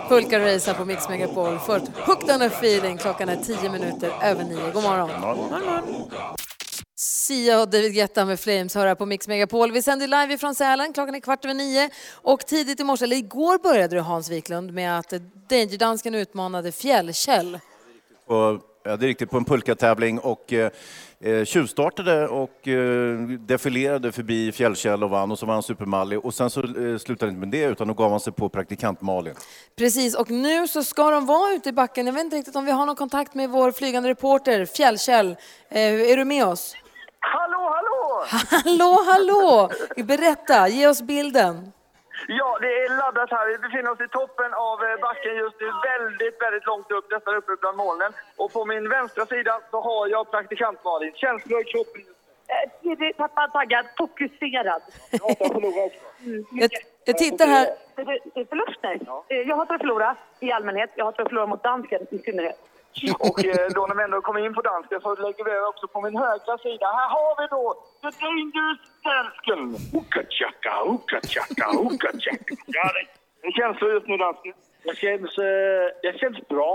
Pulka 0.10 0.40
Race 0.40 0.72
här 0.72 0.78
på 0.78 0.86
Mix 0.86 1.10
Megapol. 1.10 1.60
Först 1.60 1.86
Hooked 2.06 2.36
on 2.36 2.42
a 2.42 2.46
feeling. 2.46 2.98
Klockan 2.98 3.30
är 3.30 3.36
tio 3.36 3.70
minuter 3.70 4.14
över 4.22 4.44
nio. 4.44 4.72
God 4.74 4.84
morgon. 4.84 5.10
Sia 6.96 7.62
och 7.62 7.70
David 7.70 7.94
Guetta 7.94 8.26
med 8.26 8.40
Flames 8.40 8.76
hör 8.76 8.88
här 8.88 8.96
på 8.96 9.06
Mix 9.06 9.28
Megapol. 9.28 9.72
Vi 9.72 9.82
sänder 9.82 10.08
live 10.08 10.34
ifrån 10.34 10.56
Sälen. 10.56 10.94
Klockan 10.94 11.16
är 11.16 11.20
kvart 11.20 11.46
över 11.46 11.54
nio. 11.54 11.90
Och 12.12 12.46
tidigt 12.46 12.80
i 12.80 12.84
morse, 12.84 13.06
eller 13.06 13.16
igår 13.16 13.58
började 13.58 13.96
du 13.96 14.02
Hans 14.02 14.30
Wiklund 14.30 14.74
med 14.74 15.00
att 15.00 15.14
Danger-dansken 15.50 16.16
utmanade 16.16 16.72
Fjällkäll. 16.72 17.60
Och, 18.26 18.62
ja, 18.86 18.98
det 18.98 19.06
är 19.06 19.08
riktigt, 19.08 19.30
på 19.30 19.38
en 19.38 19.46
pulkatävling 19.46 20.20
och 20.20 20.54
eh, 20.54 20.72
eh, 21.20 21.46
tjuvstartade 21.46 22.28
och 22.28 22.68
eh, 22.68 23.18
defilerade 23.28 24.12
förbi 24.12 24.52
Fjällkäll 24.52 25.04
och 25.04 25.10
vann 25.10 25.32
och 25.32 25.40
så 25.40 25.46
var 25.46 25.54
han 25.54 25.64
supermallig 25.64 26.26
och 26.26 26.34
sen 26.34 26.50
så 26.50 26.62
eh, 26.62 26.98
slutade 26.98 27.32
det 27.32 27.36
inte 27.36 27.40
med 27.40 27.50
det 27.50 27.64
utan 27.64 27.88
då 27.88 27.94
gav 27.94 28.12
han 28.12 28.20
sig 28.20 28.34
på 28.34 28.50
praktikant 28.50 29.02
Malin. 29.02 29.34
Precis, 29.78 30.16
och 30.16 30.32
nu 30.32 30.68
så 30.68 30.84
ska 30.84 31.12
de 31.12 31.26
vara 31.26 31.54
ute 31.54 31.70
i 31.70 31.74
backen. 31.74 32.06
Jag 32.06 32.14
vet 32.14 32.24
inte 32.24 32.38
riktigt 32.38 32.56
om 32.56 32.66
vi 32.66 32.72
har 32.72 32.86
någon 32.86 32.96
kontakt 32.96 33.34
med 33.34 33.50
vår 33.50 33.72
flygande 33.72 34.10
reporter 34.10 34.66
Fjällkäll. 34.66 35.36
Eh, 35.70 36.12
är 36.12 36.18
du 36.18 36.26
med 36.26 36.46
oss? 36.46 36.76
Hallå, 37.20 37.74
hallå! 37.76 38.26
Hallå, 38.64 39.04
hallå! 39.06 39.70
Berätta, 40.06 40.68
ge 40.68 40.88
oss 40.88 41.02
bilden. 41.02 41.72
Ja, 42.28 42.58
det 42.62 42.68
är 42.84 42.98
laddat 42.98 43.32
här. 43.32 43.48
Vi 43.48 43.58
befinner 43.58 43.92
oss 43.92 44.02
i 44.02 44.08
toppen 44.08 44.54
av 44.54 44.84
eh, 44.84 45.00
backen 45.02 45.36
just 45.36 45.56
nu, 45.62 45.68
väldigt, 45.90 46.42
väldigt 46.42 46.66
långt 46.66 46.92
upp, 46.92 47.12
nästan 47.12 47.36
uppe 47.36 47.52
bland 47.62 47.78
molnen. 47.78 48.12
Och 48.36 48.54
på 48.54 48.66
min 48.66 48.90
vänstra 48.90 49.26
sida 49.26 49.60
så 49.72 49.82
har 49.82 50.08
jag 50.08 50.32
praktikant 50.32 50.84
Malin. 50.84 51.12
Känslor 51.16 51.62
i 51.62 51.64
kroppen? 51.64 52.02
Eh, 52.48 53.16
Tappad, 53.18 53.52
taggad, 53.54 53.86
fokuserad. 53.98 54.82
Jag, 56.52 56.70
jag 57.06 57.18
tittar 57.18 57.48
här. 57.48 57.68
Förluster. 58.50 59.00
Eh, 59.28 59.38
Jag 59.38 59.56
hatar 59.56 59.76
att 59.76 59.82
förlora 59.82 60.16
i 60.40 60.52
allmänhet. 60.52 60.90
Jag 60.96 61.06
hatar 61.06 61.24
att 61.24 61.30
förlora 61.30 61.46
mot 61.46 61.64
dansken 61.64 62.08
i 62.12 62.18
synnerhet. 62.20 62.60
Och 63.20 63.46
eh, 63.46 63.68
då 63.76 63.82
när 63.88 63.96
vi 63.96 64.04
ändå 64.04 64.22
kommer 64.22 64.46
in 64.46 64.54
på 64.54 64.62
dansken 64.62 65.02
så 65.02 65.16
lägger 65.16 65.43
vi 65.46 65.54
också 65.72 65.88
på 65.88 66.02
min 66.02 66.18
högra 66.18 66.58
sida. 66.66 66.88
Här 67.00 67.10
har 67.18 67.32
vi 67.39 67.46
då 67.56 67.64
The 68.02 68.10
Dangerous 68.24 68.82
Dansken! 69.08 69.62
Hookachaka, 69.93 70.72
hookachaka, 70.88 71.66
hookachaka. 71.78 72.56
Ja, 72.78 72.88
det 73.43 73.52
känns 73.58 73.80
så 73.80 73.86
just 73.96 74.08
nu, 74.08 74.18
dansken. 74.18 74.54
Det 74.84 74.96
känns, 75.04 75.38
eh, 75.38 75.86
det 76.06 76.20
känns 76.20 76.48
bra. 76.48 76.72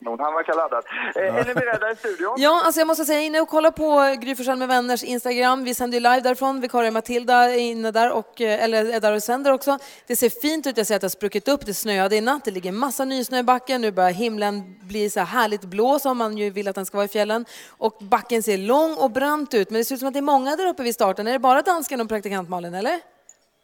Någon 0.00 0.20
han 0.20 0.34
verkar 0.34 0.54
laddad. 0.54 0.84
Eh, 1.16 1.36
är 1.36 1.44
ni 1.44 1.54
beredda 1.54 1.90
i 1.90 1.96
studion? 1.96 2.34
Ja, 2.36 2.62
alltså 2.64 2.80
jag 2.80 2.86
måste 2.86 3.04
säga, 3.04 3.20
inne 3.20 3.40
och 3.40 3.48
kolla 3.48 3.70
på 3.70 4.16
Gry 4.20 4.56
med 4.56 4.68
vänners 4.68 5.04
Instagram. 5.04 5.64
Vi 5.64 5.74
sänder 5.74 5.96
ju 5.96 6.02
live 6.02 6.20
därifrån. 6.20 6.60
Vikarie 6.60 6.90
Matilda 6.90 7.34
är 7.34 7.58
inne 7.58 7.90
där, 7.90 8.12
och, 8.12 8.40
eh, 8.40 8.64
eller 8.64 8.94
är 8.94 9.00
där 9.00 9.12
och 9.12 9.22
sänder 9.22 9.52
också. 9.52 9.78
Det 10.06 10.16
ser 10.16 10.30
fint 10.30 10.66
ut. 10.66 10.76
Jag 10.76 10.86
ser 10.86 10.94
att 10.94 11.00
det 11.00 11.04
har 11.04 11.10
spruckit 11.10 11.48
upp. 11.48 11.66
Det 11.66 11.74
snöade 11.74 12.16
i 12.16 12.20
natt. 12.20 12.44
Det 12.44 12.50
ligger 12.50 12.72
massa 12.72 13.04
nysnö 13.04 13.38
i 13.38 13.42
backen. 13.42 13.80
Nu 13.80 13.90
börjar 13.92 14.10
himlen 14.10 14.62
bli 14.80 15.10
så 15.10 15.20
här 15.20 15.26
härligt 15.26 15.64
blå 15.64 15.98
som 15.98 16.18
man 16.18 16.38
ju 16.38 16.50
vill 16.50 16.68
att 16.68 16.74
den 16.74 16.86
ska 16.86 16.96
vara 16.96 17.04
i 17.04 17.08
fjällen. 17.08 17.44
Och 17.68 17.96
backen 18.00 18.42
ser 18.42 18.58
lång 18.58 18.94
och 18.94 19.10
brant 19.10 19.54
ut. 19.54 19.70
Men 19.70 19.78
det 19.78 19.84
ser 19.84 19.94
ut 19.94 19.98
som 19.98 20.08
att 20.08 20.14
det 20.14 20.20
är 20.20 20.22
många 20.22 20.56
där 20.56 20.66
uppe 20.66 20.82
vid 20.82 20.94
starten. 20.94 21.26
Är 21.26 21.32
det 21.32 21.38
bara 21.38 21.62
dansken 21.62 22.00
och 22.00 22.08
praktikant 22.08 22.48
Malin, 22.48 22.74
eller? 22.74 23.13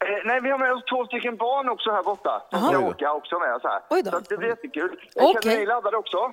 Eh, 0.05 0.21
nej, 0.25 0.41
vi 0.41 0.49
har 0.49 0.57
med 0.57 0.73
oss 0.73 0.83
två 0.85 1.05
stycken 1.05 1.37
barn 1.37 1.69
också 1.69 1.91
här 1.91 2.03
borta. 2.03 2.41
Som 2.51 2.59
ska 2.61 2.79
åka 2.79 3.13
också 3.13 3.39
med 3.39 3.55
oss 3.55 3.63
här. 3.63 3.81
Oj 3.89 4.01
då. 4.03 4.11
Så 4.11 4.19
det 4.29 4.37
blir 4.37 4.49
jättekul. 4.49 4.91
Okej. 5.15 5.41
Känner 5.43 5.57
ni 5.59 5.65
laddade 5.65 5.97
också? 5.97 6.31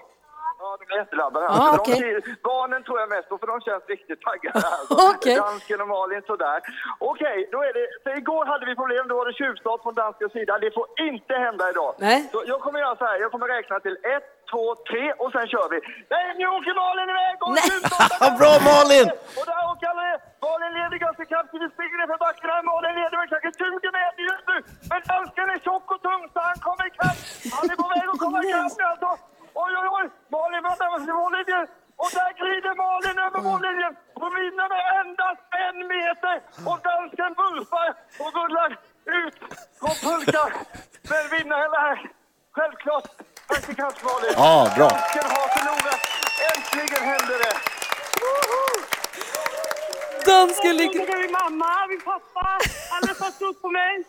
Ja, 0.60 0.76
de 0.80 0.94
är 0.94 0.98
jätteladdade. 0.98 1.46
Ah, 1.48 1.84
För 1.84 2.00
de 2.00 2.20
barnen 2.42 2.82
tror 2.84 3.00
jag 3.00 3.08
mest 3.08 3.28
på, 3.28 3.38
för 3.38 3.46
de 3.46 3.60
känns 3.60 3.84
riktigt 3.86 4.20
taggade. 4.20 4.66
Alltså. 4.78 4.94
Okej. 5.14 5.36
Dansken 5.36 5.80
och 5.80 5.88
Malin 5.88 6.22
sådär. 6.26 6.60
Okej, 6.98 7.48
då 7.52 7.58
är 7.62 7.72
det... 7.72 7.86
För 8.04 8.18
igår 8.18 8.44
hade 8.44 8.66
vi 8.66 8.74
problem, 8.74 9.08
då 9.08 9.14
var 9.16 9.26
det 9.26 9.32
tjuvstart 9.32 9.82
från 9.82 9.94
danskens 9.94 10.32
sida. 10.32 10.58
Det 10.58 10.70
får 10.74 10.86
inte 11.10 11.34
hända 11.34 11.70
idag. 11.70 11.94
Nej. 11.98 12.28
Så 12.32 12.42
jag 12.46 12.60
kommer 12.60 12.78
göra 12.80 12.96
så 12.96 13.04
här, 13.04 13.20
jag 13.20 13.30
kommer 13.32 13.48
räkna 13.48 13.80
till 13.80 13.96
ett, 14.16 14.28
två, 14.51 14.64
tre 14.90 15.05
och 15.22 15.30
sen 15.34 15.46
kör 15.53 15.66
vi. 15.72 15.78
Nej, 16.14 16.26
nu 16.38 16.44
åker 16.57 16.72
Malin 16.82 17.09
iväg! 17.14 17.36
Och 17.44 17.51
tjuvstartar! 17.66 18.30
Bra 18.40 18.53
Malin! 18.70 19.07
Och 19.38 19.46
där 19.51 19.62
åker 19.72 19.86
alla 19.92 20.05
ner. 20.09 20.18
Malin 20.46 20.72
leder 20.78 20.99
ganska 21.07 21.24
kraftigt. 21.32 21.61
Vi 21.64 21.68
springer 21.74 21.96
ner 22.01 22.09
för 22.12 22.20
backen 22.26 22.49
här. 22.55 22.62
Malin 22.70 22.94
leder 23.01 23.16
med 23.20 23.28
kanske 23.32 23.51
20 23.62 23.88
meter 23.99 24.22
just 24.30 24.44
nu. 24.51 24.57
Men 24.90 25.01
dansken 25.11 25.49
är 25.55 25.59
tjock 25.66 25.86
och 25.94 26.01
tung 26.07 26.22
så 26.32 26.38
han 26.49 26.59
kommer 26.66 26.84
ikapp. 26.90 27.18
Han 27.55 27.64
är 27.72 27.76
på 27.82 27.88
väg 27.94 28.07
att 28.12 28.20
komma 28.24 28.38
ikapp 28.46 28.72
nu 28.80 28.84
alltså. 28.92 29.11
Oj, 29.64 29.72
oj, 29.80 29.88
oj. 29.99 30.07
Malin 30.34 30.62
var 30.66 30.74
närmast 30.82 31.07
mållinjen. 31.20 31.66
Och 32.03 32.11
där 32.18 32.30
glider 32.40 32.74
Malin 32.84 33.18
över 33.26 33.40
mållinjen. 33.49 33.92
Hon 34.20 34.32
vinner 34.38 34.66
med 34.74 34.82
endast 35.01 35.42
en 35.66 35.76
meter. 35.92 36.36
Och 36.68 36.78
dansken 36.88 37.32
bulfar 37.40 37.88
och 38.22 38.30
rullar 38.38 38.70
ut 39.20 39.36
på 39.80 39.88
pulka. 40.05 40.44
Men 41.11 41.22
vinnaren 41.34 41.72
är 41.88 41.96
självklart 42.57 43.09
praktikant 43.49 44.03
Malin. 44.05 44.32
Ja, 44.36 44.72
bra. 44.76 44.88
Dansken 44.88 45.26
har 45.36 45.49
förlorat. 45.57 46.01
Äntligen 46.53 47.03
hände 47.12 47.34
det. 47.44 47.55
Dansken 50.30 50.76
ligger... 50.76 51.07
Det 51.07 51.12
är 51.12 51.18
min 51.18 51.32
mamma, 51.32 51.86
min 51.88 52.01
pappa. 52.01 52.59
Alla 52.94 53.14
som 53.14 53.32
stod 53.32 53.62
på 53.62 53.68
mig. 53.68 54.05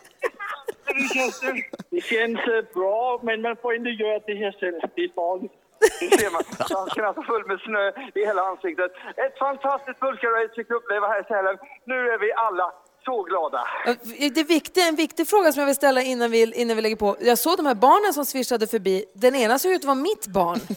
Känns 1.14 1.40
det? 1.40 2.00
Känns 2.02 2.38
eh, 2.38 2.64
bra, 2.74 3.20
men 3.22 3.42
man 3.42 3.56
får 3.62 3.74
inte 3.74 3.90
göra 3.90 4.18
det 4.26 4.34
här 4.34 4.52
själv. 4.60 4.80
Det 4.94 5.02
är 5.04 5.12
farligt. 5.14 5.52
Det 6.00 6.18
ser 6.18 6.30
man. 6.30 6.42
Dansken 6.68 7.04
är 7.04 7.08
alltså 7.08 7.22
full 7.22 7.46
med 7.46 7.60
snö 7.60 7.92
i 8.14 8.20
hela 8.26 8.42
ansiktet. 8.42 8.92
Ett 9.16 9.38
fantastiskt 9.38 10.00
pulkarace 10.00 10.54
fick 10.54 10.70
uppleva 10.70 11.06
här 11.08 11.20
i 11.20 11.24
Sälen. 11.24 11.58
Nu 11.84 11.98
är 12.12 12.18
vi 12.18 12.32
alla 12.32 12.72
så 13.04 13.22
glada. 13.22 13.66
Det 13.84 14.40
är 14.40 14.44
viktigt, 14.44 14.88
en 14.88 14.96
viktig 14.96 15.28
fråga 15.28 15.52
som 15.52 15.60
jag 15.60 15.66
vill 15.66 15.74
ställa 15.74 16.02
innan 16.02 16.30
vi, 16.30 16.52
innan 16.60 16.76
vi 16.76 16.82
lägger 16.82 16.96
på. 16.96 17.16
Jag 17.20 17.38
såg 17.38 17.56
de 17.56 17.66
här 17.66 17.74
barnen 17.74 18.12
som 18.12 18.24
svischade 18.24 18.66
förbi. 18.66 19.04
Den 19.14 19.34
ena 19.34 19.58
såg 19.58 19.72
ut 19.72 19.80
att 19.80 19.84
vara 19.84 19.94
mitt 20.10 20.26
barn. 20.26 20.58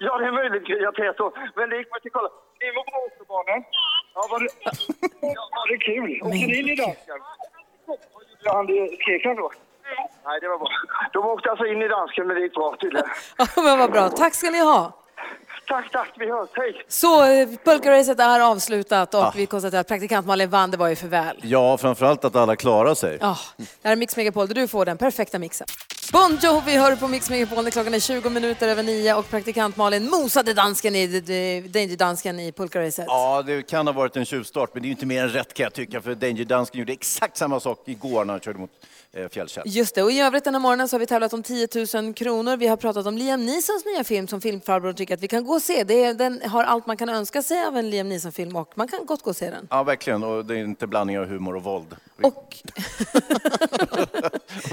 ja, 0.00 0.18
det 0.18 0.26
är 0.26 0.32
möjligt, 0.32 0.62
jag 0.68 1.04
vet 1.04 1.16
så. 1.16 1.32
Men 1.56 1.70
det 1.70 1.76
gick 1.76 1.90
man 1.90 2.00
till 2.00 2.10
kolla. 2.10 2.28
Ni 2.60 2.66
var 2.76 2.84
bra 2.90 2.98
också, 3.08 3.24
barnen. 3.34 3.64
Ja, 4.14 4.26
var 4.30 4.40
det, 4.40 4.48
ja, 5.36 5.48
var 5.56 5.66
det 5.72 5.78
kul? 5.78 6.22
Åkte 6.22 6.46
ni 6.52 6.58
in 6.60 6.68
i 6.68 6.76
dansken? 6.76 7.18
Ja, 8.44 8.52
han 8.56 8.66
skrek 9.00 9.24
han 9.24 9.36
då? 9.36 9.50
Nej, 10.24 10.40
det 10.40 10.48
var 10.48 10.58
bra. 10.58 10.68
De 11.12 11.24
åkte 11.26 11.50
alltså 11.50 11.66
in 11.66 11.82
i 11.82 11.88
dansken, 11.88 12.26
men 12.26 12.36
det 12.36 12.42
gick 12.42 12.54
bra 12.54 12.76
tydligen. 12.80 13.08
Ja, 13.38 13.46
men 13.56 13.78
vad 13.78 13.92
bra. 13.92 14.08
Tack 14.08 14.34
ska 14.34 14.50
ni 14.50 14.60
ha. 14.60 14.92
Tack, 15.68 15.90
tack. 15.92 16.12
Vi 16.18 16.30
hörs. 16.30 16.48
Hej! 16.52 16.84
Så 16.88 17.24
eh, 17.24 17.48
pulkaracet 17.64 18.20
är 18.20 18.40
avslutat 18.40 19.14
och 19.14 19.20
Ja. 19.20 19.32
vi 19.36 19.46
konstaterar 19.46 19.80
att 19.80 19.88
praktikant 19.88 20.26
Malin 20.26 20.50
vann. 20.50 20.70
Det 20.70 20.76
var 20.76 20.88
ju 20.88 20.96
för 20.96 21.08
väl. 21.08 21.36
Ja, 21.42 21.78
framförallt 21.78 22.24
att 22.24 22.36
alla 22.36 22.56
klarar 22.56 22.94
sig. 22.94 23.18
Ja, 23.20 23.38
det 23.56 23.64
här 23.82 23.92
är 23.92 23.96
Mix 23.96 24.16
Megapol 24.16 24.48
där 24.48 24.54
du 24.54 24.68
får 24.68 24.84
den 24.84 24.98
perfekta 24.98 25.38
mixen. 25.38 25.66
Bon 26.12 26.38
Jovi 26.42 26.76
hör 26.76 26.96
på 26.96 27.08
Mix 27.08 27.30
Megapol 27.30 27.70
klockan 27.70 27.94
är 27.94 28.00
20 28.00 28.30
minuter 28.30 28.68
över 28.68 28.82
nio 28.82 29.14
och 29.14 29.28
praktikant 29.30 29.76
Malin 29.76 30.10
mosade 30.10 30.54
dansken 30.54 30.94
i 30.96 31.06
Danger-dansken 31.68 32.40
i 32.40 32.52
pulkaracet. 32.52 33.04
Ja, 33.08 33.42
det 33.46 33.62
kan 33.62 33.86
ha 33.86 33.92
varit 33.94 34.16
en 34.16 34.24
tjuvstart, 34.24 34.70
men 34.74 34.82
det 34.82 34.86
är 34.86 34.88
ju 34.88 34.92
inte 34.92 35.06
mer 35.06 35.22
än 35.22 35.28
rätt 35.28 35.54
kan 35.54 35.64
jag 35.64 35.72
tycka, 35.72 36.00
för 36.02 36.14
Danger 36.14 36.44
Dansken 36.44 36.78
gjorde 36.78 36.92
exakt 36.92 37.36
samma 37.36 37.60
sak 37.60 37.82
igår 37.84 38.24
när 38.24 38.32
han 38.34 38.40
körde 38.40 38.58
mot 38.58 38.70
Fjällkäll. 39.30 39.62
Just 39.66 39.94
det, 39.94 40.02
och 40.02 40.12
i 40.12 40.20
övrigt 40.20 40.44
den 40.44 40.54
här 40.54 40.60
morgonen 40.60 40.88
så 40.88 40.94
har 40.94 41.00
vi 41.00 41.06
tävlat 41.06 41.32
om 41.32 41.42
10 41.42 41.68
000 41.94 42.14
kronor. 42.14 42.56
Vi 42.56 42.66
har 42.66 42.76
pratat 42.76 43.06
om 43.06 43.18
Liam 43.18 43.46
Neesons 43.46 43.84
nya 43.84 44.04
film 44.04 44.28
som 44.28 44.40
filmfarbrorn 44.40 44.94
tycker 44.94 45.14
att 45.14 45.20
vi 45.20 45.28
kan 45.28 45.44
gå 45.44 45.52
och 45.52 45.62
se. 45.62 45.84
Det 45.84 46.04
är, 46.04 46.14
den 46.14 46.42
har 46.44 46.64
allt 46.64 46.86
man 46.86 46.96
kan 46.96 47.08
önska 47.08 47.42
sig 47.42 47.66
av 47.66 47.76
en 47.76 47.90
Liam 47.90 48.08
Neeson-film 48.08 48.56
och 48.56 48.72
man 48.74 48.88
kan 48.88 49.06
gott 49.06 49.22
gå 49.22 49.30
och 49.30 49.36
se 49.36 49.50
den. 49.50 49.66
Ja, 49.70 49.82
verkligen. 49.82 50.22
Och 50.22 50.44
det 50.44 50.54
är 50.54 50.58
inte 50.64 50.86
blandning 50.86 51.18
av 51.18 51.26
humor 51.26 51.56
och 51.56 51.62
våld. 51.62 51.96
Och, 52.22 52.56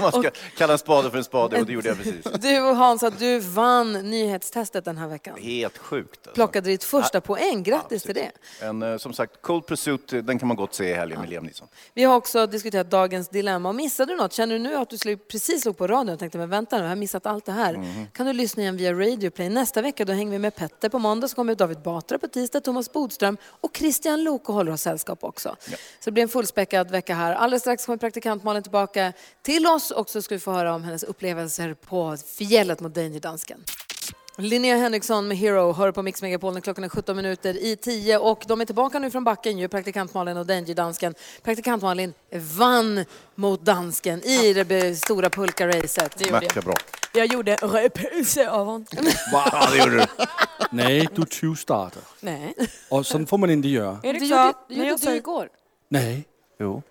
man 0.00 0.12
ska 0.12 0.30
kalla 0.56 0.72
en 0.72 0.78
spade 0.78 1.10
för 1.10 1.18
en 1.18 1.24
spade 1.24 1.60
och 1.60 1.66
det 1.66 1.72
gjorde 1.72 1.88
jag 1.88 1.96
precis. 1.96 2.24
du 2.40 2.60
Hansa, 2.60 3.10
du 3.10 3.38
vann 3.38 3.92
nyhetstestet 3.92 4.84
den 4.84 4.98
här 4.98 5.08
veckan. 5.08 5.38
Helt 5.38 5.78
sjukt. 5.78 6.10
Alltså. 6.16 6.30
Plockade 6.34 6.70
ditt 6.70 6.84
första 6.84 7.20
poäng. 7.20 7.62
Grattis 7.62 8.02
till 8.02 8.14
det. 8.14 8.30
En, 8.60 8.82
eh, 8.82 8.96
som 8.96 9.12
sagt, 9.12 9.42
Cold 9.42 9.66
Pursuit, 9.66 10.12
eh, 10.12 10.22
den 10.22 10.38
kan 10.38 10.48
man 10.48 10.56
gott 10.56 10.74
se 10.74 10.90
i 10.90 10.94
helgen 10.94 11.20
med 11.20 11.30
Liam 11.30 11.44
Neeson. 11.44 11.68
Vi 11.94 12.04
har 12.04 12.16
också 12.16 12.46
diskuterat 12.46 12.90
dagens 12.90 13.28
dilemma. 13.28 13.68
Och 13.68 13.74
missade 13.74 14.12
du 14.12 14.16
något? 14.16 14.29
Känner 14.32 14.54
du 14.54 14.58
nu 14.58 14.74
att 14.76 14.90
du 14.90 15.16
precis 15.16 15.62
slog 15.62 15.76
på 15.76 15.86
radion 15.86 16.08
och 16.08 16.18
tänkte 16.18 16.38
men 16.38 16.50
vänta 16.50 16.76
nu, 16.76 16.82
jag 16.82 16.88
har 16.88 16.96
missat 16.96 17.26
allt 17.26 17.44
det 17.44 17.52
här. 17.52 17.76
Mhm. 17.76 18.06
Kan 18.12 18.26
du 18.26 18.32
lyssna 18.32 18.62
igen 18.62 18.76
via 18.76 18.92
Radio 18.92 19.30
Play. 19.30 19.48
Nästa 19.48 19.82
vecka 19.82 20.04
då 20.04 20.12
hänger 20.12 20.32
vi 20.32 20.38
med 20.38 20.56
Petter 20.56 20.88
på 20.88 20.98
måndag, 20.98 21.28
så 21.28 21.36
kommer 21.36 21.54
David 21.54 21.82
Batra 21.82 22.18
på 22.18 22.28
tisdag, 22.28 22.60
Thomas 22.60 22.92
Bodström 22.92 23.36
och 23.44 23.76
Christian 23.76 24.24
Lok 24.24 24.48
och 24.48 24.54
håller 24.54 24.72
oss 24.72 24.82
sällskap 24.82 25.24
också. 25.24 25.56
Så 26.00 26.04
det 26.04 26.10
blir 26.12 26.22
en 26.22 26.28
fullspäckad 26.28 26.90
vecka 26.90 27.14
här. 27.14 27.34
Alldeles 27.34 27.62
strax 27.62 27.86
kommer 27.86 27.96
praktikant 27.96 28.44
Malin 28.44 28.62
tillbaka 28.62 29.12
till 29.42 29.66
oss 29.66 29.90
och 29.90 30.10
så 30.10 30.22
ska 30.22 30.34
vi 30.34 30.38
få 30.38 30.52
höra 30.52 30.74
om 30.74 30.84
hennes 30.84 31.02
upplevelser 31.02 31.74
på 31.74 32.16
fjället 32.38 32.80
mot 32.80 32.94
Danger-dansken. 32.94 33.64
Linnea 34.40 34.76
Henriksson 34.76 35.28
med 35.28 35.36
Hero 35.36 35.72
hör 35.72 35.92
på 35.92 36.02
Mix 36.02 36.22
Megapol 36.22 36.54
när 36.54 36.60
klockan 36.60 36.84
är 36.84 36.88
17 36.88 37.16
minuter 37.16 37.64
i 37.64 37.76
10 37.76 38.18
och 38.18 38.44
de 38.46 38.60
är 38.60 38.64
tillbaka 38.64 38.98
nu 38.98 39.10
från 39.10 39.24
backen 39.24 39.58
ju, 39.58 39.68
praktikant 39.68 40.14
Malin 40.14 40.36
och 40.36 40.46
Danger-dansken. 40.46 41.14
Praktikant 41.42 41.82
Malin 41.82 42.14
vann 42.58 43.04
mot 43.34 43.64
dansken 43.64 44.24
i 44.24 44.52
det 44.52 44.96
stora 44.98 45.30
pulkaracet. 45.30 46.18
Det 46.18 46.24
gjorde 46.24 46.48
jag. 46.54 46.64
bra. 46.64 46.74
Jag 47.14 47.26
gjorde 47.26 47.56
reprise 47.56 48.50
av 48.50 48.66
honom. 48.66 48.86
Ja, 49.32 49.68
det 49.72 49.78
gjorde 49.78 49.96
du. 49.96 50.06
Nej, 50.70 51.08
du 51.14 51.22
tjuvstartar. 51.30 52.02
Nej. 52.20 52.54
Och 52.88 53.06
sånt 53.06 53.28
får 53.28 53.38
man 53.38 53.50
inte 53.50 53.68
göra. 53.68 53.98
Det 54.02 54.08
Erik 54.08 54.22
gjorde, 54.22 54.34
sa, 54.34 54.54
det 54.68 54.74
gjorde 54.74 54.88
jag 54.88 54.98
du 54.98 55.02
säger 55.02 55.16
igår. 55.16 55.48
Nej. 55.88 56.24
Jo. 56.60 56.82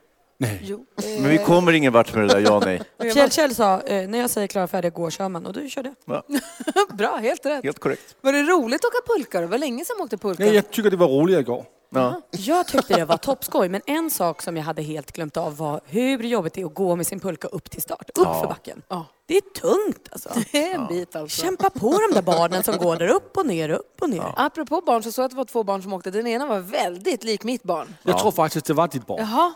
Nej. 0.41 0.59
Jo. 0.63 0.85
Men 0.95 1.29
vi 1.29 1.37
kommer 1.37 1.71
ingen 1.71 1.93
vart 1.93 2.15
med 2.15 2.27
det 2.27 2.33
där 2.33 2.39
ja 2.39 2.61
nej. 2.65 2.81
Kjell, 3.13 3.31
Kjell 3.31 3.55
sa, 3.55 3.81
eh, 3.81 4.09
när 4.09 4.19
jag 4.19 4.29
säger 4.29 4.47
klar 4.47 4.67
färdig 4.67 4.93
går 4.93 5.09
kör 5.09 5.29
man 5.29 5.45
och 5.45 5.53
du 5.53 5.69
körde. 5.69 5.93
Bra, 6.93 7.15
helt 7.15 7.45
rätt. 7.45 7.63
Helt 7.63 7.79
korrekt. 7.79 8.15
Var 8.21 8.33
det 8.33 8.43
roligt 8.43 8.85
att 8.85 8.85
åka 8.85 9.13
pulka? 9.15 9.41
Det 9.41 9.47
var 9.47 9.57
länge 9.57 9.85
sedan 9.85 9.95
jag 9.97 10.03
åkte 10.03 10.17
pulka. 10.17 10.43
Nej, 10.43 10.55
jag 10.55 10.71
tycker 10.71 10.91
det 10.91 10.97
var 10.97 11.07
roligare 11.07 11.41
igår. 11.41 11.65
Ja. 11.89 12.21
Jag 12.31 12.67
tyckte 12.67 12.95
det 12.95 13.05
var 13.05 13.17
toppskoj, 13.17 13.69
men 13.69 13.81
en 13.85 14.09
sak 14.09 14.41
som 14.41 14.57
jag 14.57 14.63
hade 14.63 14.81
helt 14.81 15.11
glömt 15.11 15.37
av 15.37 15.57
var 15.57 15.81
hur 15.85 16.23
jobbigt 16.23 16.53
det 16.53 16.61
är 16.61 16.65
att 16.65 16.73
gå 16.73 16.95
med 16.95 17.07
sin 17.07 17.19
pulka 17.19 17.47
upp 17.47 17.71
till 17.71 17.81
start, 17.81 18.09
upp 18.09 18.25
Ja. 18.25 18.41
för 18.41 18.47
backen. 18.47 18.81
Ja. 18.87 19.05
Det 19.25 19.37
är 19.37 19.41
tungt 19.41 20.09
alltså. 20.11 20.29
Det 20.51 20.63
är 20.71 20.75
en 20.75 20.87
bit 20.87 21.15
alltså. 21.15 21.41
Kämpa 21.41 21.69
på 21.69 21.89
de 22.09 22.13
där 22.15 22.21
barnen 22.21 22.63
som 22.63 22.77
går 22.77 22.95
där 22.95 23.07
upp 23.07 23.37
och 23.37 23.45
ner, 23.45 23.69
upp 23.69 23.97
och 24.01 24.09
ner. 24.09 24.33
Apropå 24.35 24.81
barn 24.85 25.03
så 25.03 25.11
såg 25.11 25.23
jag 25.23 25.25
att 25.25 25.31
det 25.31 25.37
var 25.37 25.45
två 25.45 25.63
barn 25.63 25.83
som 25.83 25.93
åkte. 25.93 26.11
Den 26.11 26.27
ena 26.27 26.45
var 26.45 26.59
väldigt 26.59 27.23
lik 27.23 27.43
mitt 27.43 27.63
barn. 27.63 27.95
Jag 28.03 28.19
tror 28.19 28.31
faktiskt 28.31 28.65
det 28.65 28.73
var 28.73 28.87
ditt 28.87 29.07
barn. 29.07 29.19
Jaha. 29.19 29.53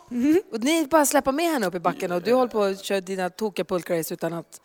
Och 0.52 0.64
ni 0.64 0.88
bara 0.92 1.06
släppa 1.06 1.32
med 1.32 1.46
henne 1.52 1.68
upp 1.68 1.76
i 1.76 1.80
backen 1.80 2.12
och 2.12 2.22
du 2.22 2.34
håller 2.34 2.52
på 2.52 2.64
att 2.64 2.84
köra 2.84 3.02
dina 3.02 3.30
tokiga 3.30 3.66
pulkrace 3.66 4.14
utan 4.14 4.34
att... 4.34 4.62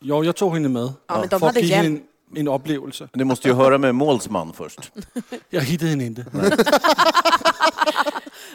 Ja, 0.00 0.24
jag 0.24 0.36
tog 0.36 0.54
henne 0.54 0.68
med. 0.68 0.92
Ja, 1.06 1.18
men 1.20 1.28
de 1.28 1.42
hade 1.42 1.60
hjälp. 1.60 2.02
En, 2.34 2.48
upplevelse. 2.48 3.08
Du 3.12 3.24
måste 3.24 3.48
ju 3.48 3.54
höra 3.54 3.78
med 3.78 3.94
målsman 3.94 4.52
först. 4.52 4.92
Jag 5.50 5.60
hittade 5.60 5.90
henne 5.90 6.04
inte. 6.04 6.26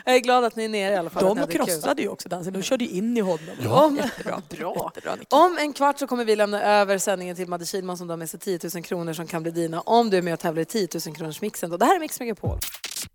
Jag 0.05 0.15
är 0.15 0.19
glad 0.19 0.43
att 0.43 0.55
ni 0.55 0.65
är 0.65 0.69
nere 0.69 0.93
i 0.93 0.97
alla 0.97 1.09
fall. 1.09 1.35
De 1.35 1.47
krossade 1.47 2.01
ju 2.01 2.07
också 2.07 2.29
dansen, 2.29 2.53
de 2.53 2.61
körde 2.61 2.85
ju 2.85 2.89
in 2.89 3.17
i 3.17 3.21
honom. 3.21 3.39
Om, 3.69 3.95
Jättebra. 3.95 4.41
bra. 4.49 4.91
Jättebra, 4.95 5.17
om 5.29 5.57
en 5.57 5.73
kvart 5.73 5.99
så 5.99 6.07
kommer 6.07 6.25
vi 6.25 6.35
lämna 6.35 6.63
över 6.63 6.97
sändningen 6.97 7.35
till 7.35 7.47
Madde 7.47 7.65
Kihlman 7.65 7.97
som 7.97 8.09
har 8.09 8.17
med 8.17 8.29
sig 8.29 8.39
10 8.39 8.59
000 8.73 8.83
kronor 8.83 9.13
som 9.13 9.27
kan 9.27 9.43
bli 9.43 9.51
dina 9.51 9.81
om 9.81 10.09
du 10.09 10.17
är 10.17 10.21
med 10.21 10.33
och 10.33 10.39
tävlar 10.39 10.61
i 10.61 10.65
10 10.65 10.87
000 11.05 11.15
kronors 11.15 11.41
mixen. 11.41 11.69
Då. 11.69 11.77
Det 11.77 11.85
här 11.85 11.95
är 11.95 11.99
Mix 11.99 12.19
Megapol. 12.19 12.59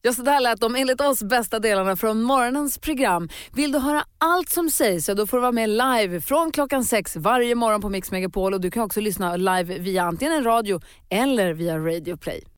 Ja, 0.03 0.12
så 0.12 0.22
där 0.22 0.41
lät 0.41 0.61
de 0.61 0.74
enligt 0.74 1.01
oss 1.01 1.22
bästa 1.22 1.59
delarna 1.59 1.97
från 1.97 2.22
morgonens 2.22 2.79
program. 2.79 3.29
Vill 3.53 3.72
du 3.72 3.79
höra 3.79 4.05
allt 4.18 4.49
som 4.49 4.70
sägs 4.70 5.05
så 5.05 5.14
då 5.14 5.27
får 5.27 5.37
du 5.37 5.41
vara 5.41 5.53
med 5.53 5.68
live 5.68 6.20
från 6.20 6.53
klockan 6.53 6.85
sex 6.85 7.16
varje 7.16 7.55
morgon 7.55 7.81
på 7.81 7.89
Mix 7.89 8.11
Megapol. 8.11 8.55
Och 8.55 8.61
du 8.61 8.70
kan 8.70 8.83
också 8.83 9.01
lyssna 9.01 9.37
live 9.37 9.79
via 9.79 10.03
antingen 10.03 10.35
en 10.35 10.45
radio 10.45 10.81
eller 11.09 11.53
via 11.53 11.79
Radio 11.79 12.16
Play. 12.16 12.56